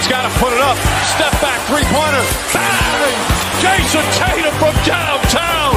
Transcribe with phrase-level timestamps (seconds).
[0.00, 0.76] Tatum's got to put it up.
[1.04, 2.24] Step back three pointer.
[2.52, 3.12] Bang!
[3.60, 5.74] Jayson Tatum from downtown.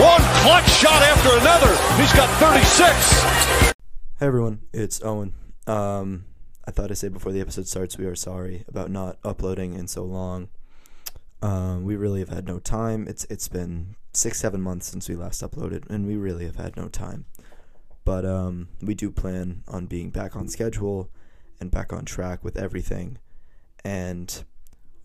[0.00, 1.74] One clutch shot after another.
[2.00, 3.72] He's got 36.
[4.18, 5.32] Hey everyone, it's Owen.
[5.66, 6.24] Um,
[6.66, 9.88] I thought I'd say before the episode starts, we are sorry about not uploading in
[9.88, 10.48] so long.
[11.40, 13.06] Um, we really have had no time.
[13.08, 16.76] It's it's been six seven months since we last uploaded, and we really have had
[16.76, 17.26] no time.
[18.04, 21.10] But um, we do plan on being back on schedule
[21.60, 23.18] and back on track with everything,
[23.84, 24.44] and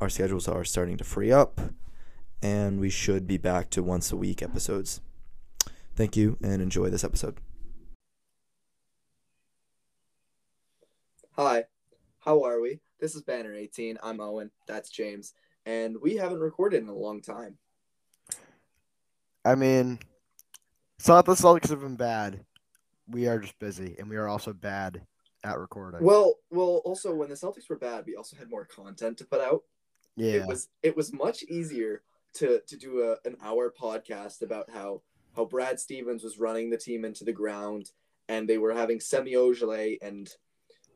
[0.01, 1.61] our schedules are starting to free up,
[2.41, 5.01] and we should be back to once a week episodes.
[5.95, 7.39] Thank you, and enjoy this episode.
[11.31, 11.65] Hi,
[12.19, 12.79] how are we?
[12.99, 13.97] This is Banner 18.
[14.03, 14.51] I'm Owen.
[14.67, 15.33] That's James.
[15.65, 17.57] And we haven't recorded in a long time.
[19.45, 19.99] I mean,
[20.97, 22.45] it's not that the Celtics have been bad.
[23.07, 25.01] We are just busy, and we are also bad
[25.43, 26.03] at recording.
[26.03, 29.41] Well, well, also when the Celtics were bad, we also had more content to put
[29.41, 29.63] out.
[30.15, 32.03] yeah, It was it was much easier
[32.35, 35.01] to to do a, an hour podcast about how
[35.35, 37.91] how Brad Stevens was running the team into the ground
[38.29, 40.29] and they were having Semi Ojeleye and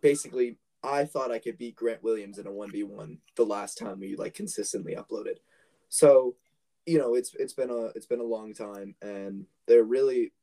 [0.02, 4.16] basically I thought I could beat Grant Williams in a 1v1 the last time we
[4.16, 5.38] like consistently uploaded.
[5.90, 6.36] So,
[6.86, 10.34] you know, it's it's been a it's been a long time and they're really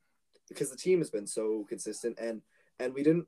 [0.49, 2.43] because the team has been so consistent and
[2.79, 3.27] and we didn't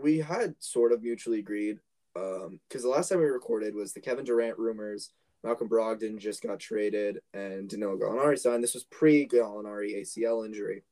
[0.00, 1.78] we had sort of mutually agreed
[2.16, 6.42] um because the last time we recorded was the Kevin Durant rumors Malcolm Brogdon just
[6.42, 8.62] got traded and Danilo Gallinari signed.
[8.62, 10.82] This was pre Gallinari ACL injury.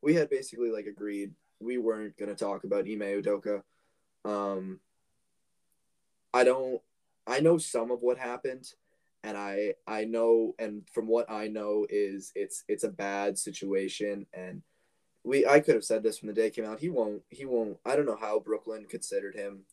[0.00, 3.62] We had basically like agreed we weren't going to talk about Ime Udoka.
[4.24, 4.80] Um,
[6.32, 6.80] I don't.
[7.26, 8.70] I know some of what happened,
[9.24, 14.26] and I I know, and from what I know is it's it's a bad situation,
[14.32, 14.62] and
[15.26, 16.78] we I could have said this from the day it came out.
[16.78, 17.22] He won't.
[17.28, 17.78] He won't.
[17.84, 19.64] I don't know how Brooklyn considered him.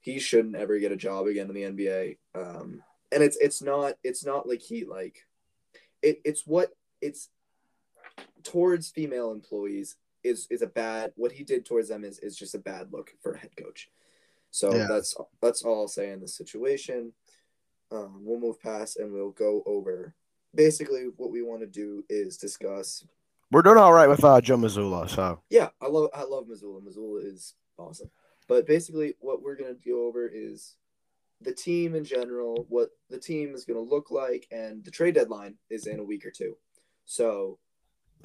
[0.00, 2.18] He shouldn't ever get a job again in the NBA.
[2.34, 5.26] Um, and it's it's not it's not like he like
[6.00, 6.70] it, it's what
[7.00, 7.28] it's
[8.44, 12.54] towards female employees is is a bad what he did towards them is is just
[12.54, 13.90] a bad look for a head coach
[14.50, 14.86] so Yeah.
[14.88, 17.12] that's that's all i'll say in this situation
[17.90, 20.14] um, we'll move past and we'll go over
[20.54, 23.06] basically what we want to do is discuss
[23.54, 25.08] we're doing all right with uh, Joe Mazzulla.
[25.08, 28.10] So yeah i love i love mazzulla mazzulla is awesome
[28.48, 30.74] but basically what we're going to go over is
[31.40, 35.14] the team in general what the team is going to look like and the trade
[35.14, 36.56] deadline is in a week or two
[37.04, 37.58] so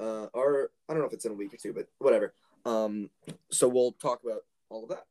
[0.00, 2.34] uh or i don't know if it's in a week or two but whatever
[2.66, 3.08] um
[3.50, 5.04] so we'll talk about all of that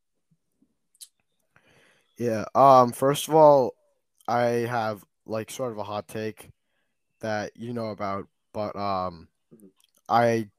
[2.19, 2.43] yeah.
[2.53, 2.91] Um.
[2.91, 3.73] First of all,
[4.27, 6.49] I have like sort of a hot take
[7.21, 9.29] that you know about, but um.
[10.09, 10.49] I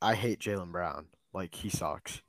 [0.00, 1.06] I hate Jaylen Brown.
[1.32, 2.22] Like he sucks.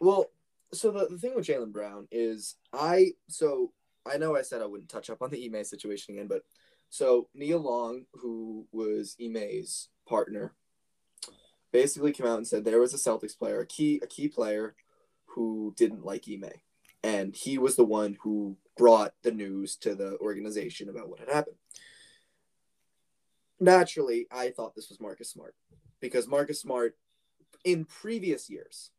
[0.00, 0.30] Well,
[0.72, 3.72] so the, the thing with Jaylen Brown is I so
[4.06, 6.42] I know I said I wouldn't touch up on the Ime situation again, but
[6.88, 10.54] so Nia Long, who was Ime's partner,
[11.72, 14.74] basically came out and said there was a Celtics player, a key a key player,
[15.26, 16.52] who didn't like Ime,
[17.02, 21.28] and he was the one who brought the news to the organization about what had
[21.28, 21.56] happened.
[23.58, 25.54] Naturally, I thought this was Marcus Smart
[26.00, 26.96] because Marcus Smart,
[27.64, 28.90] in previous years,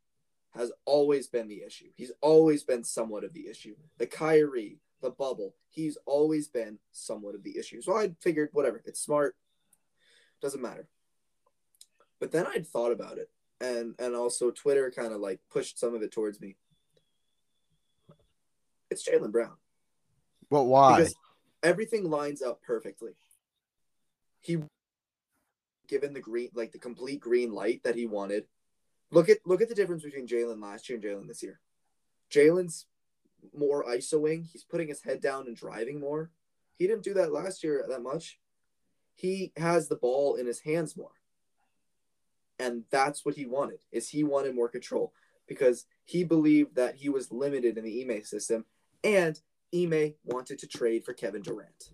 [0.50, 1.88] has always been the issue.
[1.96, 3.74] He's always been somewhat of the issue.
[3.98, 7.80] The Kyrie, the bubble, he's always been somewhat of the issue.
[7.80, 9.34] So I figured, whatever, it's smart,
[10.40, 10.88] doesn't matter.
[12.20, 13.30] But then I'd thought about it,
[13.60, 16.56] and and also Twitter kind of like pushed some of it towards me.
[18.90, 19.56] It's Jaylen Brown
[20.50, 20.98] But why?
[20.98, 21.14] because
[21.62, 23.12] everything lines up perfectly.
[24.40, 24.58] He
[25.92, 28.46] given the green like the complete green light that he wanted.
[29.10, 31.60] Look at look at the difference between Jaylen last year and Jaylen this year.
[32.30, 32.86] Jaylen's
[33.54, 34.46] more isoing.
[34.50, 36.30] He's putting his head down and driving more.
[36.78, 38.38] He didn't do that last year that much.
[39.14, 41.12] He has the ball in his hands more.
[42.58, 43.80] And that's what he wanted.
[43.92, 45.12] Is he wanted more control
[45.46, 48.64] because he believed that he was limited in the Ime system
[49.04, 49.38] and
[49.74, 51.90] Ime wanted to trade for Kevin Durant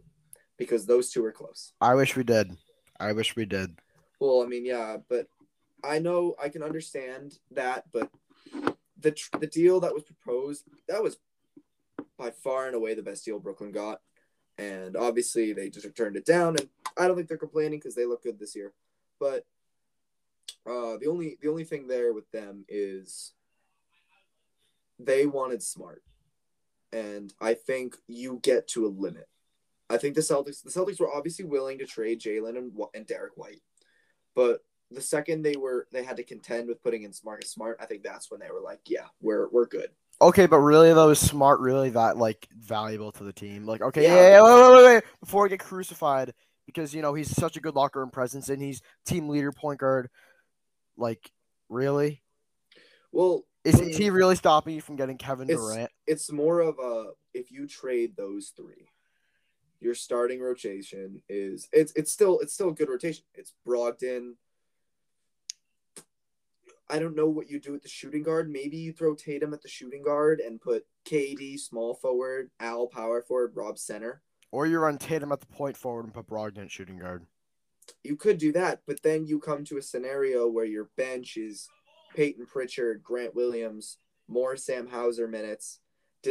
[0.57, 1.73] because those two are close.
[1.81, 2.57] I wish we did.
[3.01, 3.79] I wish we did.
[4.21, 5.29] Well, I mean, yeah, but
[5.85, 8.11] I know I can understand that, but
[9.01, 11.19] the the deal that was proposed that was
[12.19, 14.01] by far and away the best deal Brooklyn got,
[14.57, 18.07] and obviously they just turned it down, and I don't think they're complaining because they
[18.07, 18.73] look good this year,
[19.21, 19.45] but
[20.67, 23.33] uh, the only the only thing there with them is
[24.99, 26.03] they wanted smart,
[26.93, 29.29] and I think you get to a limit.
[29.89, 33.37] I think the Celtics the Celtics were obviously willing to trade Jaylen and and Derrick
[33.37, 33.63] White,
[34.35, 34.61] but
[34.91, 38.03] the second they were they had to contend with putting in Marcus Smart, I think
[38.03, 39.91] that's when they were like, yeah, we're we're good.
[40.21, 43.67] Okay, but really though, is Smart really that like valuable to the team?
[43.67, 44.15] Like, okay, Yeah.
[44.15, 46.33] yeah, yeah, wait, wait, wait, wait, before I get crucified,
[46.67, 49.79] because you know he's such a good locker room presence and he's team leader, point
[49.81, 50.09] guard.
[50.97, 51.31] Like,
[51.69, 52.23] really,
[53.13, 55.91] Well, is, he really stopping you from getting Kevin It's- Durant?
[56.07, 58.89] it's more of a if you trade those three,
[59.81, 63.25] your starting rotation is it's it's still it's still a good rotation.
[63.35, 64.35] It's Brogdon.
[66.91, 68.51] I don't know what you do at the shooting guard.
[68.51, 73.21] Maybe you throw Tatum at the shooting guard and put KD small forward, Al power
[73.21, 74.23] forward, Rob center.
[74.51, 77.27] Or you run Tatum at the point forward and put Brogdon at shooting guard.
[78.03, 81.69] You could do that, but then you come to a scenario where your bench is
[82.15, 85.81] Peyton Pritchard, Grant Williams, more Sam Hauser minutes.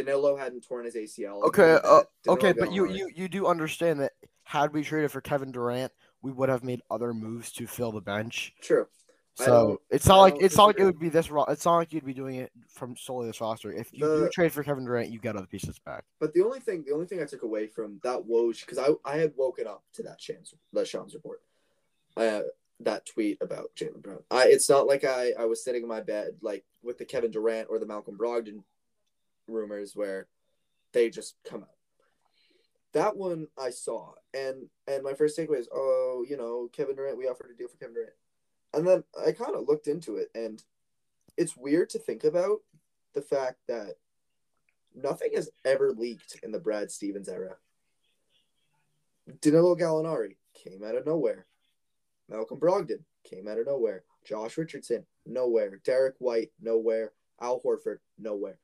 [0.05, 1.44] Danilo hadn't torn his ACL.
[1.44, 4.13] Okay, uh, okay, but you, you you do understand that
[4.44, 5.91] had we traded for Kevin Durant,
[6.21, 8.53] we would have made other moves to fill the bench.
[8.61, 8.88] true.
[9.35, 11.29] So it's not like it's not like it would be this.
[11.29, 13.71] ro- It's not like you'd be doing it from solely this roster.
[13.71, 16.05] If you do trade for Kevin Durant, you get other pieces back.
[16.19, 18.88] But the only thing, the only thing I took away from that Woj, because I,
[19.05, 21.41] I had woken up to that Shams, that Shams report,
[22.15, 22.41] uh,
[22.79, 24.23] that tweet about Jaylen Brown.
[24.31, 27.29] I, it's not like I, I was sitting in my bed like with the Kevin
[27.29, 28.63] Durant or the Malcolm Brogdon
[29.47, 30.27] rumors where
[30.94, 31.69] they just come out.
[32.94, 37.17] That one I saw, and and my first takeaway is, oh, you know, Kevin Durant,
[37.17, 38.13] we offered a deal for Kevin Durant,
[38.73, 40.63] and then I kind of looked into it, and
[41.35, 42.61] it's weird to think about
[43.13, 43.95] the fact that
[44.95, 47.55] nothing has ever leaked in the Brad Stevens era.
[49.41, 51.45] Danilo Gallinari came out of nowhere.
[52.29, 54.03] Malcolm Brogdon came out of nowhere.
[54.25, 55.79] Josh Richardson, nowhere.
[55.83, 57.11] Derrick White, nowhere.
[57.39, 58.57] Al Horford, nowhere.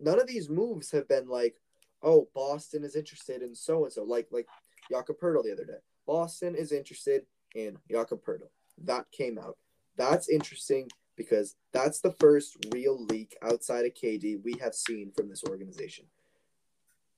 [0.00, 1.56] None of these moves have been like,
[2.02, 4.46] oh, Boston is interested in so and so, like like
[4.90, 5.78] Jakob Poeltl the other day.
[6.06, 7.22] Boston is interested
[7.54, 8.48] in Jakob Poeltl.
[8.84, 9.56] That came out.
[9.96, 15.28] That's interesting because that's the first real leak outside of KD we have seen from
[15.28, 16.06] this organization.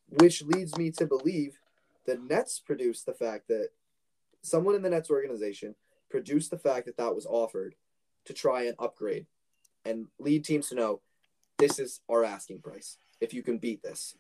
[0.09, 1.61] Which leads me to believe
[2.07, 3.69] the Nets produced the fact that
[4.43, 5.75] someone in the Nets organization
[6.09, 7.75] produced the fact that that was offered
[8.25, 9.27] to try and upgrade
[9.85, 11.01] and lead teams to know
[11.61, 14.17] this is our asking price if you can beat this.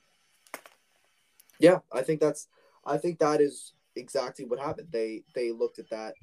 [1.58, 2.48] Yeah, I think that's
[2.84, 4.88] I think that is exactly what happened.
[4.90, 6.14] They they looked at that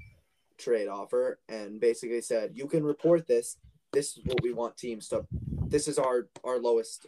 [0.58, 3.58] trade offer and basically said, "You can report this.
[3.92, 5.26] This is what we want teams to.
[5.68, 7.08] This is our our lowest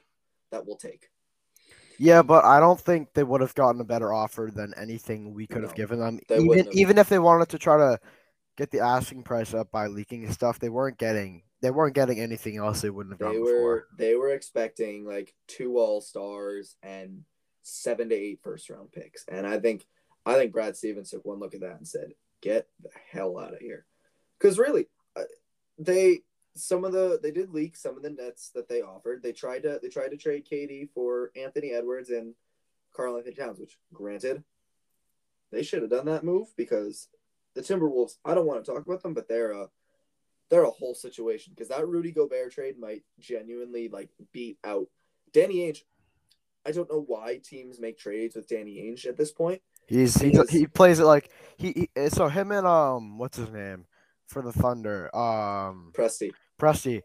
[0.51, 1.09] that we'll take."
[1.97, 5.45] Yeah, but I don't think they would have gotten a better offer than anything we
[5.47, 6.19] could have given them.
[6.29, 7.99] Even even if they wanted to try to
[8.55, 12.57] get the asking price up by leaking stuff, they weren't getting they weren't getting anything
[12.57, 13.87] else they wouldn't have They gotten were before.
[13.97, 17.23] they were expecting like two all stars and
[17.63, 19.85] seven to eight first round picks, and I think
[20.25, 23.53] I think Brad Stevens took one look at that and said, "Get the hell out
[23.53, 23.85] of here,"
[24.37, 25.23] because really, uh,
[25.77, 26.21] they
[26.55, 29.21] some of the they did leak some of the nets that they offered.
[29.23, 32.33] They tried to they tried to trade KD for Anthony Edwards and
[32.93, 34.43] Karl-Anthony Towns, which granted,
[35.51, 37.07] they should have done that move because
[37.53, 38.17] the Timberwolves.
[38.25, 39.69] I don't want to talk about them, but they're a
[40.49, 44.87] they're a whole situation because that Rudy Gobert trade might genuinely like beat out
[45.31, 45.83] Danny Ainge.
[46.65, 49.61] I don't know why teams make trades with Danny Ainge at this point.
[49.87, 53.49] He's he, Because- he plays it like he, he so him and um what's his
[53.51, 53.85] name
[54.27, 57.01] for the Thunder um Presty, Presti,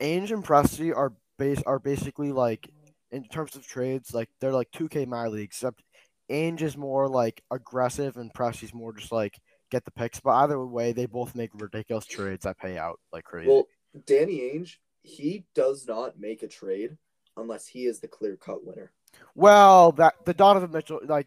[0.00, 2.68] Ainge and Presti are base are basically like
[3.10, 5.82] in terms of trades like they're like two K my league except
[6.30, 9.38] Ainge is more like aggressive and Presti's more just like
[9.72, 10.20] get the picks.
[10.20, 13.48] But either way, they both make ridiculous trades that pay out like crazy.
[13.48, 13.66] well,
[14.06, 16.96] Danny Ainge, he does not make a trade
[17.36, 18.92] unless he is the clear cut winner.
[19.34, 21.26] Well, that the Donovan Mitchell like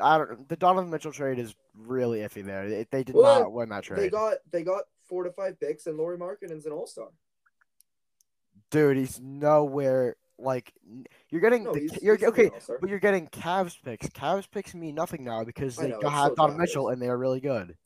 [0.00, 2.68] I don't the Donovan Mitchell trade is really iffy there.
[2.68, 3.98] They, they did Well, not win that trade.
[3.98, 7.08] They got they got four to five picks, and Lauri Markkanen's an all star.
[8.70, 10.72] Dude, he's nowhere like
[11.28, 14.08] you're getting No, the, he's, you're he's okay, but you're getting Cavs picks.
[14.08, 17.18] Cavs picks mean nothing now because they know, have still Donovan Mitchell and they are
[17.18, 17.76] really good.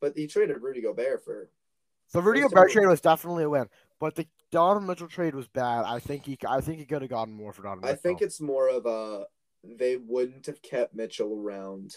[0.00, 1.48] But he traded Rudy Gobert for
[2.12, 3.68] The Rudy Gobert trade was definitely a win,
[3.98, 5.84] but the Donovan Mitchell trade was bad.
[5.84, 7.88] I think he I think he could have gotten more for Donovan.
[7.88, 9.26] I think it's more of a
[9.64, 11.94] they wouldn't have kept Mitchell around.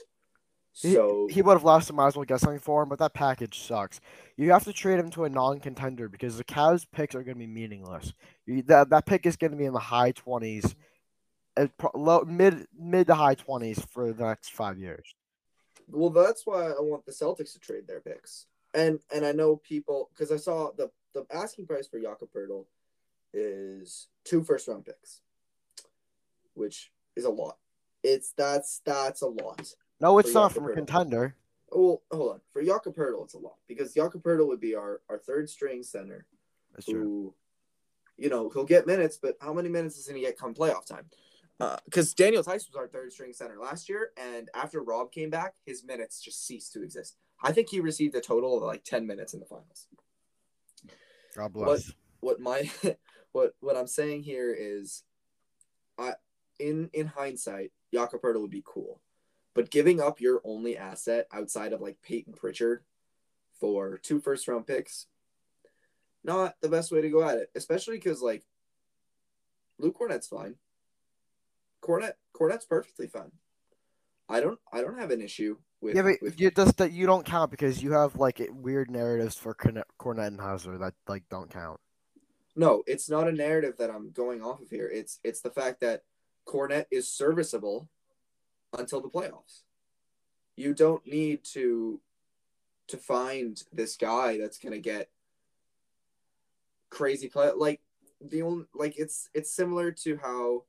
[0.81, 1.91] He- So he would have lost.
[1.91, 4.00] Might as well get something for him, but that package sucks.
[4.36, 7.39] You have to trade him to a non-contender because the Cavs picks are going to
[7.39, 8.13] be meaningless.
[8.46, 10.75] You, that that pick is going to be in the high twenties,
[11.55, 15.15] uh, low mid mid to high twenties for the next five years.
[15.89, 18.46] well, that's why I want the Celtics to trade their picks.
[18.74, 22.65] And and I know people because I saw the the asking price for Jakob Poeltl
[23.34, 25.22] is two first round picks,
[26.53, 27.57] which is a lot.
[28.03, 29.74] It's that's that's a lot.
[30.00, 31.36] No, it's not Jakob from a contender.
[31.72, 32.42] Well, hold on.
[32.51, 35.84] For Jakob Poeltl, it's a lot because Jakob Poeltl would be our our third string
[35.84, 36.25] center
[36.74, 37.34] That's true.
[38.18, 40.54] you know, he'll get minutes, but how many minutes is he going to get come
[40.54, 41.06] playoff time?
[41.86, 45.32] Because uh, Daniel Theis was our third string center last year, and after Rob came
[45.32, 47.18] back, his minutes just ceased to exist.
[47.42, 49.88] I think he received a total of like 10 minutes in the finals.
[51.36, 51.94] God bless.
[52.20, 52.72] What, what my
[53.32, 55.04] what what I'm saying here is
[55.98, 56.13] I
[56.60, 59.01] in in hindsight, Jakob Poeltl would be cool.
[59.57, 62.83] But giving up your only asset outside of like Peyton Pritchard
[63.59, 65.07] for two first round picks,
[66.23, 67.49] not the best way to go at it.
[67.55, 68.45] Especially because like
[69.79, 70.57] Luke Kornet's fine.
[71.81, 73.31] Kornet Kornet's perfectly fine.
[74.29, 77.07] I don't I don't have an issue with yeah, but with, you just that you
[77.07, 81.49] don't count because you have like weird narratives for Kornet and Hauser that like don't
[81.49, 81.79] count.
[82.55, 84.87] No, it's not a narrative that I'm going off of here.
[84.87, 86.03] It's it's the fact that
[86.45, 87.89] Kornet is serviceable
[88.77, 89.62] until the playoffs.
[90.55, 92.01] You don't need to
[92.88, 95.09] to find this guy that's gonna get
[96.89, 97.81] crazy play like
[98.21, 100.63] the only like it's it's similar to how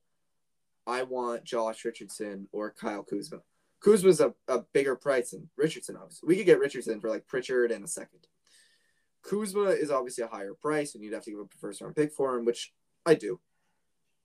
[0.85, 3.39] I want Josh Richardson or Kyle Kuzma.
[3.79, 6.27] Kuzma's a, a bigger price than Richardson, obviously.
[6.27, 8.27] We could get Richardson for like Pritchard and a second.
[9.21, 11.95] Kuzma is obviously a higher price, and you'd have to give up a first round
[11.95, 12.73] pick for him, which
[13.05, 13.39] I do.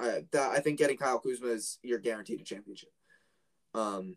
[0.00, 2.92] I that, I think getting Kyle Kuzma is you're guaranteed a championship.
[3.74, 4.16] Um,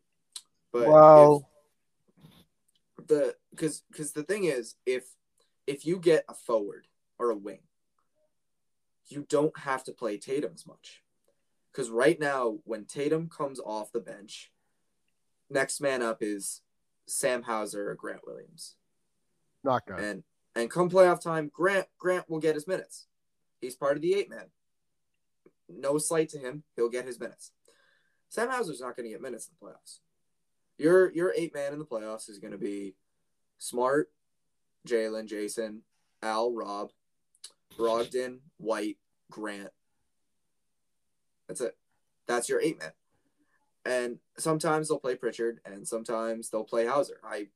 [0.71, 1.49] but well,
[3.07, 5.05] the because because the thing is, if
[5.65, 6.87] if you get a forward
[7.17, 7.59] or a wing,
[9.07, 11.01] you don't have to play Tatum as much.
[11.71, 14.51] Because right now, when Tatum comes off the bench,
[15.49, 16.61] next man up is
[17.07, 18.75] Sam Hauser or Grant Williams.
[19.63, 19.99] Not good.
[19.99, 20.23] And
[20.55, 23.07] and come playoff time, Grant Grant will get his minutes.
[23.61, 24.45] He's part of the eight man.
[25.69, 27.51] No slight to him, he'll get his minutes.
[28.29, 30.00] Sam Hauser's not going to get minutes in the playoffs.
[30.77, 32.96] Your your eight man in the playoffs is going to be
[33.57, 34.12] Smart,
[34.88, 35.79] Jaylen, Jayson,
[36.22, 36.91] Al, Rob,
[37.77, 38.98] Brogdon, White,
[39.31, 39.72] Grant.
[41.48, 41.77] That's it.
[42.27, 42.91] That's your eight man.
[43.86, 47.19] And sometimes they'll play Pritchard, and sometimes they'll play Hauser.
[47.24, 47.48] I,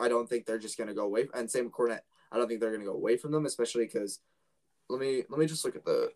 [0.00, 1.28] I don't think they're just going to go away.
[1.32, 2.00] And same with Kornet.
[2.32, 4.20] I don't think they're going to go away from them, especially because
[4.88, 6.10] let me let me just look at the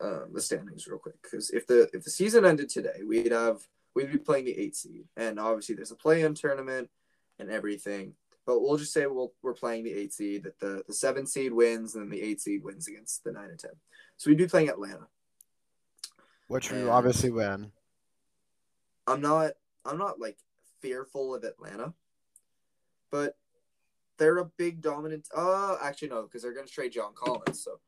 [0.00, 1.20] um, the standings real quick.
[1.22, 3.60] Because if the if the season ended today, we'd have
[3.94, 6.90] we'd be playing the eight seed, and obviously there's a play-in tournament
[7.38, 8.14] and everything.
[8.44, 10.44] But we'll just say we'll, we're playing the eight seed.
[10.44, 13.50] That the the seven seed wins, and then the eight seed wins against the nine
[13.50, 13.72] and ten.
[14.16, 15.08] So we'd be playing Atlanta,
[16.48, 17.72] which we obviously win.
[19.06, 19.52] I'm not
[19.84, 20.38] I'm not like
[20.80, 21.94] fearful of Atlanta,
[23.10, 23.36] but
[24.18, 25.28] they're a big dominant.
[25.34, 27.62] Uh, actually no, because they're gonna trade John Collins.
[27.62, 27.80] So,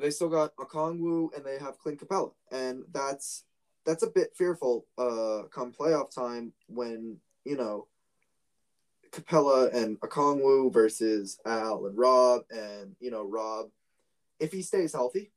[0.00, 3.44] they still got Okongwu and they have Clint Capela, and that's
[3.84, 4.86] that's a bit fearful.
[4.98, 7.86] Uh, come playoff time when you know
[9.12, 13.70] Capella and Okongwu versus Al and Rob, and you know Rob,
[14.38, 15.32] if he stays healthy,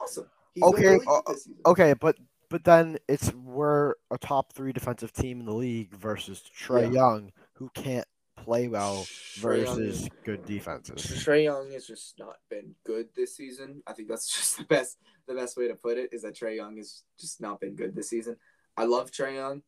[0.00, 0.28] awesome.
[0.54, 1.20] He's Okay, uh.
[1.66, 2.16] Okay, but
[2.48, 6.90] but then it's we're a top three defensive team in the league versus Trae Yeah.
[6.90, 8.06] Young, who can't
[8.46, 9.06] play well
[9.38, 11.02] versus good defenses.
[11.24, 13.82] Trae Young has just not been good this season.
[13.86, 16.56] I think that's just the best the best way to put it is that Trae
[16.56, 18.36] Young has just not been good this season.
[18.76, 19.62] I love Trae Young,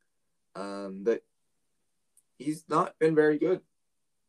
[0.54, 1.22] um, but
[2.38, 3.60] he's not been very good.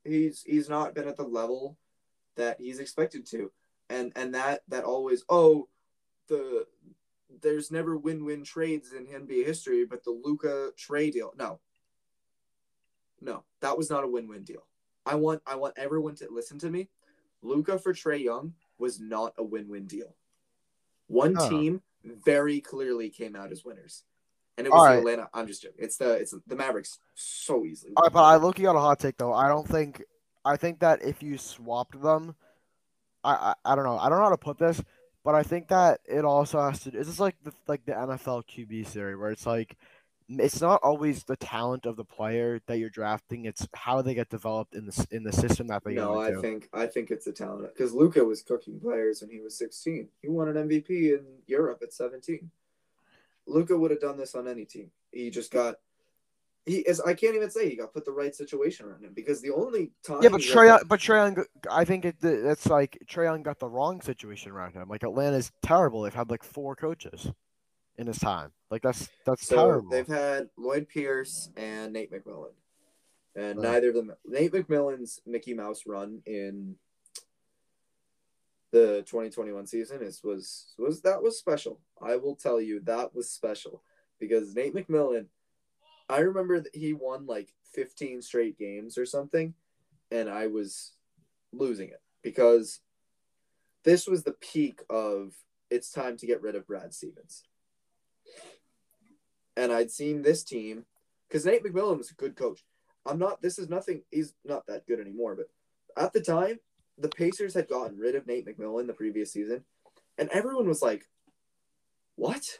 [0.04, 1.78] He's he's not been at the level
[2.36, 3.52] that he's expected to,
[3.90, 5.68] and and that that always oh
[6.28, 6.66] the
[7.42, 11.60] there's never win-win trades in NBA history, but the Luka Trae deal no.
[13.22, 14.66] No, that was not a win-win deal.
[15.06, 16.90] I want I want everyone to listen to me.
[17.42, 20.16] Luka for Trae Young was not a win-win deal.
[21.08, 21.50] One Oh.
[21.50, 24.04] team very clearly came out as winners,
[24.58, 25.00] and it was right.
[25.00, 25.30] Atlanta.
[25.34, 25.78] I'm just joking.
[25.84, 27.94] It's the it's the Mavericks so easily.
[27.96, 29.34] All right, but I look you got a hot take though.
[29.34, 30.04] I don't think
[30.46, 32.36] I think that if you swapped them,
[33.24, 33.98] I, I I don't know.
[33.98, 34.82] I don't know how to put this,
[35.26, 36.96] but I think that it also has to.
[36.96, 39.76] Is this like the like the NFL QB theory where it's like
[40.30, 44.30] it's not always the talent of the player that you're drafting; it's how they get
[44.30, 47.32] developed in the in the system that they no, I think I think it's the
[47.32, 50.08] talent because Luka was cooking players when he was 16.
[50.22, 52.52] He won an MVP in Europe at 17.
[53.48, 54.92] Luka would have done this on any team.
[55.12, 55.78] He just got
[56.66, 57.02] he is.
[57.02, 59.92] I can't even say he got put the right situation around him because the only
[60.04, 60.22] time.
[60.22, 63.68] Yeah, but that- Trae, Young- but Trae, I think it, it's like Trae got the
[63.68, 64.88] wrong situation around him.
[64.88, 66.04] Like Atlanta's terrible.
[66.04, 67.32] They've had like four coaches
[68.00, 68.52] in his time.
[68.72, 69.90] Like that's that's So terrible.
[69.90, 72.54] they've had Lloyd Pierce and Nate McMillan,
[73.36, 73.74] and Right.
[73.74, 74.14] neither of them.
[74.26, 76.76] Nate McMillan's Mickey Mouse run in
[78.72, 81.80] the 2021 season is was was that was special.
[82.02, 83.84] I will tell you that was special
[84.20, 85.28] because Nate McMillan.
[86.08, 89.54] I remember that he won like 15 straight games or something,
[90.10, 90.94] and I was
[91.52, 92.80] losing it because
[93.84, 95.34] this was the peak of
[95.70, 97.44] it's time to get rid of Brad Stevens.
[99.56, 100.86] And I'd seen this team
[101.28, 102.64] because Nate McMillan was a good coach.
[103.06, 103.42] I'm not.
[103.42, 104.04] This is nothing.
[104.12, 105.36] He's not that good anymore.
[105.36, 105.50] But
[106.02, 106.60] at the time,
[106.98, 109.64] the Pacers had gotten rid of Nate McMillan the previous season,
[110.18, 111.08] and everyone was like,
[112.16, 112.60] "What?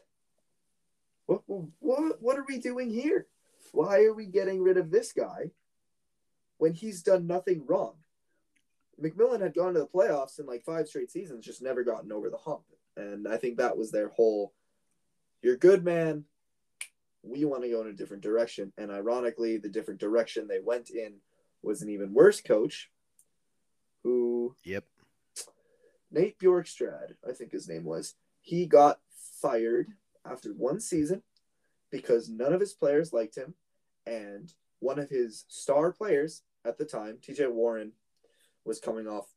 [1.26, 1.42] What?
[1.80, 2.22] What?
[2.22, 3.28] What are we doing here?
[3.72, 5.52] Why are we getting rid of this guy
[6.58, 7.96] when he's done nothing wrong?"
[9.02, 12.30] McMillan had gone to the playoffs in like five straight seasons, just never gotten over
[12.30, 12.64] the hump,
[12.98, 14.54] and I think that was their whole.
[15.42, 16.26] You're good, man.
[17.24, 20.90] We want to go in a different direction, and ironically, the different direction they went
[20.90, 21.16] in
[21.62, 22.90] was an even worse coach,
[24.04, 24.86] who Yep.
[26.12, 29.00] Nate Bjorkgren, I think his name was, he got
[29.42, 29.94] fired
[30.26, 31.22] after one season
[31.92, 33.54] because none of his players liked him.
[34.06, 37.92] And one of his star players at the time, TJ Warren,
[38.66, 39.28] was coming off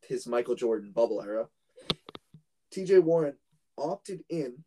[0.00, 1.48] his Michael Jordan bubble era.
[2.74, 3.34] TJ Warren
[3.76, 4.64] opted in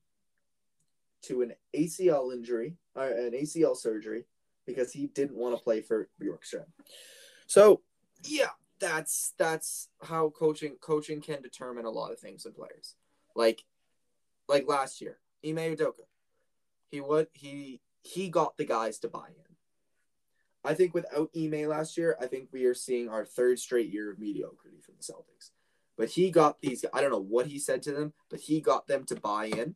[1.28, 4.26] to an ACL injury, or an ACL surgery,
[4.66, 6.66] because he didn't want to play for Bjorkgren.
[7.48, 7.82] So,
[8.24, 12.96] yeah, that's that's how coaching coaching can determine a lot of things in players.
[13.36, 13.64] Like
[14.48, 16.06] like last year, Ime Udoka.
[16.90, 19.56] He would he he got the guys to buy in.
[20.64, 24.12] I think without Ime last year, I think we are seeing our third straight year
[24.12, 25.52] of mediocrity from the Celtics.
[25.98, 28.88] But he got these I don't know what he said to them, but he got
[28.88, 29.76] them to buy in.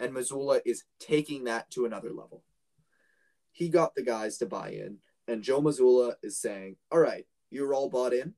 [0.00, 2.42] And Mazzulla is taking that to another level.
[3.52, 7.74] He got the guys to buy in, and Joe Mazzulla is saying, All right, you're
[7.74, 8.34] all bought in.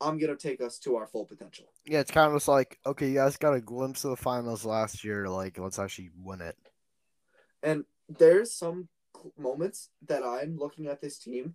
[0.00, 1.66] I'm gonna take us to our full potential.
[1.84, 4.64] Yeah, it's kind of just like, okay, you guys got a glimpse of the finals
[4.64, 5.28] last year.
[5.28, 6.56] Like, let's actually win it.
[7.62, 8.88] And there's some
[9.38, 11.54] moments that I'm looking at this team,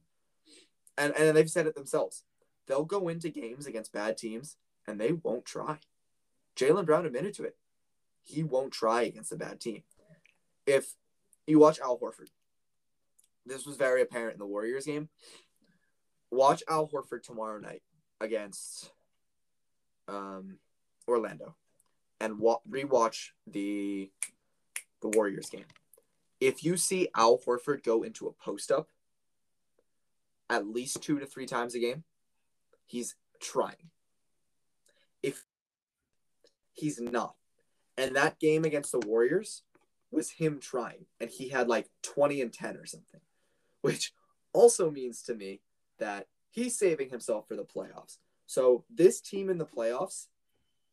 [0.98, 2.24] and and they've said it themselves.
[2.68, 4.58] They'll go into games against bad teams
[4.88, 5.78] and they won't try.
[6.56, 7.56] Jaylen Brown admitted to it.
[8.28, 9.84] He won't try against a bad team.
[10.66, 10.94] If
[11.48, 12.28] you watch Al Horford,
[13.46, 15.08] this was very apparent in the Warriors game.
[16.30, 17.84] Watch Al Horford tomorrow night
[18.20, 18.92] against
[20.10, 20.58] um,
[21.08, 21.56] Orlando,
[22.20, 24.12] and wa- rewatch the
[25.02, 25.66] the Warriors game.
[26.42, 28.90] If you see Al Horford go into a post up
[30.50, 32.04] at least two to three times a game,
[32.86, 33.92] he's trying.
[35.24, 35.46] If
[36.74, 37.36] he's not,
[37.98, 39.64] and that game against the Warriors
[40.12, 43.22] was him trying, and he had like 20 and 10 or something,
[43.82, 44.14] which
[44.54, 45.62] also means to me
[46.00, 48.18] that he's saving himself for the playoffs.
[48.46, 50.28] So this team in the playoffs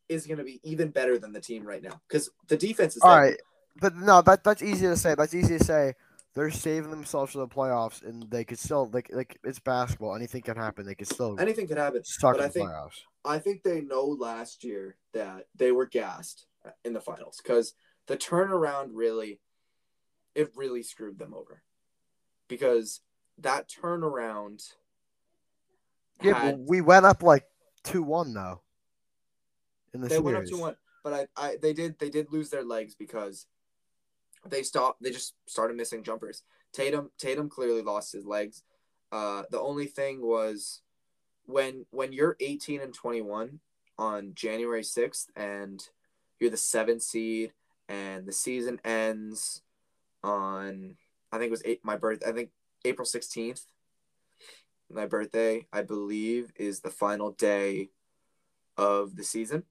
[0.09, 3.01] is going to be even better than the team right now because the defense is
[3.01, 3.37] all right.
[3.79, 5.15] but no, that that's easy to say.
[5.15, 5.93] That's easy to say.
[6.33, 10.15] They're saving themselves for the playoffs, and they could still like like it's basketball.
[10.15, 10.85] Anything can happen.
[10.85, 12.03] They could still anything could happen.
[12.03, 12.99] stuck but in I think playoffs.
[13.23, 16.45] I think they know last year that they were gassed
[16.83, 17.73] in the finals because
[18.07, 19.39] the turnaround really,
[20.33, 21.61] it really screwed them over.
[22.47, 23.01] Because
[23.39, 24.63] that turnaround,
[26.21, 27.45] Yeah, had- we went up like
[27.83, 28.61] two one though.
[29.93, 30.23] In the they series.
[30.25, 33.47] went up to one, but I, I, they did, they did lose their legs because
[34.47, 35.01] they stopped.
[35.01, 36.43] They just started missing jumpers.
[36.73, 38.63] Tatum, Tatum clearly lost his legs.
[39.11, 40.81] Uh, the only thing was
[41.45, 43.59] when when you're 18 and 21
[43.97, 45.81] on January 6th and
[46.39, 47.53] you're the seventh seed
[47.87, 49.61] and the season ends
[50.23, 50.97] on
[51.31, 52.49] I think it was eight, my birth I think
[52.83, 53.65] April 16th.
[54.91, 57.89] My birthday, I believe, is the final day
[58.77, 59.63] of the season.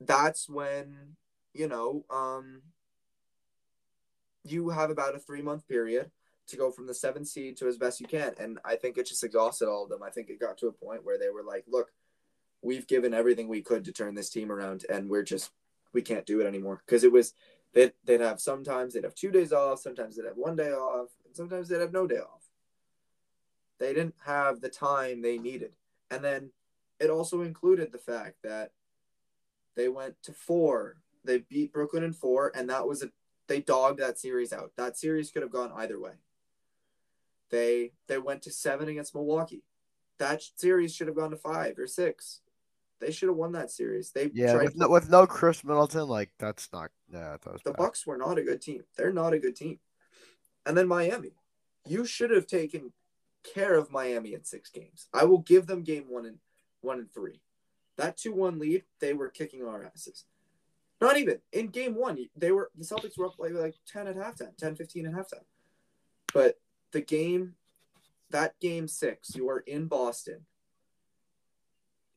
[0.00, 1.16] That's when,
[1.54, 2.62] you know, um
[4.42, 6.10] you have about a 3 month period
[6.48, 8.32] to go from the seventh seed to as best you can.
[8.38, 10.02] And I think it just exhausted all of them.
[10.02, 11.92] I think it got to a point where they were like, look,
[12.62, 15.50] we've given everything we could to turn this team around and we're just
[15.92, 16.82] we can't do it anymore.
[16.84, 17.34] Because it was
[17.72, 21.08] they'd, they'd have sometimes they'd have two days off, sometimes they'd have one day off,
[21.24, 22.44] and sometimes they'd have no day off.
[23.78, 25.72] They didn't have the time they needed.
[26.10, 26.50] And then
[26.98, 28.72] it also included the fact that
[29.74, 30.96] they went to four.
[31.24, 33.10] They beat Brooklyn in four, and that was a
[33.48, 34.72] they dogged that series out.
[34.76, 36.12] That series could have gone either way.
[37.50, 39.64] They they went to seven against Milwaukee.
[40.18, 42.42] That series should have gone to five or six.
[43.00, 44.10] They should have won that series.
[44.12, 46.90] They Yeah, tried with to- no, with no Khris Middleton, like that's not.
[47.12, 47.76] Yeah, that the bad.
[47.76, 48.84] Bucks were not a good team.
[48.96, 49.80] They're not a good team.
[50.66, 51.32] And then Miami.
[51.86, 52.92] You should have taken
[53.42, 55.08] care of Miami in six games.
[55.14, 56.38] I will give them game one and
[56.82, 57.40] one and three.
[57.96, 60.24] That two one lead, they were kicking our asses.
[61.00, 64.16] Not even in game one, they were the Celtics were up like, like 10 at
[64.16, 65.44] halftime, 10, 15 at halftime.
[66.34, 66.60] But
[66.92, 67.54] the game,
[68.28, 70.44] that game six, you are in Boston.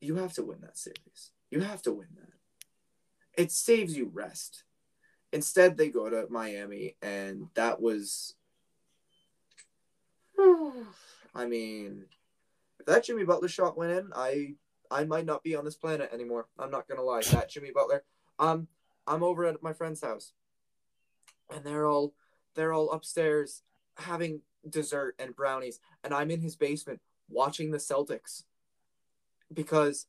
[0.04, 1.32] You have to win that series.
[1.50, 3.42] You have to win that.
[3.42, 4.64] It saves you rest.
[5.32, 8.34] Instead, they go to Miami, and that was.
[10.38, 12.04] I mean,
[12.78, 14.54] if that Jimmy Butler shot went in, I
[14.90, 16.46] I might not be on this planet anymore.
[16.58, 17.22] I'm not gonna lie.
[17.22, 18.04] That Jimmy Butler.
[18.38, 18.68] Um,
[19.06, 20.32] I'm over at my friend's house,
[21.52, 22.14] and they're all
[22.54, 23.62] they're all upstairs
[23.96, 28.44] having dessert and brownies, and I'm in his basement watching the Celtics
[29.52, 30.06] because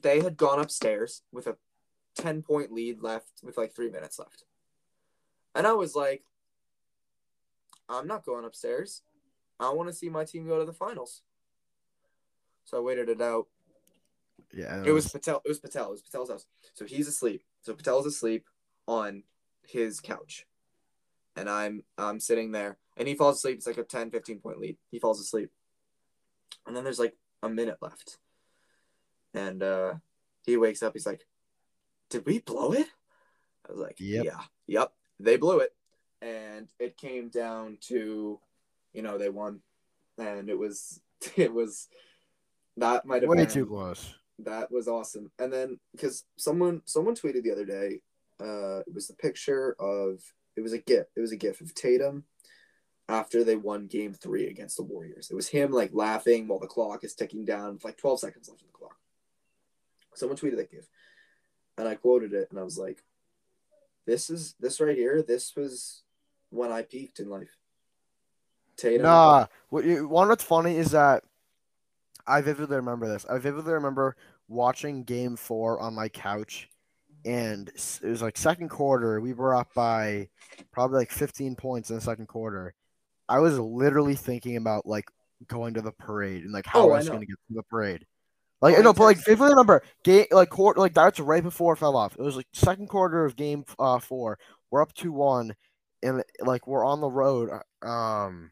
[0.00, 1.56] they had gone upstairs with a
[2.16, 4.44] 10 point lead left with like three minutes left.
[5.54, 6.24] And I was like,
[7.88, 9.02] I'm not going upstairs.
[9.60, 11.22] I want to see my team go to the finals.
[12.64, 13.46] So I waited it out.
[14.52, 15.42] Yeah, It was Patel.
[15.44, 15.88] It was Patel.
[15.88, 16.46] It was Patel's house.
[16.74, 17.42] So he's asleep.
[17.62, 18.46] So Patel's asleep
[18.86, 19.22] on
[19.62, 20.46] his couch.
[21.36, 22.78] And I'm I'm sitting there.
[22.96, 23.56] And he falls asleep.
[23.56, 24.76] It's like a 10, 15 point lead.
[24.90, 25.50] He falls asleep.
[26.66, 28.18] And then there's like a minute left.
[29.32, 29.94] And uh
[30.44, 30.92] he wakes up.
[30.92, 31.26] He's like,
[32.10, 32.86] Did we blow it?
[33.68, 34.24] I was like, Yep.
[34.24, 34.40] Yeah.
[34.66, 34.92] Yep.
[35.20, 35.70] They blew it.
[36.22, 38.40] And it came down to,
[38.92, 39.60] you know, they won.
[40.18, 41.00] And it was
[41.36, 41.88] it was
[42.76, 44.14] that might have way been too close.
[44.40, 45.30] that was awesome.
[45.38, 48.00] And then because someone someone tweeted the other day,
[48.40, 50.20] uh, it was the picture of
[50.56, 51.06] it was a gif.
[51.16, 52.24] It was a gif of Tatum
[53.08, 55.30] after they won Game Three against the Warriors.
[55.30, 58.48] It was him like laughing while the clock is ticking down, with like twelve seconds
[58.48, 58.96] left on the clock.
[60.14, 60.88] Someone tweeted that gif,
[61.76, 63.02] and I quoted it, and I was like,
[64.06, 65.22] "This is this right here.
[65.22, 66.02] This was
[66.50, 67.56] when I peaked in life."
[68.76, 69.02] Tatum.
[69.02, 71.24] Nah, what you, one what's funny is that
[72.26, 73.24] I vividly remember this.
[73.26, 74.16] I vividly remember
[74.48, 76.68] watching Game Four on my couch,
[77.24, 79.20] and it was like second quarter.
[79.20, 80.28] We were up by
[80.72, 82.74] probably like 15 points in the second quarter.
[83.28, 85.06] I was literally thinking about like
[85.46, 88.06] going to the parade and like how Oh, I was to get to the parade.
[88.60, 91.74] Like Oh, no, but like if vividly remember game like quarter like that's right before
[91.74, 92.14] it fell off.
[92.18, 94.38] It was like second quarter of game uh four.
[94.70, 95.54] We're up two one,
[96.02, 97.50] and like we're on the road.
[97.82, 98.50] Um,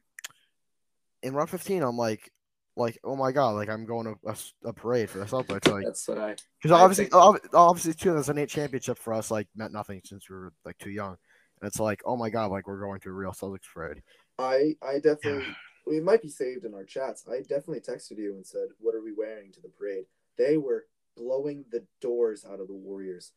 [1.23, 2.31] in round 15, I'm like,
[2.77, 5.85] like, oh my god, like I'm going to a, a parade for the Celtics, like,
[5.85, 6.37] That's what I.
[6.61, 10.53] because obviously, think- ob- obviously, 2008 championship for us like meant nothing since we were
[10.65, 11.17] like too young,
[11.61, 14.03] and it's like, oh my god, like we're going to a real Celtics parade.
[14.43, 15.47] I I definitely
[15.87, 17.25] we might be saved in our chats.
[17.29, 20.87] I definitely texted you and said, "What are we wearing to the parade?" They were
[21.17, 23.33] blowing the doors out of the Warriors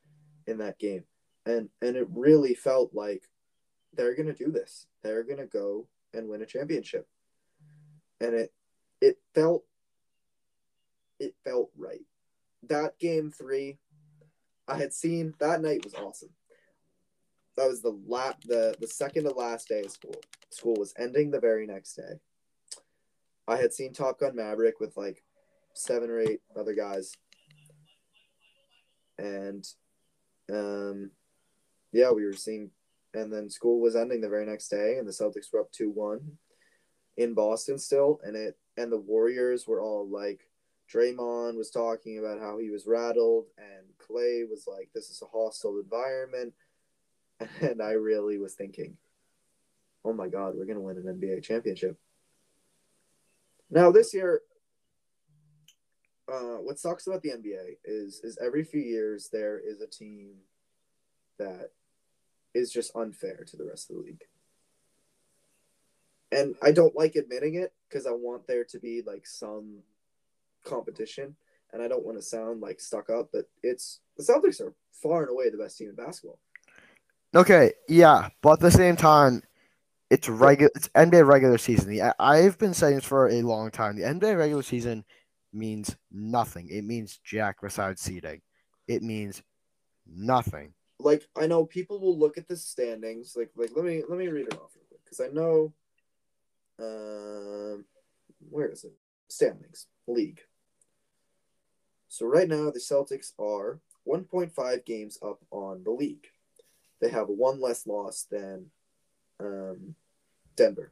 [0.48, 1.06] in that game,
[1.46, 3.30] and and it really felt like
[3.94, 4.88] they're gonna do this.
[5.02, 7.08] They're gonna go and win a championship,
[8.20, 8.54] and it
[9.02, 9.66] it felt
[11.20, 12.06] it felt right.
[12.64, 13.78] That game three,
[14.68, 16.34] I had seen that night was awesome.
[17.58, 20.16] That was the la- the the second to last day of school
[20.50, 22.20] school was ending the very next day.
[23.48, 25.24] I had seen Top Gun Maverick with like
[25.74, 27.14] seven or eight other guys.
[29.18, 29.66] And
[30.52, 31.12] um
[31.92, 32.72] yeah, we were seeing
[33.14, 36.20] and then school was ending the very next day and the Celtics were up 2-1
[37.18, 40.42] in Boston still and it and the Warriors were all like
[40.94, 45.38] Draymond was talking about how he was rattled and Clay was like this is a
[45.38, 46.54] hostile environment
[47.62, 48.98] and I really was thinking
[50.06, 51.98] oh my god, we're gonna win an NBA championship.
[53.70, 54.42] Now this year,
[56.32, 60.36] uh, what sucks about the NBA is is every few years there is a team
[61.40, 61.72] that
[62.54, 64.24] is just unfair to the rest of the league.
[66.32, 69.80] And I don't like admitting it because I want there to be like some
[70.64, 71.36] competition
[71.74, 75.22] and I don't want to sound like stuck up, but it's the Celtics are far
[75.22, 76.40] and away the best team in basketball.
[77.36, 79.42] Okay, yeah, but at the same time,
[80.10, 80.72] it's regular.
[80.76, 81.90] It's NBA regular season.
[81.90, 83.98] The, I've been saying this for a long time.
[83.98, 85.04] The NBA regular season
[85.52, 86.70] means nothing.
[86.70, 88.42] It means jack besides seeding.
[88.88, 89.44] It means
[90.08, 90.74] nothing.
[91.00, 93.36] like I know people will look at the standings.
[93.36, 95.74] Like like let me let me read it off real quick because I know.
[96.80, 97.86] Um,
[98.50, 98.94] where is it?
[99.28, 100.42] Standings league.
[102.08, 106.28] So right now the Celtics are 1.5 games up on the league.
[107.06, 108.72] They have one less loss than
[109.40, 109.94] um,
[110.56, 110.92] Denver,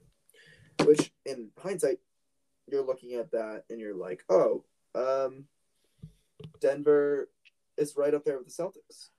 [0.86, 1.98] which in hindsight
[2.72, 5.46] you're looking at that and you're like, oh, um,
[6.62, 7.30] Denver
[7.78, 9.10] is right up there with the Celtics.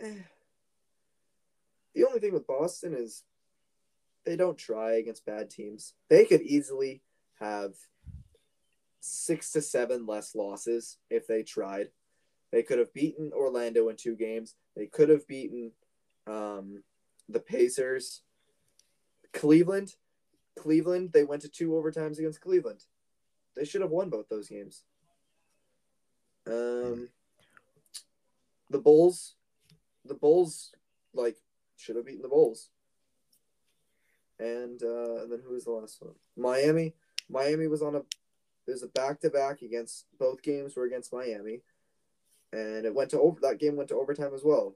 [0.00, 0.22] Eh.
[1.94, 3.24] The only thing with Boston is
[4.24, 5.92] they don't try against bad teams.
[6.08, 7.02] They could easily
[7.38, 7.74] have
[9.00, 11.88] six to seven less losses if they tried.
[12.52, 14.54] They could have beaten Orlando in two games.
[14.76, 15.72] They could have beaten
[16.26, 16.82] um,
[17.28, 18.22] the Pacers.
[19.32, 19.94] Cleveland,
[20.58, 22.84] Cleveland, they went to two overtimes against Cleveland.
[23.56, 24.82] They should have won both those games.
[26.46, 27.08] Um,
[28.70, 29.34] the Bulls,
[30.04, 30.72] the Bulls,
[31.14, 31.36] like
[31.76, 32.70] should have beaten the Bulls.
[34.38, 36.14] And uh, and then who was the last one?
[36.36, 36.94] Miami.
[37.28, 38.02] Miami was on a
[38.66, 41.60] there's a back to back against both games were against Miami,
[42.52, 43.38] and it went to over.
[43.40, 44.74] That game went to overtime as well.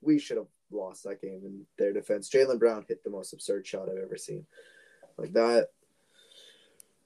[0.00, 2.30] We should have lost that game in their defense.
[2.30, 4.46] Jaylen Brown hit the most absurd shot I've ever seen,
[5.16, 5.68] like that.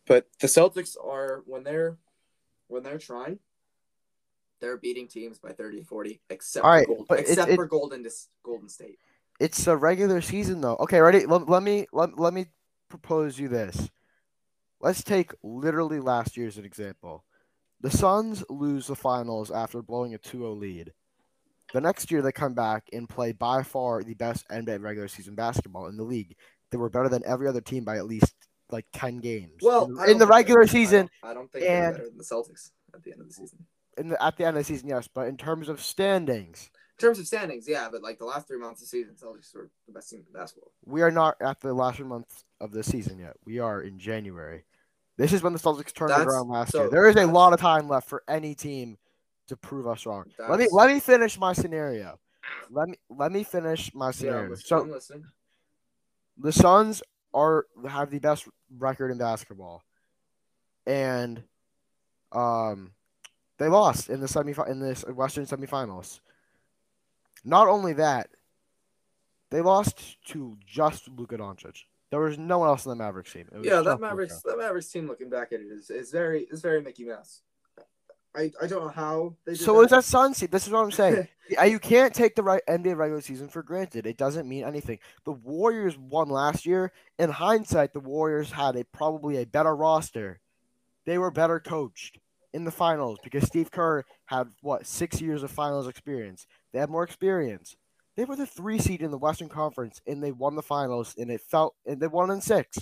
[0.07, 1.97] But the Celtics are when they're
[2.69, 3.39] when they're trying,
[4.61, 7.57] they're beating teams by 30, 40, except All right, for Gold, but it- except it-
[7.57, 8.07] for Golden
[8.43, 8.99] Golden State.
[9.41, 10.77] It's a regular season though.
[10.81, 11.27] Okay, ready?
[11.27, 12.47] Let, let me let, let me
[12.89, 13.91] propose you this.
[14.81, 17.25] Let's take literally last year as an example.
[17.83, 20.93] The Suns lose the finals after blowing a 2-0 lead.
[21.73, 25.35] The next year they come back and play by far the best NBA regular season
[25.35, 26.37] basketball in the league.
[26.71, 28.35] They were better than every other team by at least
[28.71, 29.55] like 10 games.
[29.63, 32.25] Well, in, in the regular I season, don't, I don't think they're better than the
[32.25, 33.59] Celtics at the end of the season.
[33.99, 37.07] in the, at the end of the season, yes, but in terms of standings, In
[37.07, 39.71] terms of standings, yeah, but like the last three months of the season, Celtics were
[39.87, 40.71] the best team in basketball.
[40.85, 43.35] we are not at the last month of the season yet.
[43.45, 44.65] We are in January.
[45.23, 46.91] This is when the Celtics turned it That's- around last so year.
[46.91, 48.99] There is a lot of time left for any team
[49.47, 50.25] to prove us wrong.
[50.37, 52.19] Let me let me finish my scenario.
[52.71, 54.51] Let me let me finish my scenario.
[54.51, 55.27] I'm so listening.
[56.39, 59.85] the Suns are have the best record in basketball,
[60.89, 61.45] and
[62.33, 62.91] um,
[63.59, 66.19] they lost in the semi in this Western semifinals.
[67.45, 68.29] Not only that,
[69.51, 71.85] they lost to just Luka Doncic.
[72.13, 73.47] There was no one else in the Mavericks team.
[73.51, 76.43] It was Yeah, that Mavericks, that Mavericks team, looking back at it, is, is very
[76.51, 77.41] is very Mickey Mouse.
[78.37, 80.51] I, I don't know how they did So is that Suns team.
[80.53, 81.27] This is what I'm saying.
[81.67, 84.07] You can't take the right NBA regular season for granted.
[84.07, 85.01] It doesn't mean anything.
[85.27, 86.93] The Warriors won last year.
[87.19, 90.41] In hindsight, the Warriors had a probably a better roster.
[91.05, 92.19] They were better coached
[92.55, 96.47] in the finals because Steve Kerr had what six years of finals experience.
[96.73, 97.77] They had more experience.
[98.17, 101.31] They were the three seed in the Western Conference and they won the finals and
[101.31, 102.79] it felt and they won in six.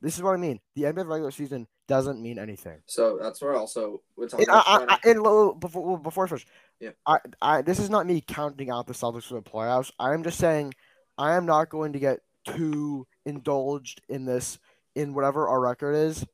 [0.00, 0.60] This is what I mean.
[0.74, 2.78] The NBA regular season doesn't mean anything.
[2.86, 4.98] So that's where also we're talking And, I.
[5.04, 6.46] I, and before before I switch,
[6.80, 6.90] Yeah.
[7.06, 9.92] I, I this is not me counting out the Celtics for the playoffs.
[9.98, 10.74] I am just saying
[11.18, 14.58] I am not going to get too indulged in this
[14.94, 16.24] in whatever our record is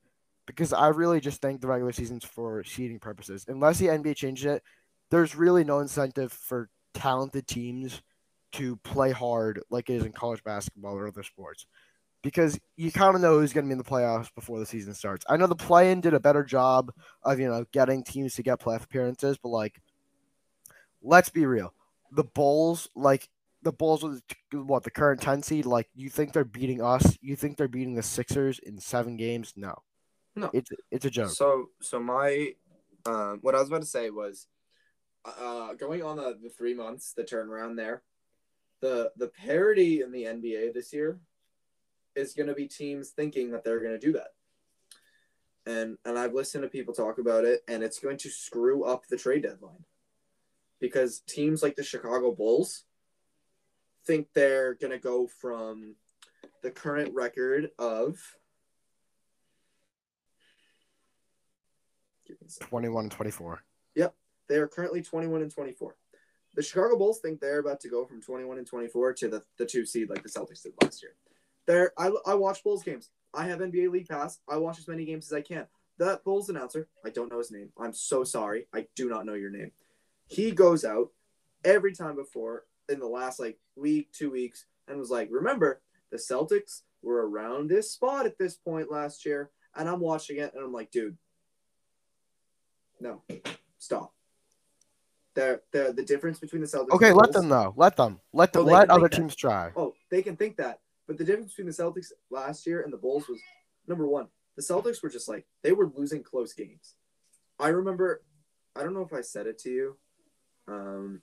[0.47, 3.45] because I really just think the regular season's for seeding purposes.
[3.49, 4.63] Unless the NBA changes it,
[5.11, 8.03] there's really no incentive for talented teams
[8.53, 11.67] to play hard like it is in college basketball or other sports.
[12.23, 14.93] Because you kind of know who's going to be in the playoffs before the season
[14.93, 15.25] starts.
[15.29, 18.59] I know the play-in did a better job of you know getting teams to get
[18.61, 19.81] playoff appearances, but like,
[21.03, 21.73] let's be real,
[22.11, 23.29] the Bulls like
[23.63, 24.19] the Bulls are
[24.51, 25.67] the- what the current ten seed.
[25.67, 27.17] Like, you think they're beating us?
[27.21, 29.53] You think they're beating the Sixers in seven games?
[29.57, 29.77] No,
[30.35, 30.51] No.
[30.53, 31.31] it's it's a joke.
[31.31, 32.55] So so my
[33.07, 34.47] um what I was about to say was
[35.41, 38.03] uh going on the, the three months, the turnaround there,
[38.81, 41.19] the the parity in the NBA this year
[42.15, 44.29] is gonna be teams thinking that they're gonna do that.
[45.67, 49.07] And and I've listened to people talk about it and it's going to screw up
[49.07, 49.85] the trade deadline.
[50.81, 52.85] Because teams like the Chicago Bulls
[54.07, 55.97] think they're gonna go from
[56.63, 58.19] the current record of
[62.27, 62.69] Give me a second.
[62.69, 63.63] 21 and 24.
[64.49, 65.95] They are currently 21 and 24.
[66.55, 69.67] The Chicago Bulls think they're about to go from 21 and 24 to the, the
[69.67, 71.13] two seed like the Celtics did last year.
[71.67, 73.11] There, I, I watch Bulls games.
[73.35, 74.41] I have NBA League Pass.
[74.49, 75.67] I watch as many games as I can.
[75.99, 77.71] That Bulls announcer, I don't know his name.
[77.79, 78.67] I'm so sorry.
[78.75, 79.73] I do not know your name.
[80.27, 81.11] He goes out
[81.65, 85.81] every time before in the last like week, two weeks, and was like, remember,
[86.11, 89.51] the Celtics were around this spot at this point last year.
[89.77, 91.17] And I'm watching it and I'm like, dude,
[93.01, 93.23] no,
[93.79, 94.13] stop.
[95.39, 97.73] The, the, the difference between the Celtics Okay, let them know.
[97.77, 98.19] Let them.
[98.33, 98.63] Let them.
[98.63, 99.13] Oh, let other that.
[99.17, 99.71] teams try.
[99.77, 100.81] Oh, they can think that.
[101.07, 103.39] But the difference between the Celtics last year and the Bulls was
[103.87, 106.95] number one, the Celtics were just like they were losing close games.
[107.57, 108.23] I remember
[108.75, 109.97] I don't know if I said it to you.
[110.67, 111.23] Um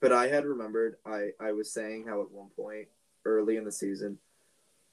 [0.00, 2.88] but I had remembered I, I was saying how at one point
[3.24, 4.18] early in the season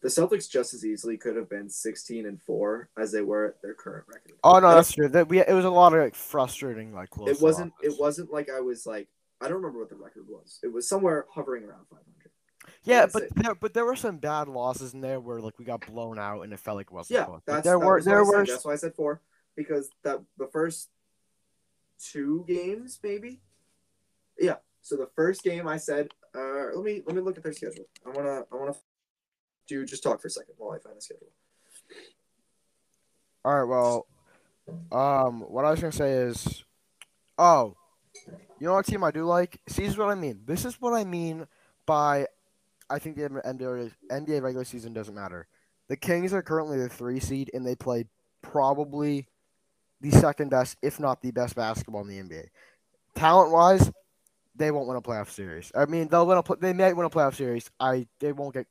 [0.01, 3.61] the Celtics just as easily could have been sixteen and four as they were at
[3.61, 4.33] their current record.
[4.43, 5.07] Oh no, that's true.
[5.07, 7.29] That we it was a lot of like frustrating like close.
[7.29, 9.07] it wasn't it wasn't like I was like
[9.39, 10.59] I don't remember what the record was.
[10.63, 12.31] It was somewhere hovering around five hundred.
[12.83, 15.85] Yeah, but there, but there were some bad losses in there where like we got
[15.85, 17.41] blown out and it felt like it wasn't Yeah, close.
[17.45, 19.21] That's there that were there were That's why I said four
[19.55, 20.89] because that the first
[21.99, 23.41] two games maybe.
[24.39, 24.55] Yeah.
[24.81, 27.85] So the first game I said, uh, let me let me look at their schedule.
[28.05, 28.73] I wanna I wanna
[29.85, 31.27] just talk for a second while I find the schedule.
[33.45, 33.63] all right.
[33.63, 34.07] Well,
[34.91, 36.63] um, what I was gonna say is
[37.41, 37.75] Oh,
[38.59, 39.59] you know what team I do like?
[39.67, 40.41] See, this is what I mean.
[40.45, 41.47] This is what I mean
[41.87, 42.27] by
[42.87, 45.47] I think the NBA, NBA regular season doesn't matter.
[45.87, 48.05] The Kings are currently the three seed, and they play
[48.43, 49.27] probably
[50.01, 52.45] the second best, if not the best basketball in the NBA.
[53.15, 53.91] Talent wise,
[54.55, 55.71] they won't win a playoff series.
[55.75, 57.71] I mean, they'll win a they may win a playoff series.
[57.79, 58.67] I they won't get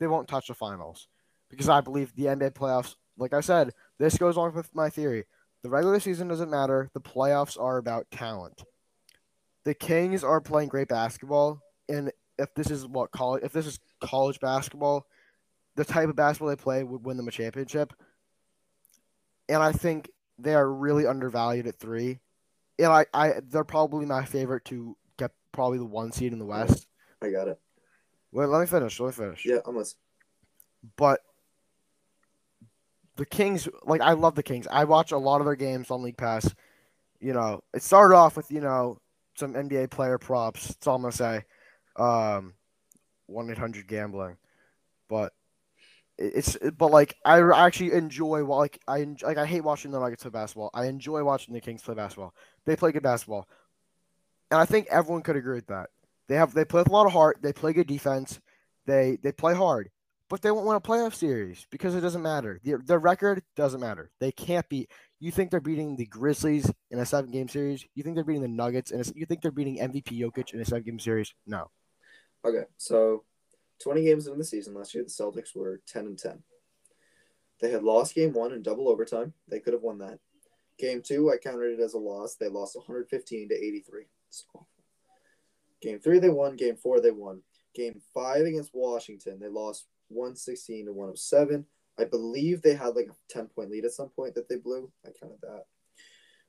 [0.00, 1.06] they won't touch the finals
[1.48, 2.96] because I believe the NBA playoffs.
[3.16, 5.26] Like I said, this goes on with my theory.
[5.62, 6.90] The regular season doesn't matter.
[6.94, 8.64] The playoffs are about talent.
[9.64, 13.78] The Kings are playing great basketball, and if this is what college, if this is
[14.00, 15.06] college basketball,
[15.76, 17.92] the type of basketball they play would win them a championship.
[19.50, 22.20] And I think they are really undervalued at three.
[22.78, 26.46] And I, I they're probably my favorite to get probably the one seed in the
[26.46, 26.86] West.
[27.22, 27.60] I got it.
[28.32, 28.98] Wait, let me finish.
[29.00, 29.44] Let me finish.
[29.44, 30.00] Yeah, I'm listening.
[30.96, 31.20] But
[33.16, 34.66] the Kings, like I love the Kings.
[34.70, 36.54] I watch a lot of their games on League Pass.
[37.20, 38.98] You know, it started off with you know
[39.36, 40.68] some NBA player props.
[40.68, 41.44] That's all I'm gonna say.
[41.96, 42.54] Um,
[43.26, 44.36] one eight hundred gambling,
[45.08, 45.32] but
[46.20, 50.30] it's but like I actually enjoy like I like I hate watching the Nuggets play
[50.30, 50.70] basketball.
[50.74, 52.34] I enjoy watching the Kings play basketball.
[52.66, 53.48] They play good basketball,
[54.50, 55.90] and I think everyone could agree with that.
[56.30, 57.38] They have they play with a lot of heart.
[57.42, 58.38] They play good defense.
[58.86, 59.90] They they play hard,
[60.28, 62.60] but they won't win a playoff series because it doesn't matter.
[62.62, 64.12] Their, their record doesn't matter.
[64.20, 64.92] They can't beat.
[65.18, 67.84] You think they're beating the Grizzlies in a seven game series?
[67.96, 70.64] You think they're beating the Nuggets and you think they're beating MVP Jokic in a
[70.64, 71.34] seven game series?
[71.48, 71.68] No.
[72.44, 73.24] Okay, so
[73.82, 76.44] 20 games into the season last year, the Celtics were 10 and 10.
[77.60, 79.34] They had lost game one in double overtime.
[79.48, 80.20] They could have won that.
[80.78, 82.36] Game two, I counted it as a loss.
[82.36, 84.04] They lost 115 to 83.
[85.80, 86.56] Game three, they won.
[86.56, 87.42] Game four, they won.
[87.74, 91.64] Game five against Washington, they lost 116 to 107.
[91.98, 94.90] I believe they had like a 10 point lead at some point that they blew.
[95.04, 95.64] I counted that.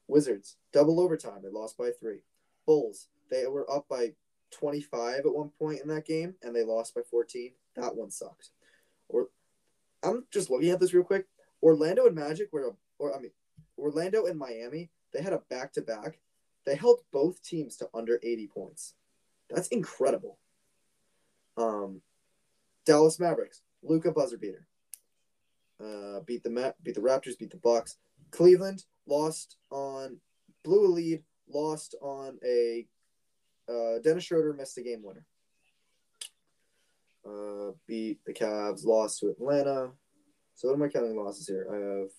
[0.07, 1.41] Wizards, double overtime.
[1.43, 2.23] They lost by three.
[2.65, 4.13] Bulls, they were up by
[4.51, 7.51] 25 at one point in that game and they lost by 14.
[7.75, 8.49] That one sucked.
[9.07, 9.29] Or
[10.03, 11.27] I'm just looking at this real quick.
[11.61, 13.31] Orlando and Magic were, or I mean,
[13.77, 16.19] Orlando and Miami, they had a back to back.
[16.65, 18.93] They held both teams to under 80 points.
[19.53, 20.37] That's incredible.
[21.57, 22.01] Um,
[22.85, 24.67] Dallas Mavericks, Luka buzzer beater.
[25.79, 27.97] Uh, beat the Ma- beat the Raptors, beat the Bucks.
[28.31, 30.17] Cleveland lost on
[30.63, 32.87] blew a lead, lost on a
[33.69, 35.25] uh, Dennis Schroeder missed the game winner.
[37.25, 39.91] Uh, beat the Cavs, lost to Atlanta.
[40.55, 41.67] So what am I counting losses here?
[41.71, 42.09] I have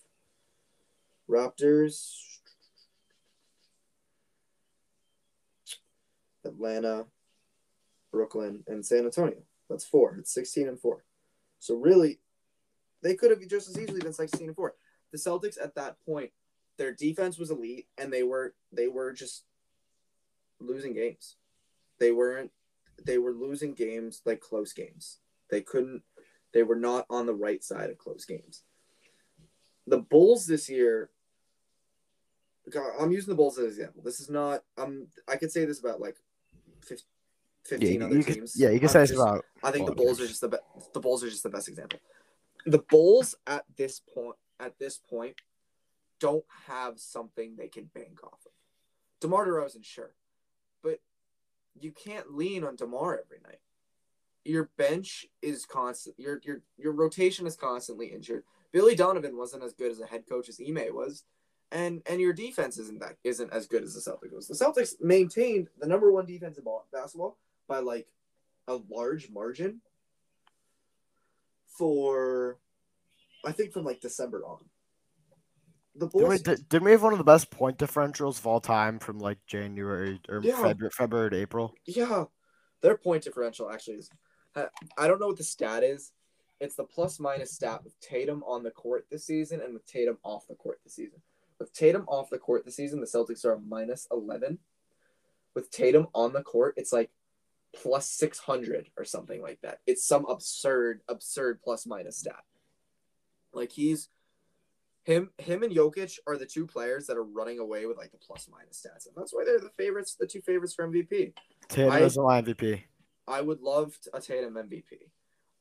[1.29, 2.15] Raptors,
[6.45, 7.05] Atlanta,
[8.13, 9.41] Brooklyn, and San Antonio.
[9.69, 10.15] That's four.
[10.19, 11.03] It's 16 and four.
[11.59, 12.19] So really,
[13.01, 14.75] they could have just as easily been 16 and four.
[15.11, 16.31] The Celtics at that point,
[16.77, 19.43] their defense was elite, and they were they were just
[20.59, 21.35] losing games.
[21.99, 22.51] They weren't.
[23.03, 25.17] They were losing games like close games.
[25.49, 26.03] They couldn't.
[26.53, 28.61] They were not on the right side of close games.
[29.87, 31.09] The Bulls this year.
[32.99, 34.03] I'm using the Bulls as an example.
[34.03, 34.63] This is not.
[34.77, 36.15] Um, I could say this about like
[36.81, 37.05] 15,
[37.65, 38.53] 15 yeah, other you teams.
[38.53, 39.45] Can, yeah, you can I'm say this just- about.
[39.63, 40.57] I think the Bulls are just the be-
[40.93, 41.99] the Bulls are just the best example.
[42.65, 45.35] The Bulls at this point at this point
[46.19, 48.51] don't have something they can bank off of.
[49.19, 50.13] DeMar DeRozan, sure,
[50.81, 50.99] but
[51.79, 53.59] you can't lean on DeMar every night.
[54.45, 56.19] Your bench is constant.
[56.19, 58.43] Your your your rotation is constantly injured.
[58.71, 61.23] Billy Donovan wasn't as good as a head coach as Ime was,
[61.71, 64.47] and and your defense isn't that isn't as good as the Celtics was.
[64.47, 68.07] The Celtics maintained the number one defense in basketball by like
[68.67, 69.81] a large margin
[71.77, 72.57] for
[73.45, 74.59] I think from like December on.
[75.95, 78.59] The Didn't we, did, didn't we have one of the best point differentials of all
[78.59, 80.59] time from like January or Yeah.
[80.59, 81.75] February, February to April?
[81.85, 82.25] Yeah,
[82.81, 84.09] their point differential actually is.
[84.55, 86.11] I- I don't know what the stat is.
[86.59, 90.17] It's the plus minus stat with Tatum on the court this season and with Tatum
[90.23, 91.21] off the court this season.
[91.59, 94.59] With Tatum off the court this season, the Celtics are a minus 11.
[95.53, 97.11] With Tatum on the court, it's like
[97.75, 99.79] plus 600 or something like that.
[99.87, 102.43] It's some absurd, absurd plus minus stat.
[103.53, 104.09] Like he's
[105.03, 108.17] him him and Jokic are the two players that are running away with like the
[108.17, 109.05] plus minus stats.
[109.07, 111.33] And that's why they're the favorites, the two favorites for MVP.
[111.67, 112.83] Tatum I- is my MVP.
[113.27, 115.09] I would love a Tatum MVP.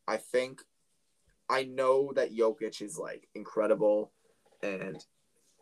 [0.09, 0.63] I think
[1.49, 4.13] I know that Jokic is like incredible
[4.63, 5.05] and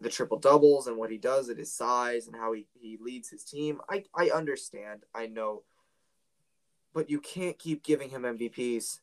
[0.01, 3.29] the triple doubles and what he does at his size and how he, he leads
[3.29, 3.81] his team.
[3.91, 5.03] I, I understand.
[5.15, 5.63] I know.
[6.93, 9.01] But you can't keep giving him MVPs.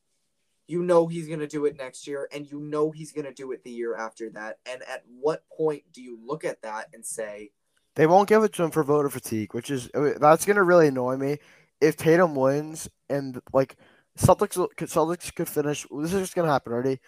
[0.68, 3.34] You know he's going to do it next year and you know he's going to
[3.34, 4.60] do it the year after that.
[4.70, 7.52] And at what point do you look at that and say,
[7.96, 11.18] They won't give it to him for voter fatigue, which is that's gonna really annoy
[11.18, 11.38] me.
[11.82, 13.76] If Tatum wins and like
[14.20, 15.86] Celtics, Celtics could finish.
[15.90, 17.00] This is just gonna happen already.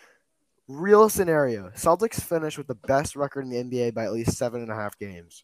[0.67, 4.61] Real scenario: Celtics finish with the best record in the NBA by at least seven
[4.61, 5.43] and a half games.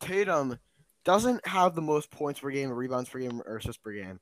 [0.00, 0.58] Tatum
[1.04, 4.20] doesn't have the most points per game, rebounds per game, or assists per game,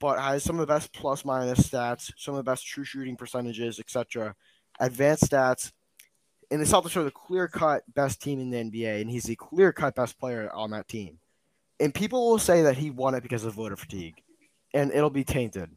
[0.00, 3.16] but has some of the best plus minus stats, some of the best true shooting
[3.16, 4.34] percentages, etc.
[4.78, 5.72] Advanced stats,
[6.50, 9.36] and the Celtics are the clear cut best team in the NBA, and he's the
[9.36, 11.18] clear cut best player on that team.
[11.80, 14.22] And people will say that he won it because of voter fatigue,
[14.72, 15.70] and it'll be tainted.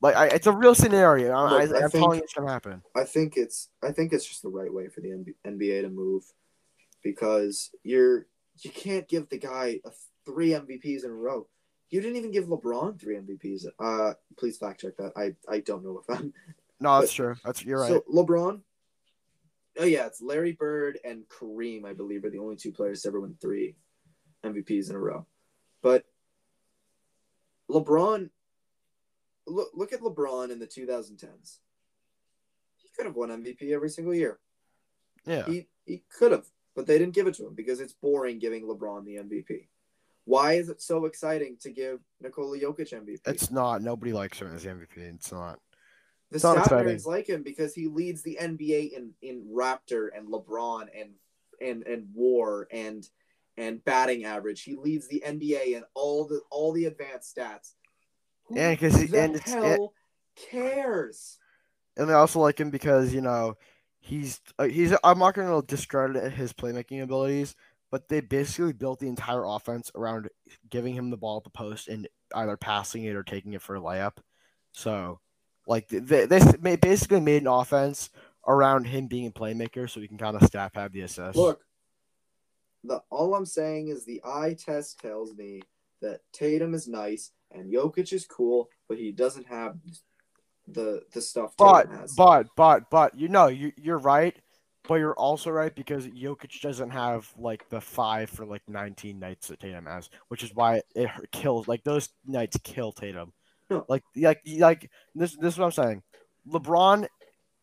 [0.00, 1.32] Like I, it's a real scenario.
[1.32, 2.82] I, am telling you it's gonna happen.
[2.96, 6.24] I think it's I think it's just the right way for the NBA to move
[7.02, 8.26] because you're
[8.62, 9.90] you can't give the guy a
[10.24, 11.46] three MVPs in a row.
[11.90, 13.66] You didn't even give LeBron three MVPs.
[13.78, 15.12] Uh, please fact check that.
[15.16, 16.32] I I don't know if I'm.
[16.82, 17.34] No, that's true.
[17.44, 17.88] That's you're right.
[17.88, 18.62] So LeBron
[19.78, 23.08] Oh yeah, it's Larry Bird and Kareem, I believe, are the only two players to
[23.08, 23.76] ever win three
[24.44, 25.26] MVPs in a row.
[25.82, 26.04] But
[27.70, 28.30] LeBron,
[29.46, 31.58] look look at LeBron in the 2010s.
[32.76, 34.38] He could have won MVP every single year.
[35.24, 38.38] Yeah, he he could have, but they didn't give it to him because it's boring
[38.38, 39.68] giving LeBron the MVP.
[40.24, 43.20] Why is it so exciting to give Nikola Jokic MVP?
[43.26, 43.82] It's not.
[43.82, 44.96] Nobody likes him as MVP.
[44.96, 45.58] It's not.
[46.30, 51.10] The Stat like him because he leads the NBA in, in Raptor and LeBron and
[51.60, 53.04] and and WAR and
[53.56, 54.62] and batting average.
[54.62, 57.72] He leads the NBA in all the all the advanced stats.
[58.44, 59.92] Who yeah, because the and hell
[60.36, 61.38] cares.
[61.96, 63.56] And they also like him because you know
[63.98, 64.94] he's uh, he's.
[65.02, 67.56] I'm not going to discredit his playmaking abilities,
[67.90, 70.28] but they basically built the entire offense around
[70.68, 73.76] giving him the ball at the post and either passing it or taking it for
[73.76, 74.18] a layup.
[74.72, 75.20] So
[75.66, 78.10] like they, they basically made an offense
[78.46, 81.36] around him being a playmaker, so he can kind of staff have the assist.
[81.36, 81.60] Look,
[82.84, 85.62] the all I'm saying is the eye test tells me
[86.00, 89.76] that Tatum is nice and Jokic is cool, but he doesn't have
[90.66, 91.54] the the stuff.
[91.58, 94.36] But but but but you know you you're right,
[94.88, 99.48] but you're also right because Jokic doesn't have like the five for like 19 nights
[99.48, 103.32] that Tatum has, which is why it kills like those nights kill Tatum.
[103.68, 103.84] No.
[103.88, 106.02] Like like like this this is what I'm saying.
[106.48, 107.06] LeBron,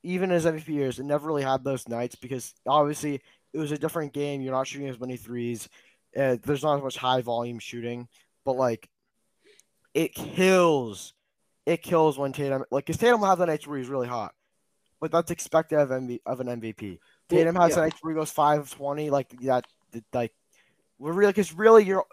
[0.03, 3.21] even his MVP years, it never really had those nights because obviously
[3.53, 4.41] it was a different game.
[4.41, 5.67] You're not shooting as many threes.
[6.15, 8.07] Uh, there's not as much high volume shooting,
[8.45, 8.89] but like
[9.93, 11.13] it kills.
[11.65, 14.33] It kills when Tatum like because Tatum will have the nights where he's really hot,
[14.99, 16.99] but that's expected of MV, of an MVP.
[17.29, 17.83] Tatum has yeah.
[17.83, 19.65] nights where he goes five of twenty, like that.
[20.13, 20.33] Like
[20.99, 22.05] we're really because really you're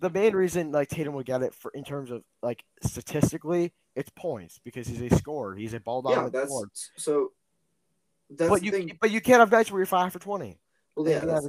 [0.00, 4.10] the main reason like Tatum would get it for in terms of like statistically, it's
[4.10, 5.54] points because he's a scorer.
[5.54, 6.70] He's a ball dominant yeah, that's, scorer.
[6.96, 7.32] So
[8.30, 8.98] that's but you thing.
[9.00, 10.58] but you can't have nights where you're five for twenty.
[10.96, 11.48] Well, yeah, that's,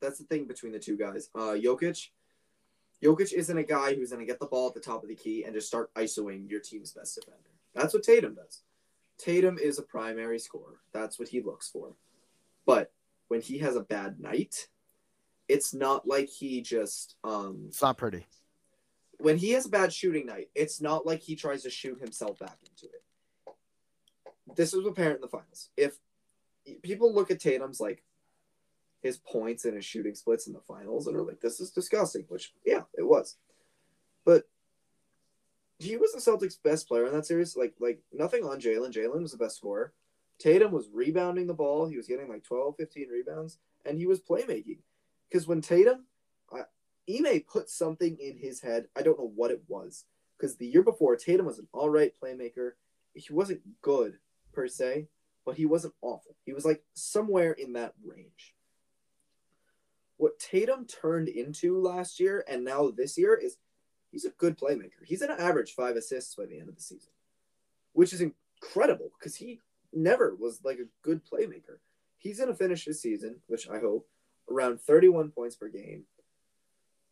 [0.00, 1.28] that's, the thing between the two guys.
[1.34, 2.10] Uh, Jokic,
[3.02, 5.16] Jokic isn't a guy who's going to get the ball at the top of the
[5.16, 7.50] key and just start isoing your team's best defender.
[7.74, 8.62] That's what Tatum does.
[9.18, 10.80] Tatum is a primary scorer.
[10.92, 11.94] That's what he looks for.
[12.66, 12.92] But
[13.28, 14.68] when he has a bad night,
[15.48, 18.26] it's not like he just um it's not pretty.
[19.18, 22.38] When he has a bad shooting night, it's not like he tries to shoot himself
[22.38, 23.02] back into it.
[24.56, 25.70] This was apparent in the finals.
[25.76, 25.96] If
[26.82, 28.02] people look at Tatum's like
[29.02, 32.24] his points and his shooting splits in the finals and are like, this is disgusting,
[32.28, 33.36] which yeah, it was.
[34.24, 34.44] But
[35.78, 37.56] he was the Celtics' best player in that series.
[37.56, 38.92] Like, like nothing on Jaylen.
[38.92, 39.92] Jaylen was the best scorer.
[40.38, 41.86] Tatum was rebounding the ball.
[41.86, 44.78] He was getting like 12, 15 rebounds, and he was playmaking.
[45.28, 46.06] Because when Tatum,
[46.52, 46.62] uh,
[47.08, 48.86] Ime put something in his head.
[48.96, 50.04] I don't know what it was.
[50.36, 52.72] Because the year before, Tatum was an all right playmaker.
[53.14, 54.18] He wasn't good
[54.52, 55.08] per se,
[55.44, 56.36] but he wasn't awful.
[56.44, 58.54] He was like somewhere in that range.
[60.16, 63.56] What Tatum turned into last year and now this year is
[64.14, 65.02] he's a good playmaker.
[65.04, 67.10] He's an average five assists by the end of the season,
[67.94, 69.58] which is incredible because he
[69.92, 71.78] never was like a good playmaker.
[72.16, 74.08] He's going to finish his season, which I hope,
[74.48, 76.04] around 31 points per game,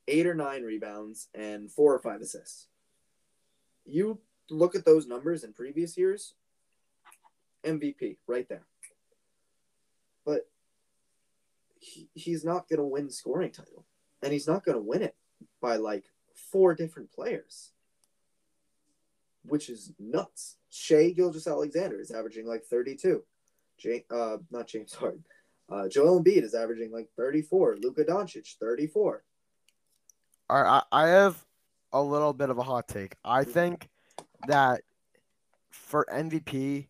[0.07, 2.69] eight or nine rebounds, and four or five assists.
[3.85, 6.35] You look at those numbers in previous years,
[7.65, 8.65] MVP right there.
[10.25, 10.49] But
[11.81, 13.85] he, he's not going to win scoring title,
[14.23, 15.17] and he's not going to win it
[15.61, 16.05] by like
[16.37, 17.73] four different players,
[19.45, 20.57] which is nuts.
[20.71, 23.23] Shai Gilgeous-Alexander is averaging like 32.
[23.79, 25.25] James, uh, not James Harden.
[25.71, 27.77] Uh, Joel Embiid is averaging like 34.
[27.81, 29.25] Luka Doncic, 34.
[30.51, 31.43] All right, I, I have
[31.93, 33.17] a little bit of a hot take.
[33.25, 33.89] I think
[34.47, 34.83] that
[35.71, 36.89] for MVP,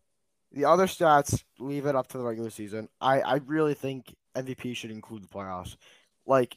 [0.52, 2.88] the other stats leave it up to the regular season.
[3.00, 5.76] I, I really think MVP should include the playoffs.
[6.26, 6.56] Like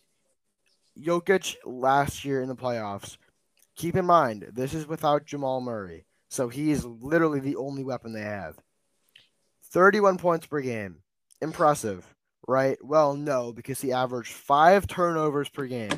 [1.00, 3.18] Jokic last year in the playoffs.
[3.76, 6.06] Keep in mind, this is without Jamal Murray.
[6.30, 8.58] So he is literally the only weapon they have.
[9.72, 10.98] 31 points per game.
[11.42, 12.06] Impressive,
[12.48, 12.78] right?
[12.82, 15.92] Well, no, because he averaged five turnovers per game.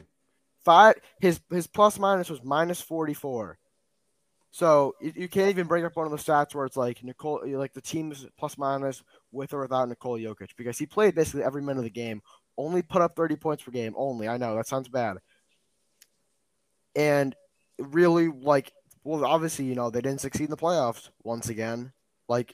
[0.65, 3.57] Five his his plus minus was minus 44.
[4.51, 7.45] So you, you can't even bring up one of the stats where it's like Nikola
[7.57, 11.61] like the team's plus minus with or without Nikola Jokic because he played basically every
[11.61, 12.21] minute of the game,
[12.57, 13.93] only put up 30 points per game.
[13.95, 14.27] Only.
[14.27, 15.17] I know that sounds bad.
[16.95, 17.35] And
[17.77, 18.71] really like
[19.03, 21.93] well obviously, you know, they didn't succeed in the playoffs once again.
[22.27, 22.53] Like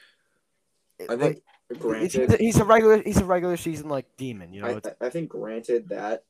[1.09, 4.81] I think he's, granted, he's a regular he's a regular season like demon, you know.
[5.01, 6.25] I, I think granted that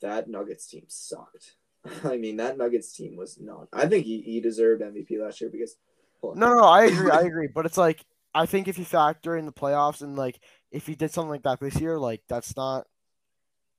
[0.00, 1.54] that Nuggets team sucked.
[2.04, 3.68] I mean, that Nuggets team was not.
[3.72, 5.76] I think he, he deserved MVP last year because.
[6.22, 7.48] no, no, I agree, I agree.
[7.48, 8.04] But it's like
[8.36, 10.38] I think if you factor in the playoffs and like
[10.70, 12.86] if he did something like that this year, like that's not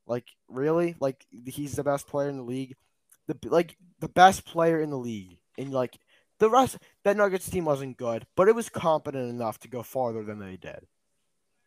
[0.07, 2.75] like really like he's the best player in the league,
[3.27, 5.99] the like the best player in the league, and like
[6.39, 10.23] the rest that Nuggets team wasn't good, but it was competent enough to go farther
[10.23, 10.87] than they did.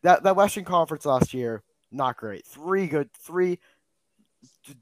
[0.03, 1.62] That that Western Conference last year,
[1.93, 2.45] not great.
[2.45, 3.61] Three good, three,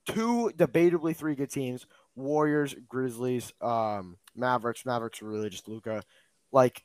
[0.07, 1.87] two debatably three good teams:
[2.17, 4.87] Warriors, Grizzlies, um, Mavericks.
[4.87, 6.03] Mavericks were really just Luka.
[6.51, 6.85] Like,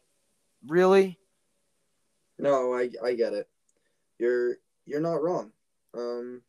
[0.68, 1.20] really?
[2.40, 3.48] No, I I get it.
[4.20, 5.52] You're you're not wrong.
[5.94, 6.42] Um.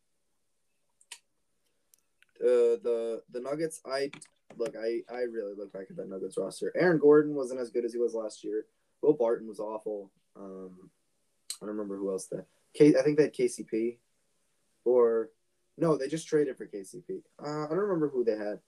[2.40, 3.80] Uh, the the Nuggets.
[3.86, 4.10] I
[4.56, 4.74] look.
[4.76, 6.72] I I really look back at that Nuggets roster.
[6.76, 8.66] Aaron Gordon wasn't as good as he was last year.
[9.02, 10.10] Will Barton was awful.
[10.36, 10.90] Um,
[11.62, 12.46] I don't remember who else that.
[12.74, 12.94] K.
[12.98, 13.98] I think they had KCP,
[14.84, 15.30] or
[15.78, 17.22] no, they just traded for KCP.
[17.42, 18.58] Uh, I don't remember who they had,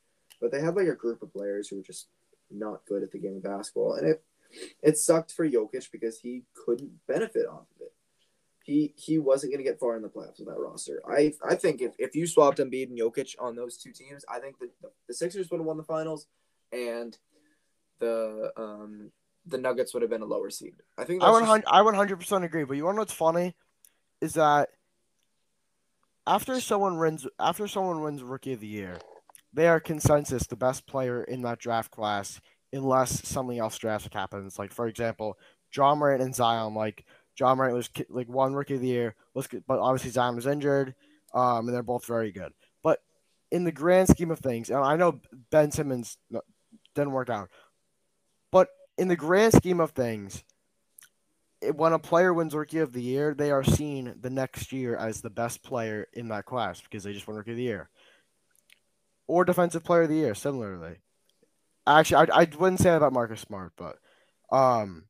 [0.40, 2.06] but they had like a group of players who were just
[2.50, 4.22] not good at the game of basketball, and it
[4.82, 7.92] it sucked for Jokic because he couldn't benefit off of it.
[8.64, 11.00] He he wasn't going to get far in the playoffs with that roster.
[11.08, 14.40] I I think if, if you swapped Embiid and Jokic on those two teams, I
[14.40, 14.68] think the,
[15.06, 16.26] the Sixers would have won the finals,
[16.72, 17.16] and
[18.00, 19.12] the um
[19.46, 20.74] the Nuggets would have been a lower seed.
[20.98, 22.64] I think I one just- hundred I hundred percent agree.
[22.64, 23.54] But you want to know what's funny?
[24.20, 24.70] Is that
[26.26, 28.98] after someone wins after someone wins Rookie of the Year,
[29.52, 32.40] they are consensus the best player in that draft class,
[32.72, 34.58] unless something else drastic happens.
[34.58, 35.38] Like for example,
[35.74, 36.74] Ja Morant and Zion.
[36.74, 37.04] Like
[37.38, 40.94] Ja Morant was like won Rookie of the Year, but obviously Zion was injured,
[41.34, 42.52] um, and they're both very good.
[42.82, 43.00] But
[43.50, 46.18] in the grand scheme of things, and I know Ben Simmons
[46.94, 47.50] didn't work out,
[48.50, 50.42] but in the grand scheme of things,
[51.74, 55.20] when a player wins Rookie of the Year, they are seen the next year as
[55.20, 57.88] the best player in that class because they just won Rookie of the Year.
[59.26, 60.98] Or Defensive Player of the Year, similarly.
[61.86, 63.98] Actually, I, I wouldn't say that about Marcus Smart, but
[64.50, 65.04] um,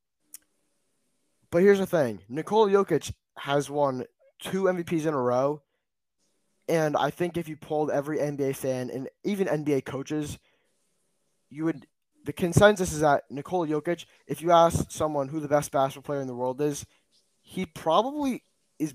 [1.51, 4.05] but here's the thing: Nikola Jokic has won
[4.41, 5.62] two MVPs in a row,
[6.68, 10.39] and I think if you polled every NBA fan and even NBA coaches,
[11.49, 11.87] you would
[12.24, 16.20] the consensus is that Nikola Jokic, if you ask someone who the best basketball player
[16.20, 16.85] in the world is,
[17.41, 18.43] he probably
[18.81, 18.95] is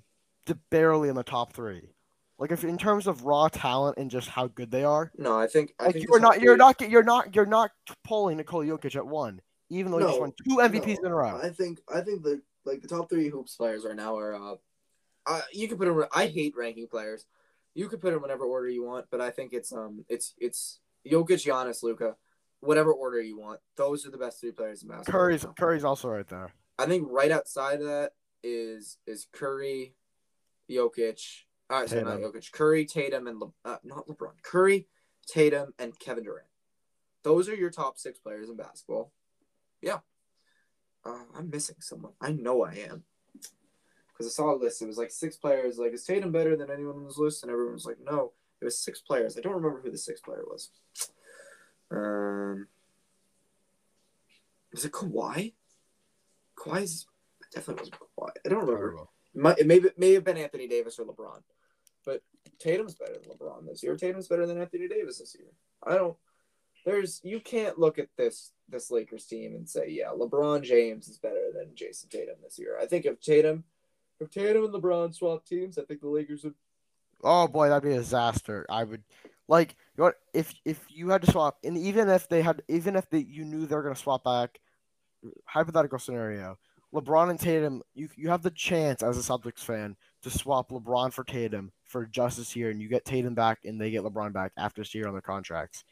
[0.70, 1.94] barely in the top three.
[2.42, 5.38] Like if in terms of raw talent and just how good they are, no.
[5.38, 7.70] I think I like think you're not you're not you're not you're not
[8.04, 11.12] pulling Nikola Jokic at one, even though he just No, won two MVPs No, in
[11.12, 11.40] a row.
[11.42, 14.34] I think I think the like the top three hoops players right now are.
[14.34, 14.56] Uh,
[15.28, 16.04] uh, you can put them.
[16.16, 17.28] I hate ranking players.
[17.76, 20.34] You could put them in whatever order you want, but I think it's um it's
[20.40, 22.16] it's Jokic, Giannis, Luka,
[22.60, 23.60] whatever order you want.
[23.78, 25.12] Those are the best three players in basketball.
[25.14, 25.54] Curry's now.
[25.60, 26.52] Curry's also right there.
[26.80, 29.94] I think right outside of that is is Curry,
[30.68, 31.22] Jokic.
[31.72, 32.32] Sorry, not Tatum.
[32.32, 32.52] Jokic.
[32.52, 34.42] Curry, Tatum, and Le- uh, not LeBron.
[34.44, 34.88] Curry,
[35.28, 36.48] Tatum, and Kevin Durant.
[37.24, 39.12] Those are your top six players in basketball.
[39.82, 40.00] Yeah.
[41.06, 42.14] Uh, I'm missing someone.
[42.22, 43.04] I know I am.
[43.34, 44.82] Because I saw a list.
[44.82, 45.78] It was like six players.
[45.78, 47.44] Like, is Tatum better than anyone on this list?
[47.44, 48.34] And everyone was like, no.
[48.62, 49.38] It was six players.
[49.38, 50.70] I don't remember who the sixth player was.
[51.90, 52.68] Um,
[54.72, 55.54] was it Kawhi?
[56.56, 57.08] Kawhi's
[57.54, 58.30] definitely wasn't Kawhi.
[58.46, 59.08] I don't remember.
[59.34, 61.42] Might, it may, may have been Anthony Davis or LeBron.
[62.06, 62.22] But
[62.60, 63.96] Tatum's better than LeBron this year.
[63.96, 65.50] Tatum's better than Anthony Davis this year.
[65.86, 66.16] I don't.
[66.86, 71.18] There's you can't look at this this Lakers team and say yeah LeBron James is
[71.18, 72.78] better than Jayson Tatum this year.
[72.82, 73.64] I think if Tatum,
[74.20, 76.56] if Tatum and LeBron swap teams, I think the Lakers would.
[77.24, 78.66] Oh boy, that'd be a disaster.
[78.70, 79.04] I would
[79.48, 82.96] like you know if if you had to swap, and even if they had, even
[82.96, 84.60] if they, you knew they were gonna swap back,
[85.46, 86.58] hypothetical scenario,
[86.94, 91.14] LeBron and Tatum, you you have the chance as a Celtics fan to swap LeBron
[91.14, 94.54] for Tatum for justice here and you get Tatum back, and they get LeBron back
[94.58, 95.84] after this year on their contracts.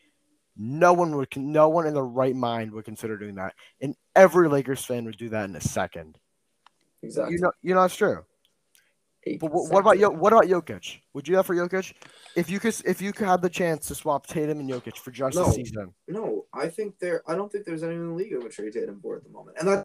[0.57, 4.49] No one would, no one in their right mind would consider doing that, and every
[4.49, 6.17] Lakers fan would do that in a second.
[7.03, 7.35] Exactly.
[7.35, 8.25] You know, you know it's true.
[9.39, 10.97] But wh- what about what about Jokic?
[11.13, 11.93] Would you do that for Jokic?
[12.35, 15.11] If you could, if you could have the chance to swap Tatum and Jokic for
[15.11, 15.45] just No.
[15.45, 17.21] a season, No, I think there.
[17.27, 19.29] I don't think there's anyone in the league who would trade Tatum for at the
[19.29, 19.83] moment, and that's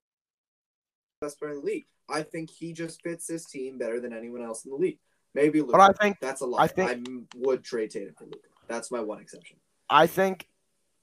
[1.21, 1.85] best player in the league.
[2.09, 4.99] I think he just fits this team better than anyone else in the league.
[5.35, 5.73] Maybe Luka.
[5.73, 6.61] but I think that's a lot.
[6.61, 8.39] I, think- m- would trade Tatum for Luka.
[8.69, 9.57] That's my one exception.
[9.91, 10.47] I think,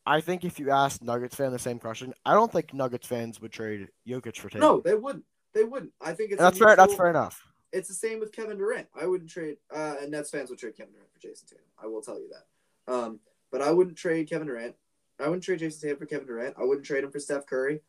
[0.05, 3.39] I think if you asked Nuggets fan the same question, I don't think Nuggets fans
[3.41, 4.61] would trade Jokic for Tatum.
[4.61, 5.25] No, they wouldn't.
[5.53, 5.91] They wouldn't.
[6.01, 6.75] I think it's that's fair.
[6.75, 7.45] That's fair enough.
[7.73, 8.87] It's the same with Kevin Durant.
[8.99, 9.57] I wouldn't trade.
[9.73, 11.65] Uh, and Nets fans would trade Kevin Durant for Jayson Tatum.
[11.81, 12.91] I will tell you that.
[12.93, 13.19] Um,
[13.51, 14.75] but I wouldn't trade Kevin Durant.
[15.19, 16.55] I wouldn't trade Jayson Tatum for Kevin Durant.
[16.57, 17.81] I wouldn't trade him for Steph Curry.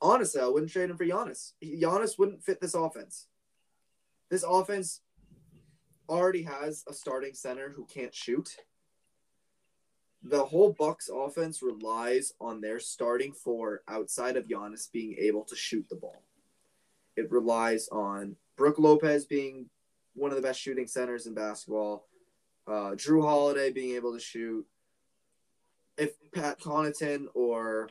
[0.00, 1.52] Honestly, I wouldn't trade him for Giannis.
[1.64, 3.26] Giannis wouldn't fit this offense.
[4.28, 5.00] This offense
[6.08, 8.56] already has a starting center who can't shoot.
[10.22, 15.56] The whole Bucks offense relies on their starting four outside of Giannis being able to
[15.56, 16.22] shoot the ball.
[17.16, 19.68] It relies on Brook Lopez being
[20.14, 22.06] one of the best shooting centers in basketball,
[22.66, 24.66] uh, Jrue Holiday being able to shoot.
[25.98, 27.90] If Pat Connaughton or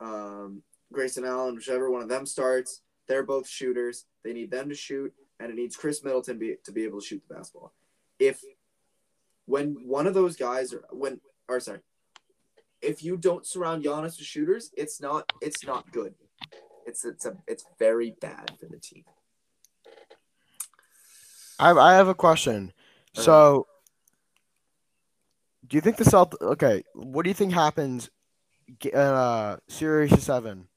[0.00, 0.62] um,
[0.92, 4.06] Grayson Allen, whichever one of them starts, they're both shooters.
[4.24, 5.12] They need them to shoot,
[5.42, 7.72] and it needs Khris Middleton be, to be able to shoot the basketball.
[8.18, 8.40] If
[9.46, 11.80] when one of those guys or when or sorry,
[12.80, 16.14] if you don't surround Giannis with shooters, it's not it's not good.
[16.86, 19.04] It's it's a it's very bad for the team.
[21.58, 22.72] I I have a question.
[23.14, 23.66] So,
[25.66, 26.34] do you think the Celt?
[26.40, 28.10] Okay, what do you think happens?
[28.84, 30.68] in, Uh, series seven,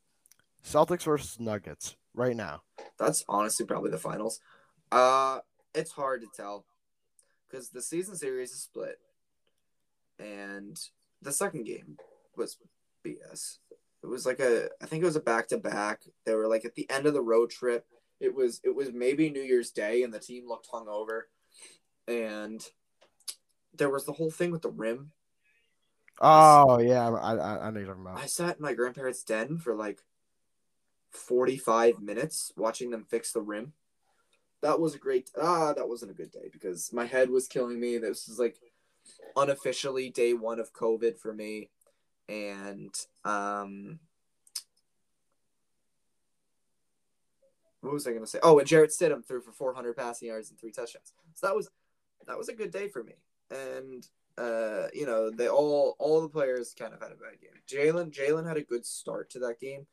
[0.64, 2.64] Celtics versus Nuggets right now.
[2.98, 4.40] That's honestly probably the finals.
[4.92, 5.40] Uh,
[5.74, 6.66] it's hard to tell
[7.50, 9.00] because the season series is split,
[10.20, 10.80] and
[11.22, 11.98] the second game
[12.36, 12.58] was
[13.06, 13.58] BS.
[14.04, 16.04] It was like a, I think it was a back to back.
[16.26, 17.86] They were like at the end of the road trip.
[18.20, 21.24] It was it was maybe New Year's Day, and the team looked hungover,
[22.08, 22.66] and
[23.76, 25.12] there was the whole thing with the rim.
[26.22, 28.20] Oh yeah, I I, I know you're talking about.
[28.20, 30.00] I sat in my grandparents' den for like
[31.10, 33.74] 45 minutes watching them fix the rim.
[34.66, 37.80] That was a great ah, that wasn't a good day because my head was killing
[37.80, 38.00] me.
[38.00, 38.58] This was like
[39.38, 41.70] unofficially day 1 of COVID for me
[42.28, 42.90] and
[43.24, 44.00] um
[47.82, 48.40] what was I going to say?
[48.42, 51.14] Oh, and Jarrett Stidham threw for 400 passing yards and three touchdowns.
[51.36, 51.70] So that was
[52.26, 53.14] that was a good day for me.
[53.52, 54.04] And
[54.36, 57.52] uh, you know, they all all the players kind of had a bad game.
[57.70, 59.86] Jaylen Jaylen had a good start to that game,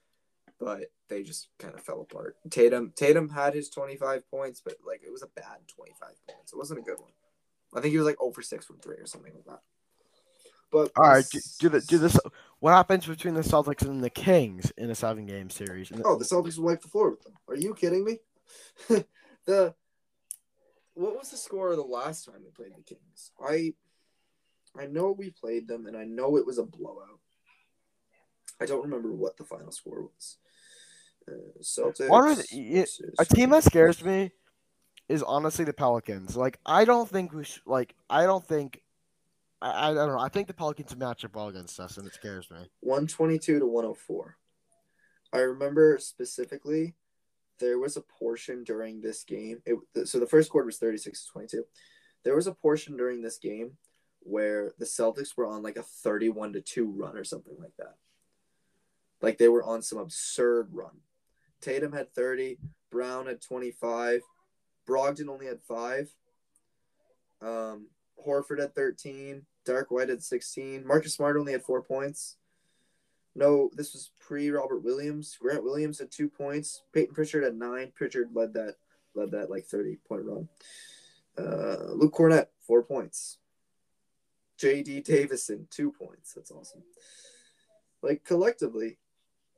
[0.63, 2.37] but they just kind of fell apart.
[2.51, 6.15] Tatum Tatum had his twenty five points, but like it was a bad twenty five
[6.29, 6.53] points.
[6.53, 7.11] It wasn't a good one.
[7.75, 9.61] I think he was like oh over six from three or something like that.
[10.71, 12.17] But All right, do, do the do this.
[12.61, 15.89] What happens between the Celtics and the Kings in a seven game series?
[15.89, 17.35] The- Oh, the Celtics will wipe the floor with them.
[17.49, 18.19] Are you kidding me?
[19.47, 19.75] the
[20.95, 23.33] what was the score of the last time we played the Kings?
[23.45, 23.75] I
[24.79, 27.19] I know we played them, and I know it was a blowout.
[28.61, 30.37] I don't remember what the final score was.
[31.29, 32.09] Uh, Celtics.
[32.09, 34.33] One of the- y- versus- a team that scares me
[35.09, 36.37] is honestly the Pelicans.
[36.37, 37.63] Like I don't think we should.
[37.67, 38.83] Like I don't think.
[39.61, 40.19] I, I don't know.
[40.19, 42.69] I think the Pelicans match up well against us, and it scares me.
[42.81, 44.37] 122 to 104.
[45.33, 46.95] I remember specifically
[47.59, 49.63] there was a portion during this game.
[49.65, 51.65] It, so the first quarter was 36 to 22.
[52.25, 53.77] There was a portion during this game
[54.21, 57.95] where the Celtics were on like a 31 to 2 run or something like that.
[59.21, 60.99] Like they were on some absurd run.
[61.63, 62.59] Tatum had 30,
[62.91, 64.21] Brown had 25,
[64.87, 66.11] Brogdon only had 5.
[67.41, 67.87] Um,
[68.25, 72.37] Horford had 13, Derrick White had 16, Marcus Smart only had 4 points.
[73.35, 75.37] No, this was pre Robert Williams.
[75.41, 76.83] Grant Williams had two points.
[76.93, 77.93] Payton Pritchard had nine.
[77.95, 78.77] Pritchard led that
[79.15, 80.49] led that like thirty point run.
[81.39, 83.39] Uh, Luke Kornet four points.
[84.59, 85.01] J.D.
[85.01, 86.35] Davison two points.
[86.35, 86.83] That's awesome.
[88.03, 88.99] Like collectively,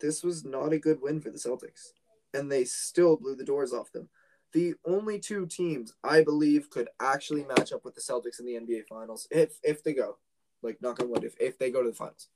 [0.01, 1.93] this was not a good win for the Celtics,
[2.33, 4.09] and they still blew the doors off them.
[4.53, 8.55] The only two teams I believe could actually match up with the Celtics in the
[8.55, 10.19] NBA Finals, if if they go,
[10.63, 12.29] like knock on wood, if if they go to the finals.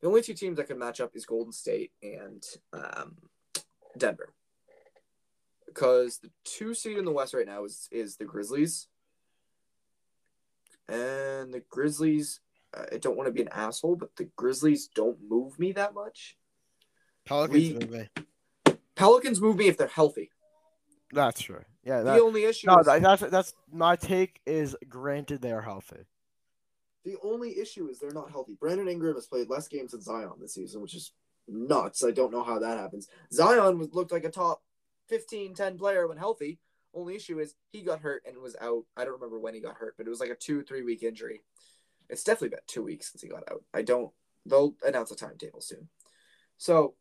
[0.00, 3.16] The only two teams that could match up is Golden State and um,
[3.96, 4.32] Denver.
[5.66, 8.88] Because the two seed in the West right now is is the Grizzlies,
[10.88, 12.40] and the Grizzlies.
[12.72, 16.36] I don't want to be an asshole, but the Grizzlies don't move me that much.
[17.26, 18.08] Pelicans We- move me.
[18.96, 20.30] Pelicans move me if they're healthy.
[21.12, 21.64] That's true.
[21.82, 22.02] Yeah.
[22.02, 24.40] The only issue no, is, that's that's my take.
[24.46, 26.04] Is granted they are healthy.
[27.04, 28.56] the only issue is they're not healthy.
[28.60, 31.12] Brandon Ingram has played less games than Zion this season, which is
[31.48, 32.04] nuts.
[32.04, 33.08] I don't know how that happens.
[33.32, 34.62] Zion was looked like a top
[35.08, 36.58] 15 10 player when healthy.
[36.92, 38.84] Only issue is he got hurt and was out.
[38.96, 41.02] I don't remember when he got hurt, but it was like a two, three week
[41.02, 41.40] injury.
[42.08, 43.62] It's definitely been two weeks since he got out.
[43.72, 44.10] I don't,
[44.44, 45.88] they'll announce a timetable soon.
[46.58, 46.94] So,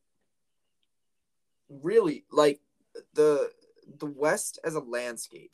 [1.70, 2.59] really, like
[3.13, 3.51] the
[3.99, 5.51] the West as a landscape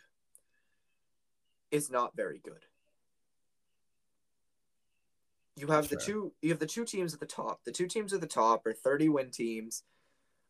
[1.71, 2.65] is not very good.
[5.55, 6.05] You have That's the fair.
[6.05, 7.61] two you have the two teams at the top.
[7.63, 9.83] The two teams at the top are 30 win teams.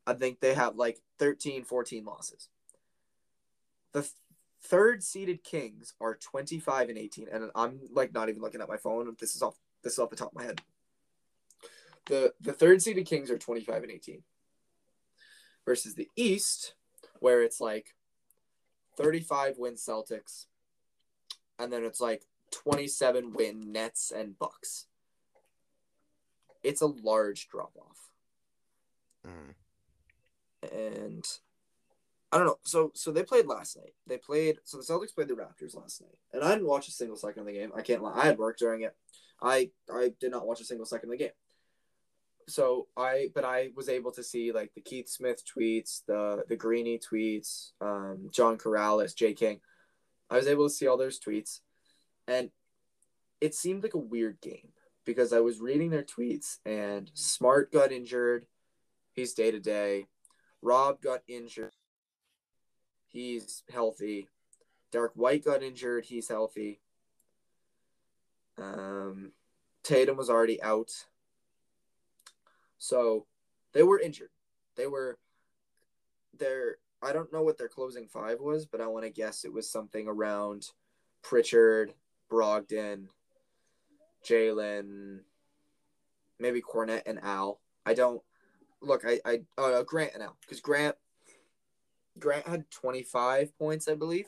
[0.08, 2.50] I think they have like 13, 14 losses.
[3.92, 4.14] The th-
[4.62, 8.78] third seeded Kings are 25 and 18 and I'm like not even looking at my
[8.78, 9.16] phone.
[9.20, 10.62] This is off this is off the top of my head.
[12.08, 14.24] The the third seeded Kings are 25 and 18.
[15.66, 16.76] Versus the East
[17.20, 17.96] where it's like
[18.98, 20.46] 35 win Celtics
[21.58, 24.86] and then it's like 27 win Nets and Bucks.
[26.64, 28.10] It's a large drop off.
[29.28, 29.54] Mm.
[30.74, 31.26] And
[32.32, 32.60] I don't know.
[32.64, 33.94] So so they played last night.
[34.08, 36.18] They played so the Celtics played the Raptors last night.
[36.34, 37.72] And I didn't watch a single second of the game.
[37.76, 38.14] I can't lie.
[38.16, 38.96] I had work during it.
[39.42, 41.32] I I did not watch a single second of the game.
[42.48, 46.56] So I but I was able to see like the Keith Smith tweets, the the
[46.56, 49.62] Greeny tweets, um, John Karalis, Jay King.
[50.30, 51.60] I was able to see all those tweets.
[52.28, 52.50] And
[53.42, 54.70] it seemed like a weird game
[55.06, 58.46] because I was reading their tweets and Smart got injured.
[59.14, 60.08] He's day to day.
[60.62, 61.74] Rob got injured.
[63.08, 64.28] He's healthy.
[64.92, 66.06] Derrick White got injured.
[66.06, 66.80] He's healthy.
[68.58, 69.32] Um,
[69.84, 70.92] Tatum was already out.
[72.78, 73.26] So
[73.74, 74.30] they were injured.
[74.76, 75.18] They were
[76.38, 79.54] their I don't know what their closing five was, but I want to guess it
[79.54, 80.72] was something around
[81.22, 81.94] Pritchard,
[82.32, 83.08] Brogdon,
[84.28, 85.20] Jaylen,
[86.40, 87.60] maybe Kornet and Al.
[87.86, 88.22] I don't
[88.82, 89.04] look.
[89.06, 90.96] I I uh, Grant and Al because Grant
[92.18, 94.28] Grant had twenty five points, I believe.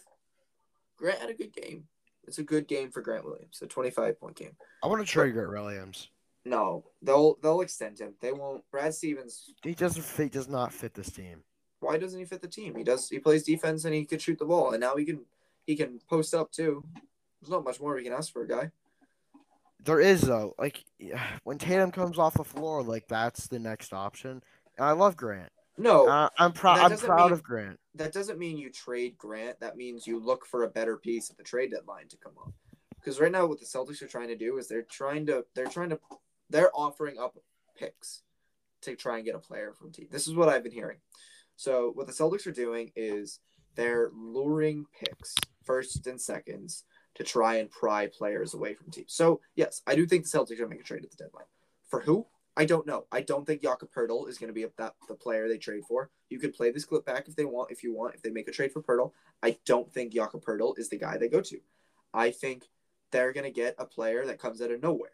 [0.97, 1.85] Grant had a good game.
[2.27, 3.59] It's a good game for Grant Williams.
[3.61, 4.55] A twenty five point game.
[4.83, 6.09] I want to trade Grant Williams.
[6.47, 8.13] No, they'll they'll extend him.
[8.21, 8.63] They won't.
[8.71, 9.53] Brad Stevens.
[9.63, 10.31] He doesn't fit.
[10.31, 11.43] Does not fit this team.
[11.79, 12.75] Why doesn't he fit the team?
[12.75, 13.09] He does.
[13.09, 15.25] He plays defense and he could shoot the ball, and now he can
[15.65, 16.83] he can post up too.
[17.41, 18.71] There's not much more we can ask for a guy.
[19.83, 20.85] There is though, like
[21.43, 24.41] when Tatum comes off the floor, like that's the next option.
[24.77, 25.51] And I love Grant.
[25.77, 26.91] No, Uh, I'm proud.
[26.91, 27.79] I'm proud mean- of Grant.
[27.95, 29.59] that doesn't mean you trade Grant.
[29.59, 32.51] That means you look for a better piece at the trade deadline to come up.
[32.95, 35.67] Because right now, what the Celtics are trying to do is they're trying to they're
[35.67, 35.99] trying to
[36.49, 37.37] they're offering up
[37.77, 38.21] picks
[38.81, 40.07] to try and get a player from team.
[40.11, 40.97] This is what I've been hearing.
[41.55, 43.39] So what the Celtics are doing is
[43.75, 46.83] they're luring picks, first and seconds,
[47.15, 49.13] to try and pry players away from teams.
[49.13, 51.45] So yes, I do think the Celtics are make a trade at the deadline.
[51.89, 52.27] For who?
[52.55, 53.05] I don't know.
[53.11, 56.09] I don't think Jakob Poeltl is going to be that the player they trade for.
[56.29, 58.47] You could play this clip back if they want, if you want, if they make
[58.47, 59.11] a trade for Poeltl.
[59.43, 61.59] I don't think Jakob Poeltl is the guy they go to.
[62.15, 62.63] I think
[63.11, 65.11] they're going to get a player that comes out of nowhere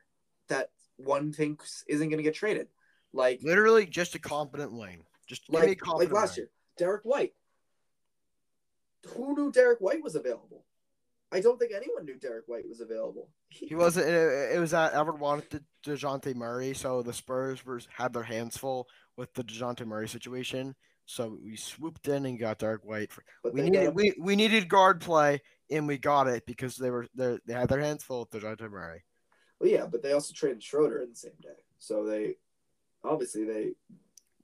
[0.47, 0.69] that
[1.03, 2.67] one thinks isn't going to get traded.
[3.13, 5.03] Like Literally just a competent wing.
[5.27, 6.45] Just give me a like, like last wing.
[6.45, 7.33] year, Derrick White.
[9.15, 10.65] Who knew Derrick White was available?
[11.33, 13.29] I don't think anyone knew Derrick White was available.
[13.49, 14.07] He wasn't.
[14.07, 18.23] It, it was that everyone wanted to Dejounte Murray, so the Spurs were had their
[18.23, 18.87] hands full
[19.17, 20.75] with the Dejounte Murray situation.
[21.05, 23.11] So we swooped in and got Derrick White.
[23.11, 25.41] For, we got needed we, we needed guard play,
[25.71, 28.69] and we got it because they were they they had their hands full with Dejounte
[28.69, 29.03] Murray.
[29.64, 31.64] Well, yeah, but they also traded Schroeder in the same day.
[31.80, 32.36] So they
[33.01, 33.72] obviously they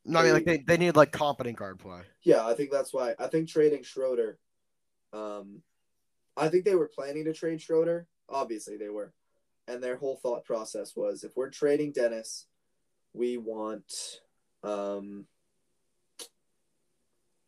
[0.06, 2.02] No, I mean like they, they needed like competent guard play.
[2.24, 3.16] Yeah, I think that's why.
[3.20, 4.40] I think trading Schroeder.
[5.12, 5.62] Um,
[6.38, 8.08] I think they were planning to trade Schroeder.
[8.30, 9.12] Obviously, they were,
[9.68, 12.46] and their whole thought process was: if we're trading Dennis,
[13.14, 14.22] we want.
[14.64, 15.26] Um,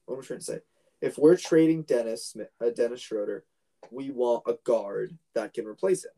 [0.06, 0.60] what am I trying to say?
[1.00, 3.46] If we're trading Dennis uh, Dennis Schroeder,
[3.90, 6.12] we want a guard that can replace him.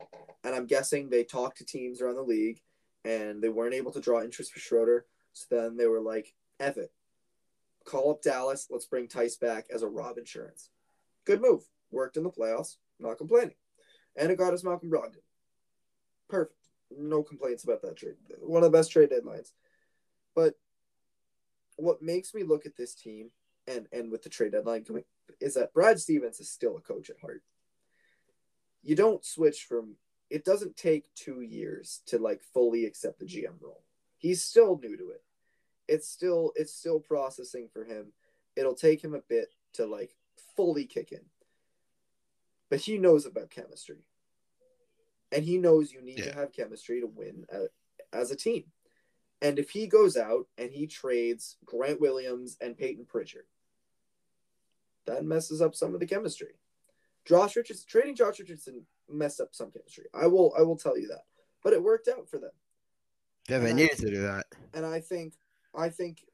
[0.44, 2.60] And I'm guessing they talked to teams around the league,
[3.04, 5.06] and they weren't able to draw interest for Schroeder.
[5.32, 6.92] So then they were like, "Ev it,
[7.84, 8.68] call up Dallas.
[8.70, 10.70] Let's bring Theis back as a Rob insurance.
[11.24, 11.62] Good move.
[11.90, 12.76] Worked in the playoffs.
[12.98, 13.54] Not complaining.
[14.16, 15.22] And it got us Malcolm Brogdon.
[16.28, 16.58] Perfect.
[16.96, 18.14] No complaints about that trade.
[18.40, 19.52] One of the best trade deadlines.
[20.34, 20.54] But
[21.76, 23.30] what makes me look at this team
[23.66, 25.04] and and with the trade deadline coming
[25.40, 27.42] is that Brad Stevens is still a coach at heart.
[28.84, 29.96] You don't switch from
[30.30, 33.82] it doesn't take 2 years to like fully accept the GM role.
[34.16, 35.22] He's still new to it
[35.88, 38.12] it's still it's still processing for him.
[38.56, 40.14] It'll take him a bit to like
[40.56, 41.20] fully kick in.
[42.70, 44.04] But he knows about chemistry.
[45.32, 47.64] And he knows you need to have chemistry to win a,
[48.16, 48.64] as a team.
[49.42, 53.46] And if he goes out and he trades Grant Williams and Payton Pritchard,
[55.06, 56.54] that messes up some of the chemistry.
[57.24, 60.04] Josh Richardson trading Josh Richardson messed up some chemistry.
[60.14, 61.22] I will I will tell you that.
[61.62, 62.50] But it worked out for them.
[63.48, 64.46] Yeah, they needed to do that.
[64.72, 65.34] And I think
[65.74, 66.24] I think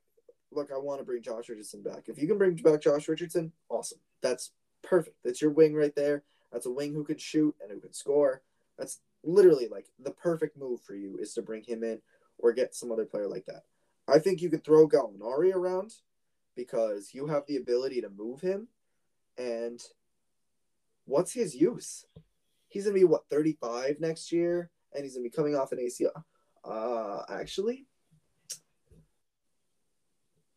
[0.52, 2.08] look, I want to bring Josh Richardson back.
[2.08, 3.98] If you can bring back Josh Richardson, awesome.
[4.20, 4.50] That's
[4.82, 5.16] perfect.
[5.24, 6.24] That's your wing right there.
[6.52, 8.42] That's a wing who can shoot and who can score.
[8.78, 12.00] That's literally like the perfect move for you is to bring him in
[12.38, 13.62] or get some other player like that.
[14.08, 15.94] I think you could throw Gallinari around
[16.56, 18.68] because you have the ability to move him.
[19.38, 19.80] And
[21.10, 22.06] what's his use?
[22.68, 26.24] He's gonna be what 35 next year, and he's gonna be coming off an ACL.
[26.64, 27.86] Uh, actually,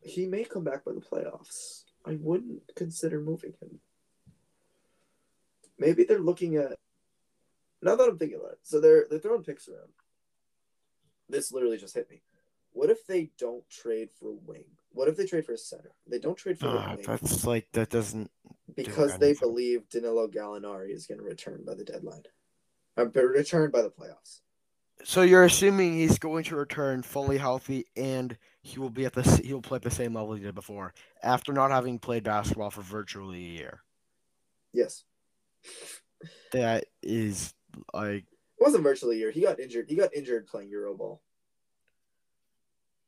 [0.00, 1.84] he may come back by the playoffs.
[2.06, 3.80] I wouldn't consider moving him.
[5.78, 6.78] Maybe they're looking at.
[7.82, 9.90] Now that I'm thinking about it, so they're they're throwing picks around.
[11.28, 12.22] This literally just hit me.
[12.72, 14.66] What if they don't trade for wing?
[14.94, 15.90] What if they trade for a center?
[16.06, 18.30] They don't trade for a Ah, that's like that doesn't.
[18.76, 22.22] because they believe Danilo Gallinari is going to return by the deadline.
[22.96, 24.40] Uh, return by the playoffs.
[25.02, 29.22] So you're assuming he's going to return fully healthy and he will be at the
[29.44, 32.70] he will play at the same level he did before after not having played basketball
[32.70, 33.80] for virtually a year.
[34.72, 35.02] Yes,
[36.52, 37.52] That is
[37.92, 38.24] like
[38.58, 39.30] it wasn't virtually a year.
[39.32, 39.86] He got injured.
[39.88, 41.18] He got injured playing Euroball.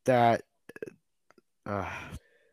[0.05, 0.43] that.
[1.67, 1.91] Uh,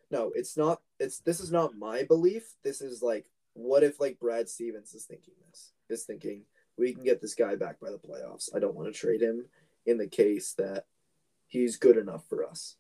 [0.10, 0.82] No, it's not.
[1.00, 2.56] It's this is not my belief.
[2.64, 5.72] This is like, what if like Brad Stevens is thinking this?
[5.90, 6.44] Is thinking
[6.78, 8.50] we can get this guy back by the playoffs.
[8.56, 9.46] I don't want to trade him
[9.86, 10.86] in the case that
[11.48, 12.76] he's good enough for us.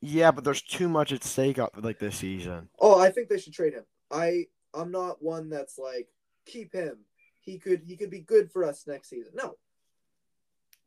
[0.00, 2.68] yeah, but there's too much at stake up like this season.
[2.78, 3.84] Oh, I think they should trade him.
[4.10, 6.08] I I'm not one that's like
[6.46, 6.98] keep him.
[7.40, 9.32] He could he could be good for us next season.
[9.34, 9.56] No.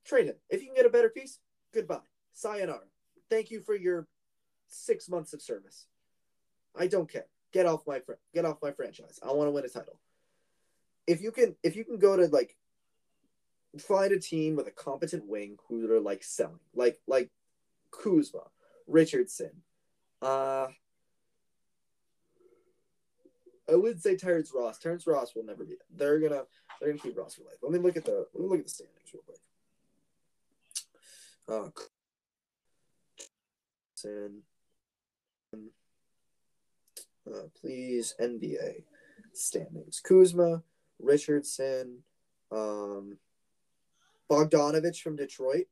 [0.05, 0.35] Trade him.
[0.49, 1.39] If you can get a better piece,
[1.73, 1.99] goodbye.
[2.33, 2.81] Sayonara.
[3.29, 4.07] Thank you for your
[4.67, 5.87] six months of service.
[6.77, 7.25] I don't care.
[7.53, 9.19] Get off my fr- get off my franchise.
[9.23, 9.99] I want to win a title.
[11.05, 12.55] If you can if you can go to like
[13.79, 17.29] find a team with a competent wing who are like selling, like like
[17.91, 18.43] Kuzma,
[18.87, 19.51] Richardson,
[20.21, 20.67] uh
[23.69, 24.79] I would say Terrence Ross.
[24.79, 25.75] Terrence Ross will never be.
[25.95, 26.43] They're gonna
[26.79, 27.57] they're gonna keep Ross for life.
[27.61, 29.39] Let me look at the let me look at the standings real quick.
[31.49, 31.69] Uh,
[34.03, 34.41] and
[37.27, 38.83] uh, please NBA
[39.33, 39.99] standings.
[39.99, 40.63] Kuzma,
[40.99, 41.99] Richardson,
[42.51, 43.17] um,
[44.29, 45.67] Bogdanovic from Detroit,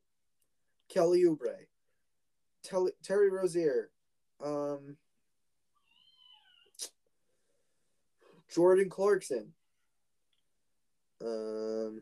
[0.89, 1.67] Kelly Oubre,
[3.03, 3.89] Terry Rozier,
[4.43, 4.97] um,
[8.53, 9.53] Jordan Clarkson.
[11.21, 12.01] Um,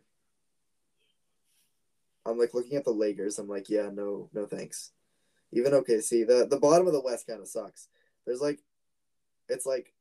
[2.25, 3.39] I'm like looking at the Lakers.
[3.39, 4.91] I'm like, yeah, no, no thanks.
[5.53, 7.87] Even see the the bottom of the West kind of sucks.
[8.25, 8.59] There's like,
[9.49, 9.93] it's like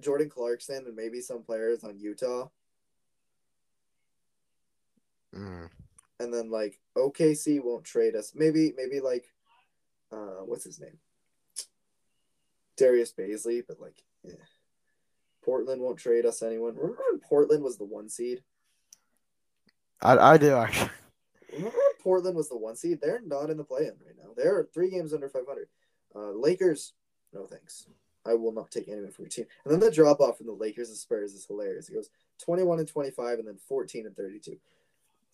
[0.00, 2.48] Jordan Clarkson and maybe some players on Utah,
[5.34, 5.68] Mm.
[6.20, 8.32] and then like OKC won't trade us.
[8.34, 9.26] Maybe maybe like,
[10.12, 10.98] uh, what's his name?
[12.76, 14.34] Darius Bazley, but like, yeah.
[15.44, 16.74] Portland won't trade us anyone.
[16.76, 18.42] Remember when Portland was the one seed?
[20.00, 20.90] I I do actually.
[21.52, 23.00] Remember Portland was the one seed?
[23.02, 24.30] They're not in the play-in right now.
[24.36, 25.66] They're three games under 500.
[26.14, 26.92] Uh, Lakers,
[27.34, 27.88] no thanks.
[28.24, 29.46] I will not take anyone from your team.
[29.64, 31.88] And then the drop off from the Lakers and Spurs is hilarious.
[31.88, 32.10] It goes
[32.44, 34.56] 21 and 25 and then 14 and 32.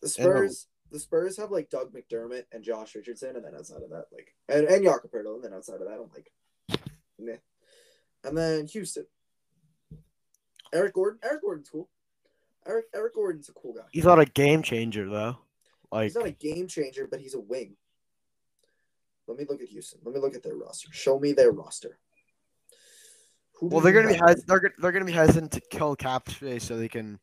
[0.01, 3.91] The Spurs, the Spurs have like Doug McDermott and Josh Richardson, and then outside of
[3.91, 6.33] that, like and and Jakob and then outside of that, I'm like,
[7.18, 7.37] meh.
[8.25, 9.05] And then Houston,
[10.73, 11.20] Eric Gordon.
[11.23, 11.91] Eric Gordon's cool.
[12.66, 13.83] Eric Eric Gordon's a cool guy.
[13.93, 15.37] He's not a game changer though.
[15.93, 17.76] Like He's not a game changer, but he's a wing.
[19.28, 20.01] Let me look at Houston.
[20.05, 20.88] Let me look at their roster.
[20.90, 21.99] Show me their roster.
[23.61, 26.64] Who well, they're gonna be hes- they're they're gonna be hesitant to kill cap space
[26.64, 27.20] so they can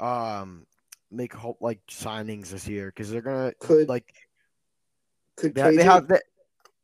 [0.00, 0.66] um
[1.10, 4.12] make hope like signings this year because they're gonna Could like
[5.36, 6.18] could they, KJ, they have they,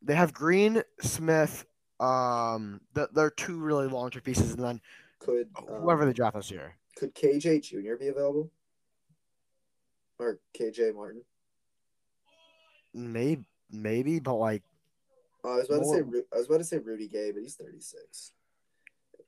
[0.01, 1.65] they have Green Smith
[1.99, 4.81] um th- they're two really long term pieces and then
[5.19, 6.75] could um, whoever they draft this year.
[6.97, 8.49] could KJ Junior be available?
[10.19, 11.21] Or KJ Martin?
[12.93, 14.63] Maybe maybe but like
[15.45, 17.53] Oh, I was about to say I was about to say Rudy Gay, but he's
[17.53, 18.31] thirty six.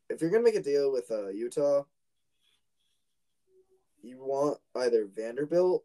[0.09, 1.83] If you're gonna make a deal with uh, Utah,
[4.01, 5.83] you want either Vanderbilt,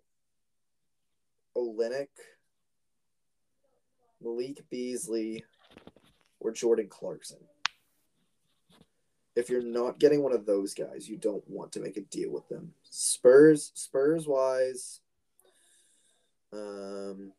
[1.55, 2.09] Olynyk,
[4.22, 5.44] Malik Beasley,
[6.40, 7.38] or Jordan Clarkson.
[9.36, 12.30] If you're not getting one of those guys, you don't want to make a deal
[12.30, 12.72] with them.
[12.95, 15.01] Spurs, Spurs wise,
[16.53, 17.32] um,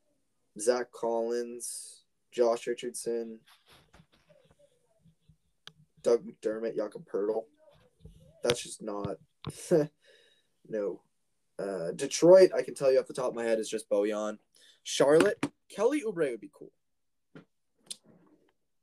[0.60, 2.02] Zach Collins,
[2.32, 3.40] Josh Richardson.
[6.02, 7.44] Doug McDermott, Jakob Poeltl.
[8.44, 9.18] That's just not.
[10.68, 11.02] no.
[11.60, 14.40] Uh, Detroit, I can tell you off the top of my head, is just Bojan.
[14.82, 16.72] Charlotte, Kelly Oubre would be cool.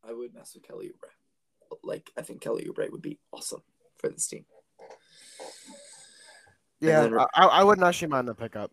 [0.09, 1.77] I would mess with Kelly Oubre.
[1.83, 3.63] Like, I think Kelly Oubre would be awesome
[3.99, 4.47] for this team.
[6.81, 8.71] Yeah, then- I, I wouldn't actually mind the pickup.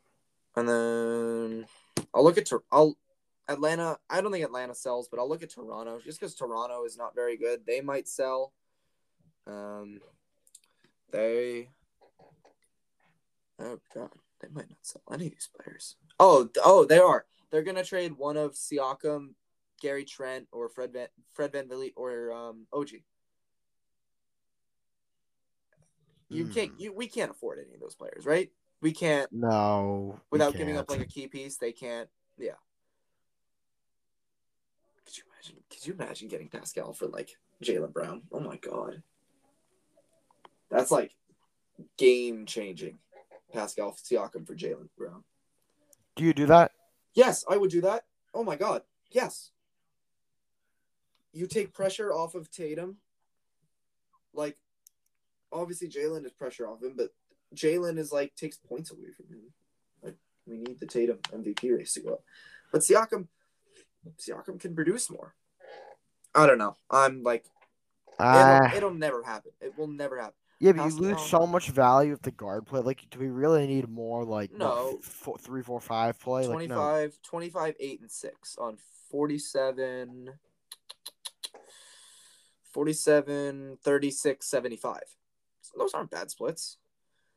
[0.55, 1.67] And then
[2.13, 2.97] I'll look at Tor- I'll
[3.47, 3.97] Atlanta.
[4.09, 7.13] I don't think Atlanta sells, but I'll look at Toronto just because Toronto is not
[7.15, 7.61] very good.
[7.65, 8.53] They might sell.
[9.45, 9.99] Um,
[11.11, 11.69] they.
[13.59, 14.09] Oh god,
[14.41, 15.95] they might not sell any of these players.
[16.19, 17.25] Oh, oh, they are.
[17.51, 19.29] They're gonna trade one of Siakam,
[19.81, 22.89] Gary Trent, or Fred Van Fred VanVleet or um OG.
[26.29, 26.51] You Hmm.
[26.51, 26.79] can't.
[26.79, 28.51] You we can't afford any of those players, right?
[28.81, 30.19] We can't No.
[30.29, 31.57] without giving up like a key piece.
[31.57, 32.09] They can't.
[32.37, 32.55] Yeah.
[35.05, 35.63] Could you imagine?
[35.69, 38.27] Could you imagine getting Pascal for like Jaylen Brown?
[38.31, 39.01] Oh my god,
[40.69, 41.15] that's like
[41.97, 42.99] game changing.
[43.53, 45.23] Pascal Siakam for Jaylen Brown.
[46.17, 46.73] Do you do that?
[47.13, 48.05] Yes, I would do that.
[48.33, 49.51] Oh my god, yes.
[51.31, 52.97] You take pressure off of Tatum.
[54.33, 54.57] Like,
[55.51, 57.09] obviously Jaylen is pressure off him, but
[57.55, 59.41] Jaylen is like takes points away from him.
[60.03, 62.23] Like we need the Tatum MVP race to go up.
[62.71, 63.27] But Siakam,
[64.19, 65.33] Siakam can produce more.
[66.35, 66.75] I don't know.
[66.89, 67.45] I'm like,
[68.19, 69.51] Ah, it'll, it'll never happen.
[69.61, 70.33] It will never happen.
[70.59, 72.81] yeah, but you lose so much value with the guard play.
[72.81, 74.97] Like, do we really need more like No.
[74.99, 76.47] f- four, three, four, five play?
[76.47, 76.75] Like, no.
[76.75, 78.77] 25, 25, 8, and 6 on
[79.11, 80.31] 47,
[82.73, 85.01] 47, 36, 75.
[85.77, 86.77] Those aren't bad splits.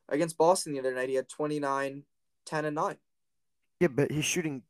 [0.09, 2.03] Against Boston the other night, he had 29,
[2.45, 2.97] 10, and 9.
[3.79, 4.63] Yeah, but he's shooting.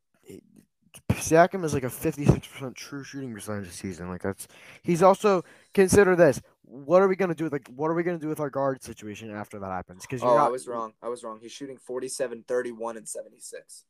[1.11, 4.09] Siakam is like a fifty-six percent true shooting percentage this season.
[4.09, 4.47] Like that's.
[4.83, 5.43] He's also
[5.73, 6.41] consider this.
[6.63, 7.67] What are we gonna do with like?
[7.69, 10.01] What are we gonna do with our guard situation after that happens?
[10.01, 10.93] Because Oh, I was wrong.
[11.01, 11.39] I was wrong.
[11.41, 13.85] He's shooting 47, 31, and 76.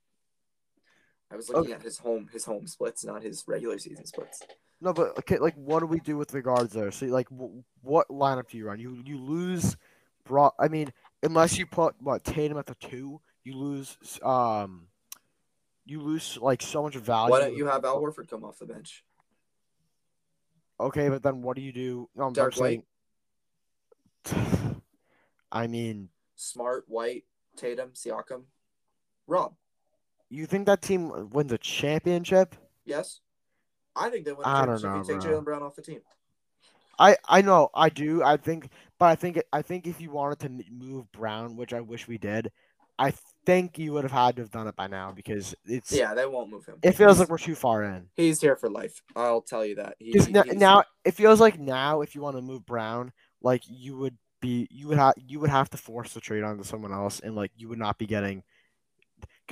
[1.32, 1.74] I was looking Okay.
[1.74, 4.42] at his home his home splits, not his regular season splits.
[4.82, 6.92] No, but okay, like what do we do with the guards there?
[6.92, 8.80] So like, w- what lineup do you run?
[8.80, 9.78] You you lose,
[10.26, 10.56] Brock.
[10.60, 10.92] I mean,
[11.24, 13.98] unless you put what Tatum at the two, you lose.
[14.24, 14.88] Um,
[15.86, 17.32] you lose like so much value.
[17.32, 19.04] Why don't you have Al Horford come off the bench?
[20.80, 22.10] Okay, but then what do you do?
[22.16, 22.84] No, I'm Derek saying.
[25.52, 27.26] I mean, Smart, White,
[27.56, 28.44] Tatum, Siakam,
[29.28, 29.54] Rob.
[30.32, 32.56] You think that team wins a championship?
[32.86, 33.20] Yes.
[33.96, 35.02] I think they win I don't know.
[35.02, 35.22] if you take.
[35.30, 36.00] Jaylen Brown off the team.
[36.98, 38.24] I I know I do.
[38.24, 41.82] I think, but I think I think if you wanted to move Brown, which I
[41.82, 42.50] wish we did,
[42.98, 43.12] I
[43.46, 45.92] think you would have had to have done it by now because it's.
[45.92, 46.78] Yeah, they won't move him.
[46.82, 48.08] It feels He's- like we're too far in.
[48.16, 49.02] he's here for life.
[49.18, 49.96] I'll tell you that.
[50.00, 53.12] He, now, he's- now it feels like now if you want to move Brown,
[53.42, 56.64] like you would be you would have you would have to force the trade onto
[56.64, 58.44] someone else, and like you would not be getting.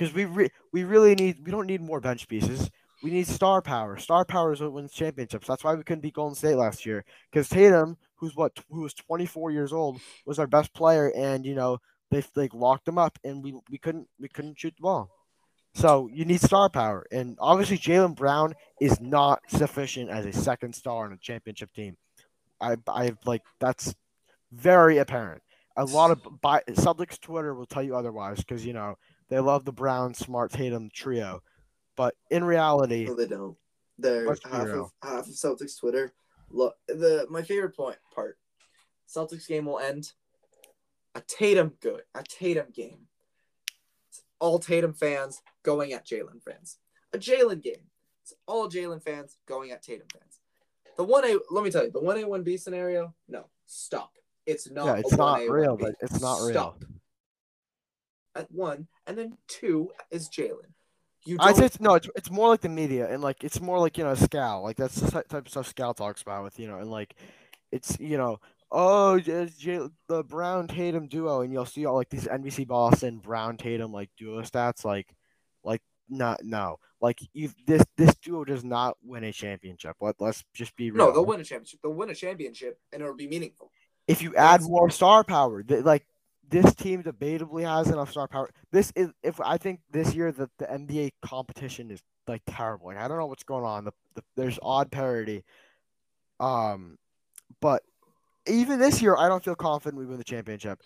[0.00, 2.70] Because we re- we really need we don't need more bench pieces.
[3.02, 3.98] We need star power.
[3.98, 5.46] Star power is what wins championships.
[5.46, 7.04] That's why we couldn't beat Golden State last year.
[7.30, 11.54] Because Tatum, who's what who was 24 years old, was our best player, and you
[11.54, 11.80] know
[12.10, 15.10] they like locked him up, and we we couldn't we couldn't shoot the ball.
[15.74, 20.74] So you need star power, and obviously Jaylen Brown is not sufficient as a second
[20.74, 21.98] star on a championship team.
[22.58, 23.94] I I like that's
[24.50, 25.42] very apparent.
[25.76, 28.96] A lot of by, Celtics Twitter will tell you otherwise because you know
[29.30, 31.42] they love the Brown, Smart, Tatum trio,
[31.96, 33.56] but in reality, No, they don't.
[33.98, 36.12] They're half of half of Celtics Twitter.
[36.50, 38.38] Look, the my favorite point part.
[39.08, 40.12] Celtics game will end.
[41.14, 42.02] A Tatum good.
[42.14, 43.06] A Tatum game.
[44.08, 46.78] It's all Tatum fans going at Jaylen fans.
[47.12, 47.90] A Jaylen game.
[48.22, 50.40] It's all Jaylen fans going at Tatum fans.
[50.96, 51.38] The one A.
[51.50, 53.14] Let me tell you, the one A one B scenario.
[53.28, 54.12] No, stop.
[54.46, 54.86] It's not.
[54.86, 55.76] yeah, it's not 1A, real.
[55.76, 55.80] 1B.
[55.80, 56.50] But it's not real.
[56.50, 56.84] Stop.
[58.34, 60.70] At one, and then two is Jaylen.
[61.24, 63.78] You don't say it's, no, it's, it's more like the media and like it's more
[63.78, 66.66] like you know Scal, like that's the type of stuff Scal talks about with you
[66.66, 67.14] know and like
[67.72, 68.40] it's you know
[68.70, 73.58] oh J- the Brown Tatum duo and you'll see all like these NBC Boston Brown
[73.58, 75.14] Tatum like duo stats like
[75.62, 79.96] like not no like you this this duo does not win a championship.
[80.00, 81.06] Let let's just be real.
[81.06, 81.80] No, they'll win a championship.
[81.82, 83.70] They'll win a championship, and it'll be meaningful.
[84.06, 86.06] if you add more star power, like
[86.50, 88.50] this team debatably has enough star power.
[88.72, 92.86] This is if I think this year that the NBA competition is like terrible.
[92.86, 93.84] Like I don't know what's going on.
[93.84, 95.44] The, the there's odd parity.
[96.38, 96.96] Um,
[97.60, 97.82] but
[98.48, 100.80] even this year, I don't feel confident we win the championship.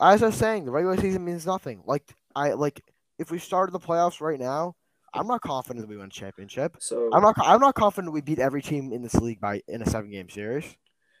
[0.00, 1.82] As I was saying, the regular season means nothing.
[1.86, 2.80] Like I like
[3.18, 4.74] if we started the playoffs right now,
[5.12, 6.76] I'm not confident that we win a championship.
[6.80, 7.36] So I'm not.
[7.38, 10.28] I'm not confident we beat every team in this league by in a seven game
[10.28, 10.64] series.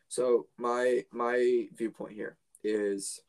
[0.08, 3.20] So my my viewpoint here is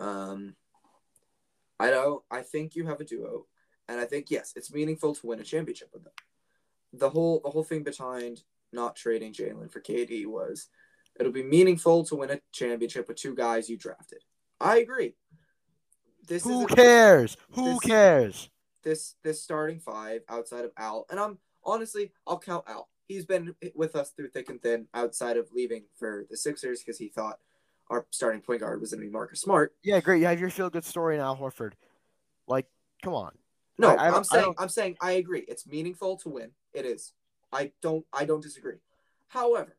[0.00, 0.54] um
[1.78, 3.46] I don't I think you have a duo
[3.88, 6.12] and I think yes, it's meaningful to win a championship with them.
[6.92, 8.42] The whole the whole thing behind
[8.72, 10.68] not trading Jaylen for KD was
[11.18, 14.22] it'll be meaningful to win a championship with two guys you drafted.
[14.60, 15.14] I agree.
[16.26, 17.36] This Who cares?
[17.52, 18.50] Who this- cares?
[18.82, 22.88] this this starting five outside of Al, and I'm honestly I'll count Al.
[23.08, 26.96] He's been with us through thick and thin outside of leaving for the Sixers because
[26.98, 27.40] he thought
[27.90, 29.74] our starting point guard was going to be Marcus Smart.
[29.82, 30.20] Yeah, great.
[30.20, 31.72] You have your feel good story in Al Horford.
[32.46, 32.66] Like,
[33.02, 33.32] come on.
[33.78, 35.44] No, I, I I'm saying I'm saying I agree.
[35.48, 36.50] It's meaningful to win.
[36.72, 37.12] It is.
[37.52, 38.76] I don't I don't disagree.
[39.28, 39.76] However,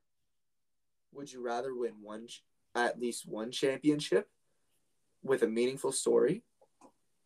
[1.13, 2.27] would you rather win one
[2.75, 4.27] at least one championship
[5.23, 6.41] with a meaningful story,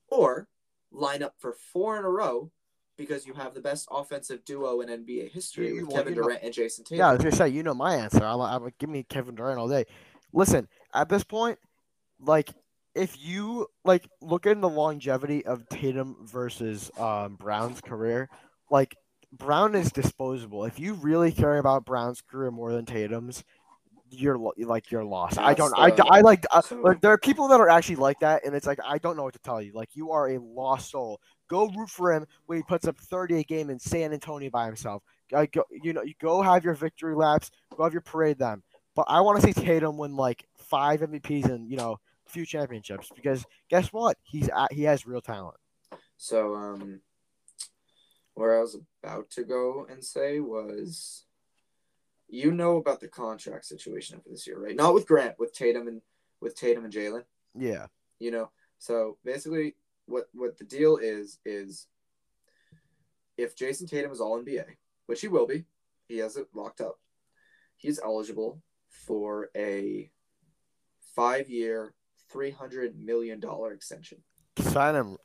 [0.10, 0.48] or
[0.92, 2.52] line up for four in a row
[2.98, 6.22] because you have the best offensive duo in NBA history You- with well, Kevin you
[6.22, 6.98] know- Durant and Jayson Tatum?
[6.98, 8.24] Yeah, I was gonna say, you know my answer.
[8.24, 9.86] I'm, I'm give me Kevin Durant all day.
[10.36, 11.58] Listen, at this point,
[12.20, 12.50] like
[12.94, 18.30] if you like look at the longevity of Tatum versus um, Brown's career,
[18.70, 18.96] like
[19.32, 20.66] Brown is disposable.
[20.66, 23.44] If you really care about Brown's career more than Tatum's,
[24.10, 25.40] you're lo- like you're lost.
[25.40, 25.74] I don't.
[25.78, 26.46] I, uh, I like.
[26.52, 29.18] Uh, like there are people that are actually like that, and it's like I don't
[29.18, 29.72] know what to tell you.
[29.74, 31.20] Like you are a lost soul.
[31.48, 34.66] Go root for him when he puts up 30 a game in San Antonio by
[34.66, 35.04] himself.
[35.34, 38.64] I go, you know, you go have your victory laps, go have your parade then.
[38.96, 42.46] But I want to see Tatum win like five MVPs and you know a few
[42.46, 44.18] championships because guess what?
[44.24, 45.58] He's at, he has real talent.
[46.18, 47.02] So, um,
[48.36, 51.26] where I was about to go and say was,
[52.28, 54.76] you know about the contract situation for this year, right?
[54.76, 56.02] Not with Grant, with Tatum and
[56.42, 57.24] with Tatum and Jaylen.
[57.58, 57.88] Yeah,
[58.20, 59.76] You know, so basically,
[60.06, 61.88] what what the deal is is,
[63.38, 64.66] if Jayson Tatum is all NBA,
[65.08, 65.66] which he will be,
[66.08, 67.00] he has it locked up.
[67.78, 68.62] He's eligible
[69.06, 70.10] for a
[71.16, 71.94] five-year,
[72.30, 74.20] three hundred million dollar extension.
[74.60, 75.18] sign him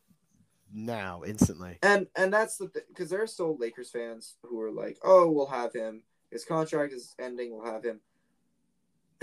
[0.73, 1.79] now instantly.
[1.83, 5.31] And and that's the thing because there are still Lakers fans who are like, "Oh,
[5.31, 6.03] we'll have him.
[6.31, 7.53] His contract is ending.
[7.57, 8.01] We'll have him."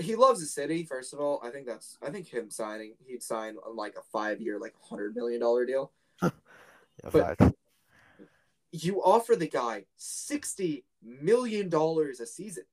[0.00, 0.84] He loves the city.
[0.84, 1.96] First of all, I think that's.
[2.02, 5.92] I think him signing, he'd sign uh, like a five-year, like hundred million dollar deal.
[7.04, 7.54] Yeah, But- facts.
[8.72, 12.64] You offer the guy sixty million dollars a season.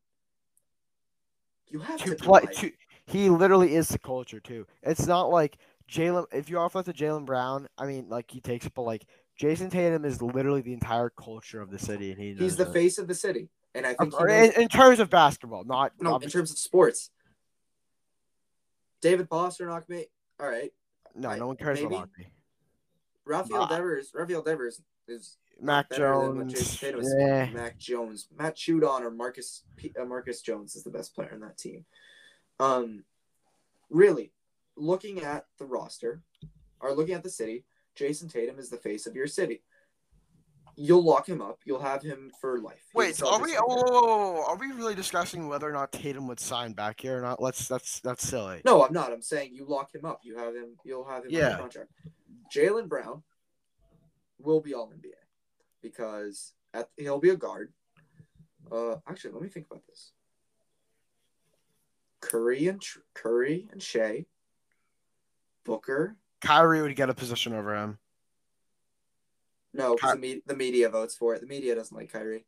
[1.70, 2.42] You have to, to play.
[2.42, 2.72] To,
[3.08, 4.66] he literally is the culture too.
[4.84, 5.58] It's not like
[5.90, 6.26] Jaylen.
[6.32, 9.06] If you offer that to Jaylen Brown, I mean, like he takes it, but like
[9.40, 12.74] Jayson Tatum is literally the entire culture of the city, and he he's the it.
[12.74, 15.64] face of the city, and I think he Or knows in, in terms of basketball,
[15.66, 17.10] not No, in terms of sports.
[19.02, 20.08] David Pastrnak, mate.
[20.40, 20.72] All right.
[21.14, 21.96] no, I- no one cares maybe.
[21.96, 22.28] about me.
[23.26, 23.68] Rafael Nah.
[23.68, 24.12] Devers.
[24.14, 27.16] Rafael Devers is Mac better than what Jones, Jayson Tatum is.
[27.18, 27.50] yeah.
[27.54, 31.40] Mac Jones, Matt Judon, or Marcus P- uh, Marcus Jones is the best player in
[31.42, 31.86] that team.
[32.60, 33.04] Um,
[33.90, 34.32] really,
[34.76, 36.22] looking at the roster,
[36.82, 37.64] or looking at the city,
[37.96, 39.62] Jayson Tatum is the face of your city.
[40.78, 41.60] You'll lock him up.
[41.64, 42.84] You'll have him for life.
[42.94, 43.52] Wait, so are we?
[43.52, 43.60] player.
[43.66, 47.00] Oh, whoa, whoa, whoa, are we really discussing whether or not Tatum would sign back
[47.00, 47.42] here or not?
[47.42, 47.70] Let's.
[47.70, 48.62] That's that's silly.
[48.66, 49.14] No, I'm not.
[49.14, 50.20] I'm saying you lock him up.
[50.24, 50.76] You have him.
[50.84, 51.54] You'll have him Yeah.
[51.54, 51.92] on contract.
[52.54, 53.24] Jaylen Brown
[54.38, 55.14] will be all NBA
[55.86, 57.72] because at, he'll be a guard.
[58.72, 60.12] Uh, actually, let me think about this.
[62.22, 62.82] Curry and
[63.14, 64.26] Curry and Shai,
[65.64, 66.16] Booker.
[66.42, 68.00] Kyrie would get a position over him.
[69.74, 71.42] No, Ky- the, me- the media votes for it.
[71.42, 72.48] The media doesn't like Kyrie.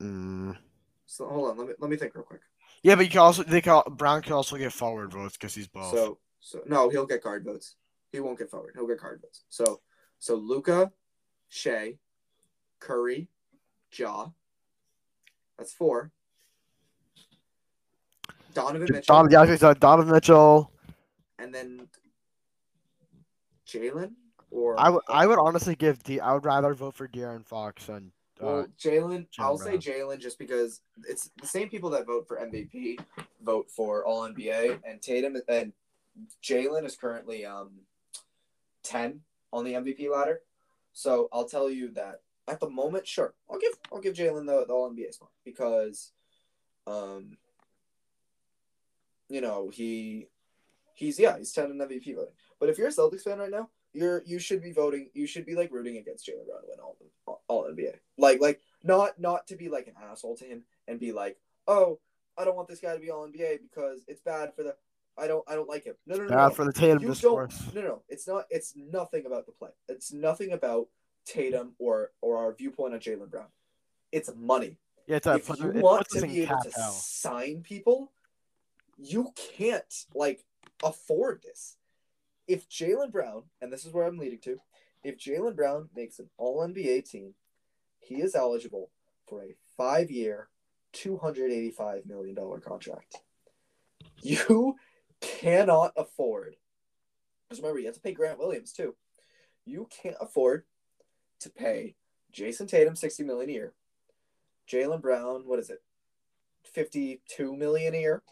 [0.00, 0.56] Mm.
[1.04, 1.58] So hold on.
[1.58, 2.40] Let me let me think real quick.
[2.82, 5.68] Yeah, but you can also they can Brown can also get forward votes because he's
[5.68, 5.92] both.
[5.92, 7.76] So so no, he'll get guard votes.
[8.10, 8.72] He won't get forward.
[8.74, 9.44] He'll get guard votes.
[9.50, 9.80] So
[10.18, 10.90] so Luka,
[11.52, 11.98] Shai,
[12.80, 13.28] Curry,
[13.92, 14.28] Ja.
[15.58, 16.10] That's four.
[18.54, 20.72] Donovan Mitchell, Don, yeah, I was gonna say Donovan Mitchell.
[21.38, 21.88] and then
[23.66, 24.12] Jaylen
[24.50, 26.20] or I would I would honestly give D.
[26.20, 30.20] I would rather vote for De'Aaron Fox and uh, Well, Jaylen, Jaylen I'll say Jaylen
[30.20, 32.98] just because it's the same people that vote for MVP
[33.42, 35.74] vote for All NBA, and Tatum and
[36.42, 37.72] Jaylen is currently um
[38.82, 39.20] ten
[39.52, 40.40] on the MVP ladder.
[40.92, 44.66] So I'll tell you that at the moment, sure, I'll give I'll give Jaylen the,
[44.66, 46.12] the All NBA spot because,
[46.86, 47.36] um,
[49.28, 50.28] you know he
[50.94, 52.34] he's yeah he's ten in MVP voting.
[52.60, 55.10] But if you're a Celtics fan right now, you're you should be voting.
[55.14, 56.96] You should be like rooting against Jaylen Brown to win all
[57.26, 57.94] all, all NBA.
[58.18, 61.98] Like like not not to be like an asshole to him and be like, oh,
[62.36, 64.74] I don't want this guy to be all NBA because it's bad for the.
[65.18, 65.94] I don't I don't like him.
[66.06, 66.36] No no no.
[66.36, 66.50] no.
[66.50, 67.56] for the Tatum You discourse.
[67.58, 67.74] don't.
[67.74, 68.44] No, no, it's not.
[68.50, 69.70] It's nothing about the play.
[69.88, 70.88] It's nothing about
[71.26, 73.46] Tatum or or our viewpoint on Jaylen Brown.
[74.10, 74.78] It's money.
[75.06, 78.12] Yeah, it's a, if you it want to be able to sign people,
[78.98, 80.44] you can't like
[80.82, 81.76] afford this.
[82.48, 84.58] If Jaylen Brown, and this is where I'm leading to,
[85.04, 87.34] if Jaylen Brown makes an All NBA team,
[88.00, 88.90] he is eligible
[89.26, 90.48] for a five-year,
[90.92, 93.16] two hundred eighty-five million dollar contract.
[94.22, 94.76] You
[95.22, 96.56] cannot afford.
[97.48, 98.94] Because remember, you have to pay Grant Williams too.
[99.64, 100.64] You can't afford
[101.40, 101.94] to pay
[102.32, 103.72] Jayson Tatum sixty million a year.
[104.68, 105.82] Jaylen Brown, what is it?
[106.72, 108.22] 52 million a year.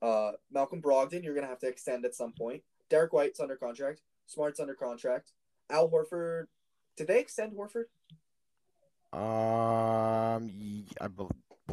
[0.00, 2.62] Uh, Malcolm Brogdon, you're gonna have to extend at some point.
[2.88, 4.00] Derrick White's under contract.
[4.26, 5.32] Smart's under contract.
[5.70, 6.46] Al Horford,
[6.96, 7.84] did they extend Horford?
[9.12, 10.50] Um,
[11.00, 11.30] I bel-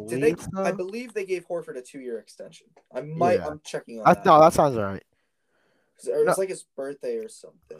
[0.08, 0.36] Did they?
[0.36, 0.48] so.
[0.64, 2.68] I believe they gave Horford a two-year extension.
[2.94, 3.40] I might.
[3.40, 3.48] Yeah.
[3.48, 4.26] I'm checking on I- that.
[4.26, 4.76] no, that sounds.
[4.76, 6.42] 'Cause It was no.
[6.42, 7.80] like his birthday or something.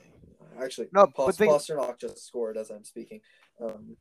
[0.58, 3.22] Actually, No, Paul, but think- Pastrnak just scored as I'm speaking.
[3.60, 3.98] Um,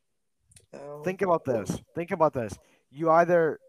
[1.05, 1.81] Think about this.
[1.95, 2.57] Think about this.
[2.91, 3.61] You either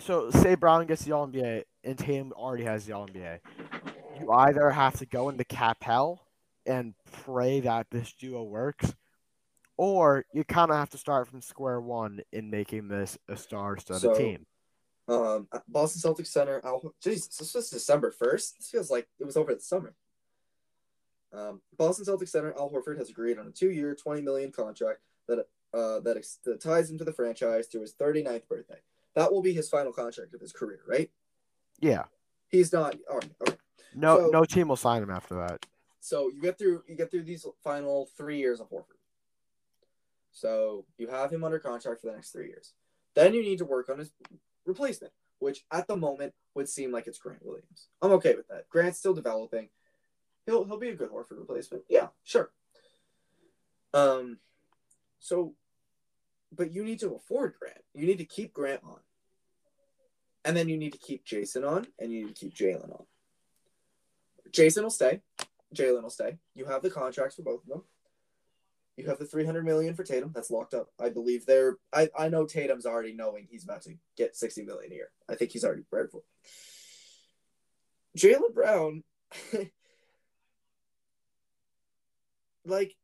[0.00, 3.40] so say Brown gets the All NBA and Tatum already has the All NBA.
[4.20, 6.26] You either have to go into cap hell
[6.66, 6.94] and
[7.24, 8.94] pray that this duo works,
[9.76, 14.02] or you kind of have to start from square one in making this a star-studded
[14.02, 14.46] So- team.
[15.06, 16.62] Um, Boston Celtics center.
[16.64, 18.56] Al, Jesus, this was December first.
[18.56, 19.94] This feels like it was over the summer.
[21.32, 25.46] Um, Boston Celtics center Al Horford has agreed on a two-year, twenty million contract that
[25.74, 28.78] uh that, ex- that ties him to the franchise through his 39th birthday.
[29.14, 31.10] That will be his final contract of his career, right?
[31.80, 32.04] Yeah.
[32.48, 32.96] He's not.
[33.10, 33.30] All right.
[33.42, 33.56] Okay.
[33.94, 35.66] No, So- no team will sign him after that.
[36.00, 38.93] So you get through you get through these final three years of Horford.
[40.34, 42.74] So you have him under contract for the next three years.
[43.14, 44.12] Then you need to work on his
[44.66, 47.88] replacement, which at the moment would seem like it's Grant Williams.
[48.02, 48.68] I'm okay with that.
[48.68, 49.68] Grant's still developing.
[50.44, 51.84] He'll he'll be a good Horford replacement.
[51.88, 52.50] Yeah, sure.
[53.94, 54.38] Um,
[55.20, 55.54] so,
[56.54, 57.78] but you need to afford Grant.
[57.94, 58.98] You need to keep Grant on,
[60.44, 63.06] and then you need to keep Jayson on, and you need to keep Jaylen on.
[64.50, 65.20] Jayson will stay.
[65.74, 66.38] Jaylen will stay.
[66.54, 67.82] You have the contracts for both of them.
[68.96, 70.30] You have the 300 million for Tatum.
[70.32, 70.88] That's locked up.
[71.00, 74.92] I believe they're I, I know Tatum's already knowing he's about to get 60 million
[74.92, 75.10] a year.
[75.28, 76.24] I think he's already prepared for it.
[78.18, 79.02] Jaylen Brown
[82.64, 82.94] like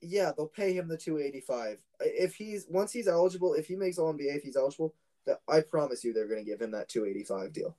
[0.00, 1.78] yeah, they'll pay him the 285.
[2.00, 4.94] If he's once he's eligible, if he makes all NBA, if he's eligible,
[5.26, 7.76] that I promise you they're going to give him that 285 deal.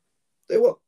[0.47, 0.81] They will.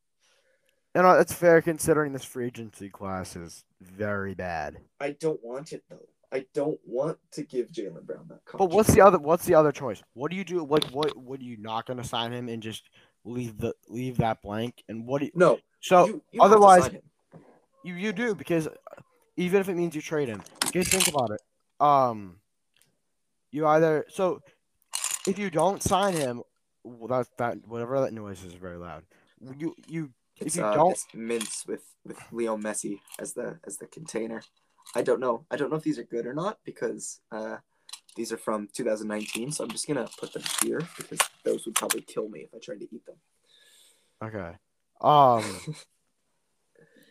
[0.94, 4.78] And uh, it's fair considering this free agency class is very bad.
[5.00, 6.08] I don't want it though.
[6.34, 8.58] I don't want to give Jaylen Brown that contract.
[8.58, 9.20] But what's the other?
[9.20, 10.02] What's the other choice?
[10.14, 10.64] What do you do?
[10.66, 11.16] Like, what?
[11.18, 12.90] What are you not going to sign him and just
[13.26, 14.84] leave the leave that blank?
[14.88, 15.20] And what?
[15.20, 15.60] Do you, no?
[15.82, 16.90] so you, you otherwise-
[17.84, 18.68] you you do because
[19.38, 21.42] even if it means you trade him, because think about it.
[21.80, 22.38] Um,
[23.52, 24.42] you either so
[25.28, 26.44] if you don't sign him,
[26.84, 29.04] well, that that whatever that noise is very loud.
[29.58, 33.88] You you It's, you uh, don't- mints with with Leo Messi as the as the
[33.88, 34.42] container.
[34.96, 35.46] I don't know.
[35.50, 37.58] I don't know if these are good or not because uh,
[38.16, 39.52] these are from 2019.
[39.52, 42.60] So I'm just gonna put them here because those would probably kill me if I
[42.60, 43.16] tried to eat them.
[44.24, 44.58] okay.
[45.02, 45.44] Um,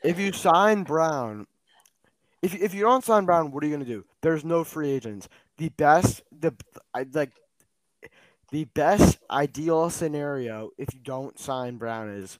[0.04, 1.46] if you sign Brown,
[2.42, 4.04] if if you don't sign Brown, what are you gonna do?
[4.22, 5.28] There's no free agents.
[5.56, 6.54] The best the
[6.94, 7.32] I like
[8.50, 12.38] the best ideal scenario if you don't sign Brown is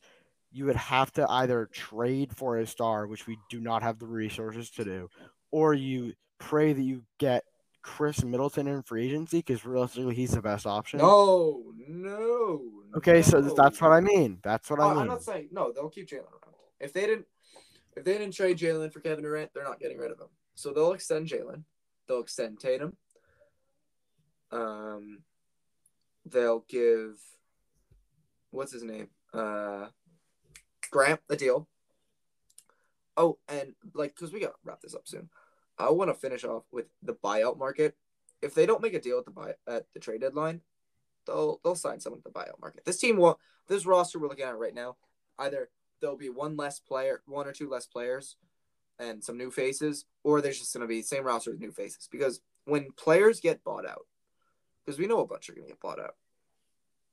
[0.52, 4.06] you would have to either trade for a star, which we do not have the
[4.06, 5.08] resources to do,
[5.50, 7.44] or you pray that you get
[7.82, 10.98] Khris Middleton in free agency because realistically he's the best option.
[10.98, 12.62] No, no.
[12.96, 14.38] Okay, so that's what I mean.
[14.42, 14.98] That's what Oh, I mean.
[15.02, 15.72] I'm not saying no.
[15.72, 16.54] They'll keep Jaylen around.
[16.80, 17.26] If they didn't,
[17.96, 20.28] if they didn't trade Jaylen for Kevin Durant, they're not getting rid of him.
[20.54, 21.62] So they'll extend Jaylen.
[22.08, 22.96] They'll extend Tatum.
[24.50, 25.20] Um,
[26.26, 27.18] they'll give
[28.50, 29.08] what's his name?
[29.32, 29.86] Uh,
[30.90, 31.68] Grant a deal.
[33.16, 35.28] Oh, and like, cause we gotta wrap this up soon.
[35.78, 37.96] I want to finish off with the buyout market.
[38.42, 40.60] If they don't make a deal at the buy at the trade deadline,
[41.26, 42.84] they'll they'll sign someone at the buyout market.
[42.84, 43.38] This team will
[43.68, 44.96] this roster we're looking at right now,
[45.38, 48.36] either there'll be one less player, one or two less players,
[48.98, 52.08] and some new faces, or there's just gonna be the same roster with new faces.
[52.10, 54.06] Because when players get bought out,
[54.84, 56.16] because we know a bunch are gonna get bought out.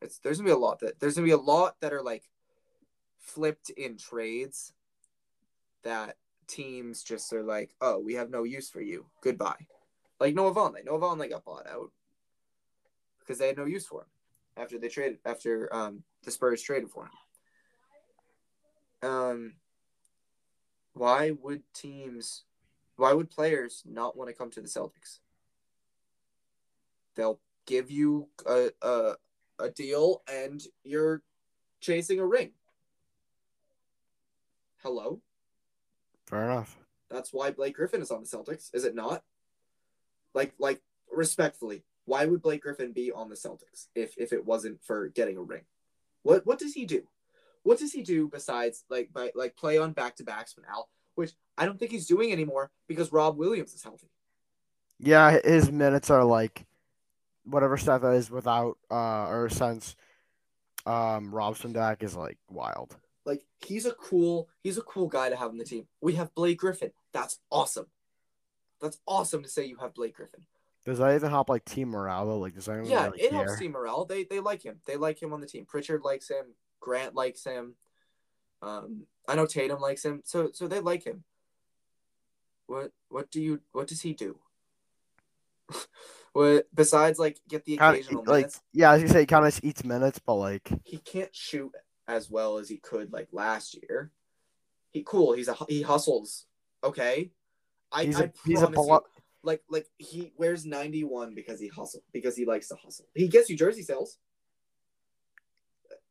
[0.02, 2.30] It's there's gonna be a lot that there's gonna be a lot that are like
[3.28, 4.74] flipped in trades
[5.84, 6.16] that
[6.48, 9.06] teams just are like, oh, we have no use for you.
[9.22, 9.68] Goodbye.
[10.20, 10.86] Like Noah Vonleh.
[10.86, 11.92] Noah Vonleh got bought out
[13.20, 14.08] because they had no use for him
[14.56, 17.04] after they traded after um the Spurs traded for
[19.04, 19.10] him.
[19.10, 19.54] Um
[20.94, 22.46] why would teams
[22.96, 25.20] why would players not want to come to the Celtics?
[27.18, 29.14] they'll give you a a,
[29.60, 31.22] a deal and you're
[31.82, 32.52] chasing a ring.
[34.84, 35.22] Hello?
[36.28, 36.78] Fair enough.
[37.10, 39.24] That's why Blake Griffin is on the Celtics, is it not?
[40.34, 40.82] Like like
[41.12, 45.38] respectfully, why would Blake Griffin be on the Celtics if if it wasn't for getting
[45.38, 45.64] a ring?
[46.24, 47.04] What what does he do?
[47.64, 50.90] What does he do besides like by like play on back to backs with Al,
[51.16, 54.10] which I don't think he's doing anymore because Rob Williams is healthy.
[55.00, 56.66] Yeah, his minutes are like
[57.44, 59.96] whatever stuff that is without uh or since
[60.86, 62.96] um Robson Dak is like wild.
[63.28, 65.86] Like he's a cool he's a cool guy to have on the team.
[66.02, 66.92] We have Blake Griffin.
[67.12, 67.88] That's awesome.
[68.82, 70.42] That's awesome to say you have Blake Griffin.
[70.86, 72.26] Does that even help like team morale?
[72.26, 72.40] though?
[72.40, 73.46] Like does anyone Yeah, really it care?
[73.46, 74.06] helps team morale.
[74.06, 74.80] They they like him.
[74.86, 75.66] They like him on the team.
[75.66, 76.56] Pritchard likes him.
[76.80, 77.76] Grant likes him.
[78.62, 80.22] Um, I know Tatum likes him.
[80.24, 81.26] So so they like him.
[82.68, 84.40] What what do you what does he do?
[86.34, 88.62] what besides like get the Kinda, occasional like minutes?
[88.74, 91.74] yeah, as you say, he kind of eats minutes, but like He can't shoot
[92.08, 94.12] as well as he could like last year.
[94.92, 95.34] He cool.
[95.34, 96.46] He's a he hustles.
[96.84, 97.32] Okay.
[97.92, 99.00] I he's I a he's a you,
[99.44, 103.50] like like he wears 91 because he hustle because he likes to hustle he gets
[103.50, 104.18] you jersey sales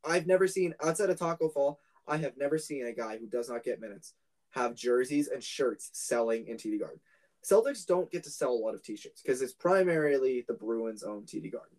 [0.05, 1.79] i've never seen outside of Tacko Fall
[2.09, 4.15] i have never seen a guy who does not get minutes
[4.51, 6.99] have jerseys and shirts selling in td garden
[7.45, 11.23] celtics don't get to sell a lot of t-shirts because it's primarily the bruins own
[11.23, 11.77] td garden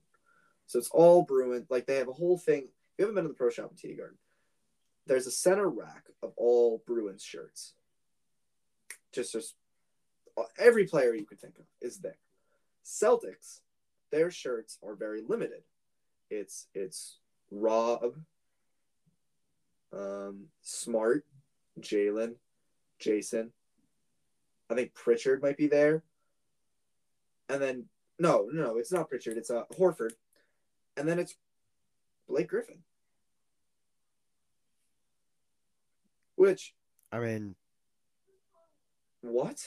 [0.67, 2.67] so it's all bruin like they have a whole thing
[2.97, 4.17] you haven't been to the pro shop in td garden
[5.05, 7.73] there's a center rack of all bruins shirts
[9.13, 9.55] just just
[10.57, 12.17] every player you could think of is there.
[12.85, 13.61] Celtics,
[14.11, 15.63] their shirts are very limited.
[16.29, 17.17] It's it's
[17.51, 18.15] Rob,
[19.93, 21.25] um, Smart,
[21.79, 22.35] Jaylen,
[22.99, 23.51] Jayson.
[24.69, 26.03] I think Pritchard might be there.
[27.49, 27.85] And then
[28.19, 29.37] no, no, it's not Pritchard.
[29.37, 30.11] It's uh Horford,
[30.95, 31.35] and then it's
[32.27, 32.79] Blake Griffin.
[36.37, 36.75] Which
[37.11, 37.55] I mean,
[39.21, 39.59] what?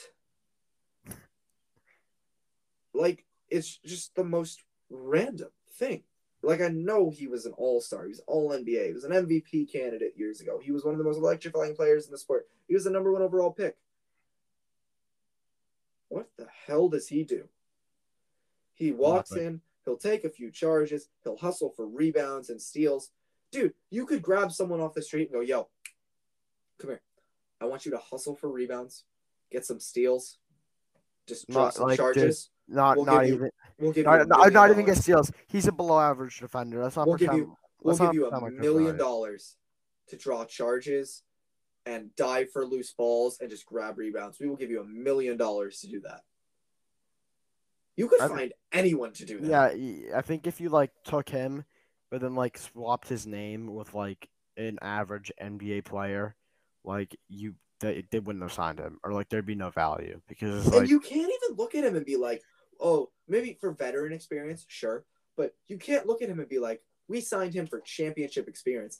[2.93, 6.03] Like, it's just the most random thing.
[6.41, 8.05] Like, I know he was an all star.
[8.05, 8.87] He was all NBA.
[8.87, 10.59] He was an MVP candidate years ago.
[10.63, 12.47] He was one of the most electrifying players in the sport.
[12.67, 13.75] He was the number one overall pick.
[16.07, 17.47] What the hell does he do?
[18.73, 19.45] He walks Nothing.
[19.45, 23.11] in, he'll take a few charges, he'll hustle for rebounds and steals.
[23.51, 25.67] Dude, you could grab someone off the street and go, yo,
[26.81, 27.01] come here.
[27.61, 29.05] I want you to hustle for rebounds,
[29.51, 30.37] get some steals,
[31.27, 32.49] just drop Not some like charges.
[32.67, 35.31] not We'll not give you even We'll give you a not, not, even get steals.
[35.47, 36.83] He's a below average defender.
[36.83, 37.47] Let's not We'll give pretend.
[37.49, 39.57] you- We'll give you a that's million dollars
[40.09, 41.23] to draw charges
[41.87, 44.39] and dive for loose balls and just grab rebounds.
[44.39, 46.21] We will give you a million dollars to do that.
[47.95, 49.79] You could I- find anyone to do that.
[49.79, 51.65] Yeah, I think if you like took him,
[52.11, 56.35] but then like swapped his name with like an average NBA player,
[56.83, 60.65] like you they, they wouldn't have signed him, or like there'd be no value because
[60.65, 62.41] it's and like you can't even look at him and be like,
[62.79, 65.05] oh, maybe for veteran experience, sure.
[65.35, 68.99] But you can't look at him and be like, we signed him for championship experience.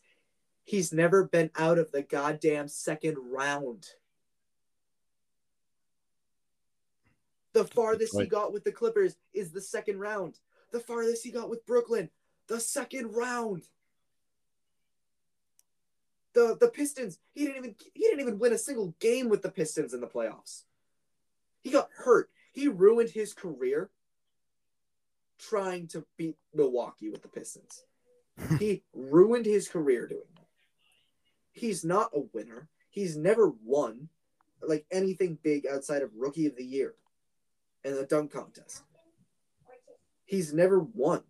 [0.63, 3.85] He's never been out of the goddamn second round.
[7.53, 10.39] The farthest he got with the Clippers is the second round.
[10.71, 12.09] The farthest he got with Brooklyn,
[12.47, 13.63] the second round.
[16.33, 19.51] The the Pistons, he didn't even he didn't even win a single game with the
[19.51, 20.63] Pistons in the playoffs.
[21.61, 22.29] He got hurt.
[22.53, 23.89] He ruined his career
[25.39, 27.83] trying to beat Milwaukee with the Pistons.
[28.59, 30.45] he ruined his career doing that.
[31.51, 32.69] He's not a winner.
[32.89, 34.09] He's never won
[34.61, 36.93] like anything big outside of rookie of the year
[37.83, 38.83] and the dunk contest.
[40.25, 41.23] He's never won.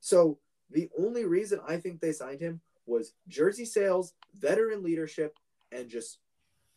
[0.00, 0.38] So
[0.70, 5.36] the only reason I think they signed him was jersey sales, veteran leadership,
[5.72, 6.18] and just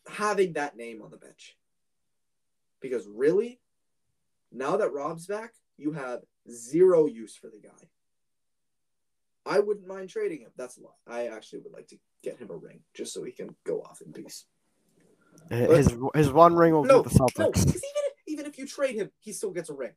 [0.08, 1.58] having that name on the bench.
[2.80, 3.60] Because really,
[4.52, 7.88] now that Rob's back, you have zero use for the guy.
[9.46, 10.52] I wouldn't mind trading him.
[10.56, 10.96] That's a lot.
[11.08, 14.02] I actually would like to get him a ring just so he can go off
[14.06, 14.46] in peace.
[15.50, 17.66] his his one ring will No, with the no, Celtics.
[17.66, 19.92] because even if, even if you trade him, he still gets a ring.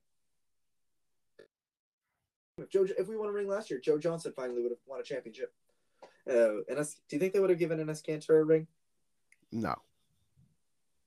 [2.59, 4.99] If Joe, if we won a ring last year, Joe Johnson finally would have won
[4.99, 5.53] a championship.
[6.29, 8.67] Uh, and us, do you think they would have given Enes Kanter a ring?
[9.53, 9.77] No,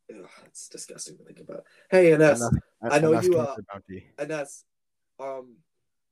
[0.09, 1.65] Ugh, it's disgusting to think about.
[1.91, 3.55] Hey, Enes, Enes- I know Enes you, uh.
[4.17, 4.63] Enes,
[5.19, 5.57] um,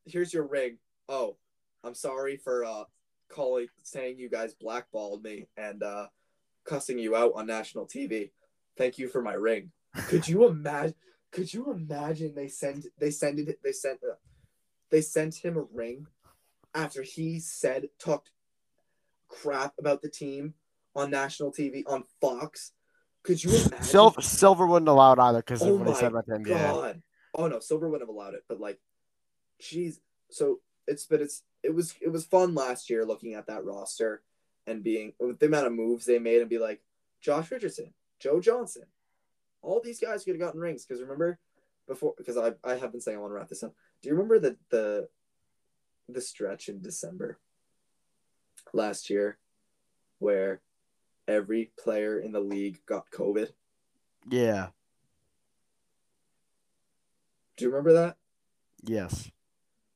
[0.05, 0.77] here's your ring.
[1.09, 1.38] Oh,
[1.84, 2.84] I'm sorry for uh
[3.29, 6.07] calling saying you guys blackballed me and uh
[6.65, 8.31] cussing you out on national TV.
[8.77, 9.71] Thank you for my ring.
[10.07, 10.95] Could you imagine?
[11.31, 14.15] Could you imagine they send they send it they sent uh,
[14.91, 16.07] they sent him a ring
[16.75, 18.31] after he said talked
[19.27, 20.53] crap about the team
[20.95, 22.71] on national TV on Fox.
[23.23, 23.83] Could you imagine?
[23.83, 26.47] Silver, Silver wouldn't allow it either because Oh of what he said about the NBA.
[26.47, 27.01] God.
[27.35, 28.79] Oh no, Silver wouldn't have allowed it, but like,
[29.61, 29.99] jeez.
[30.29, 34.21] So it's but it's it was it was fun last year looking at that roster
[34.65, 36.81] and being with the amount of moves they made and be like
[37.21, 38.83] Josh Richardson, Joe Johnson,
[39.61, 41.39] all these guys could have gotten rings because remember
[41.87, 43.73] before because I I have been saying I want to wrap this up.
[44.01, 45.09] Do you remember the the
[46.09, 47.39] the stretch in December
[48.73, 49.38] last year
[50.19, 50.61] where
[51.27, 53.49] every player in the league got COVID?
[54.30, 54.68] Yeah.
[57.56, 58.18] Do you remember that?
[58.84, 59.31] Yes.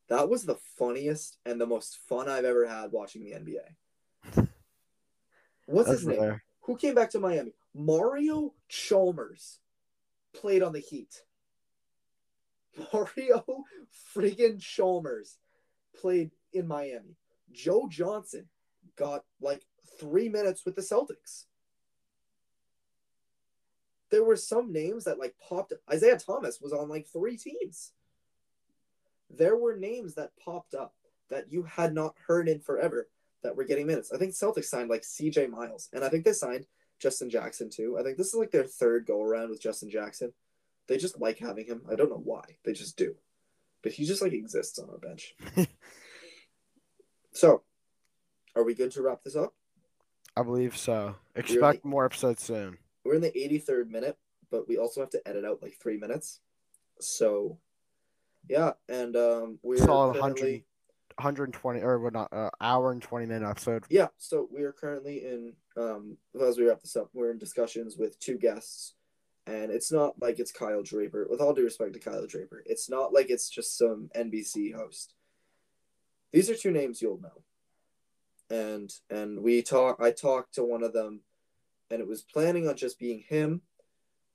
[0.10, 4.48] That was the funniest and the most fun I've ever had watching the NBA.
[5.68, 6.42] What's That's his name?
[6.62, 7.54] Who came back to Miami?
[7.74, 9.60] Mario Chalmers
[10.34, 11.22] played on the Heat.
[12.94, 13.46] Mario
[14.16, 15.38] friggin' Chalmers
[16.00, 17.16] played in Miami.
[17.52, 18.48] Joe Johnson
[19.02, 19.66] got like
[20.00, 21.46] three minutes with the Celtics.
[24.12, 25.74] There were some names that like popped.
[25.92, 27.94] Isaiah Thomas was on like three teams.
[29.30, 30.94] There were names that popped up
[31.30, 33.08] that you had not heard in forever
[33.42, 34.12] that were getting minutes.
[34.14, 36.68] I think Celtics signed like CJ Miles, and I think they signed
[37.00, 37.98] Justin Jackson too.
[37.98, 40.32] I think this is like their third go around with Justin Jackson.
[40.88, 41.82] They just like having him.
[41.92, 42.44] I don't know why.
[42.64, 43.16] They just do.
[43.82, 45.34] But he just like exists on our bench.
[47.32, 47.64] so,
[48.56, 49.54] are we good to wrap this up?
[50.36, 51.16] I believe so.
[51.36, 52.78] Expect more episodes soon.
[53.04, 54.18] We're in the 83rd minute,
[54.50, 56.40] but we also have to edit out like three minutes.
[57.00, 57.58] So,
[58.48, 60.66] yeah, and um, we're Solid currently
[61.16, 63.84] 120 or what not uh, hour and 20 minute episode.
[63.90, 64.08] yeah.
[64.18, 68.20] So we are currently in um as we wrap this up, we're in discussions with
[68.20, 68.94] two guests,
[69.48, 71.28] and it's not like it's Kyle Draper.
[71.30, 75.14] With all due respect to Kyle Draper, it's not like it's just some NBC host.
[76.32, 77.44] These are two names you'll know,
[78.52, 79.98] and and we talk.
[80.00, 81.22] I talked to one of them,
[81.90, 83.62] and it was planning on just being him,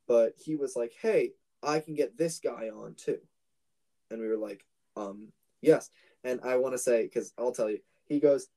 [0.09, 1.33] but he was like, "Hey,
[1.63, 3.21] I can get this guy on too,"
[4.11, 4.65] and we were like,
[4.97, 5.29] "Um,
[5.61, 5.91] yes."
[6.25, 8.49] And I want to say because I'll tell you, he goes,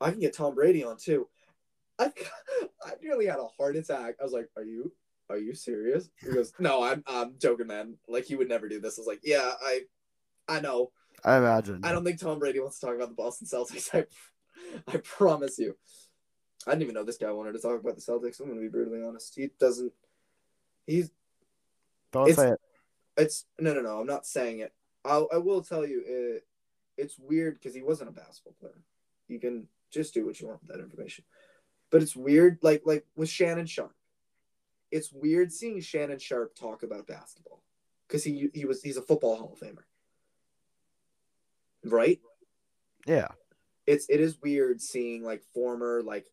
[0.00, 1.28] "I can get Tom Brady on too."
[1.98, 2.12] I
[2.84, 4.16] I nearly had a heart attack.
[4.20, 4.92] I was like, "Are you
[5.30, 7.98] are you serious?" He goes, "No, I'm I'm joking, man.
[8.08, 9.82] Like he would never do this." I was like, "Yeah, I
[10.48, 10.90] I know.
[11.24, 11.80] I imagine.
[11.84, 13.94] I don't think Tom Brady wants to talk about the Boston Celtics.
[13.94, 14.06] I
[14.88, 15.76] I promise you.
[16.66, 18.40] I didn't even know this guy wanted to talk about the Celtics.
[18.40, 19.34] I'm going to be brutally honest.
[19.36, 19.92] He doesn't.
[20.86, 21.10] He's
[22.12, 22.60] Don't it's- say it.
[23.16, 24.00] it's no no no.
[24.00, 24.72] I'm not saying it.
[25.04, 26.46] I I will tell you it.
[26.96, 28.82] It's weird because he wasn't a basketball player.
[29.28, 31.24] You can just do what you want with that information,
[31.90, 32.58] but it's weird.
[32.62, 33.94] Like like with Shannon Sharpe,
[34.90, 37.62] it's weird seeing Shannon Sharpe talk about basketball
[38.08, 39.84] because he he was he's a football Hall of Famer,
[41.84, 42.20] right?
[43.06, 43.28] Yeah.
[43.86, 46.26] It's it is weird seeing like former like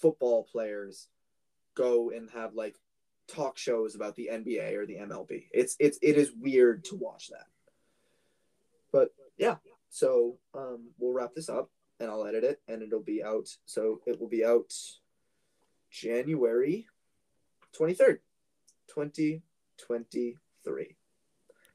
[0.00, 1.08] football players
[1.74, 2.76] go and have like
[3.28, 5.46] talk shows about the NBA or the MLB.
[5.52, 7.46] It's it's it is weird to watch that.
[8.92, 9.56] But yeah,
[9.90, 13.48] so um we'll wrap this up and I'll edit it and it'll be out.
[13.64, 14.72] So it will be out
[15.90, 16.86] January
[17.78, 18.18] 23rd,
[18.88, 20.96] 2023.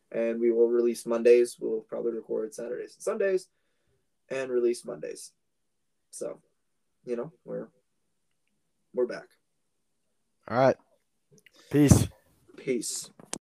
[0.09, 1.57] And we will release Mondays.
[1.59, 3.49] We'll probably record Saturdays and Sundays
[4.29, 5.31] and release Mondays.
[6.11, 6.39] So,
[7.05, 7.67] you know, we're
[8.93, 9.27] we're back.
[10.47, 10.75] All right.
[11.69, 12.07] Peace.
[12.57, 13.09] Peace.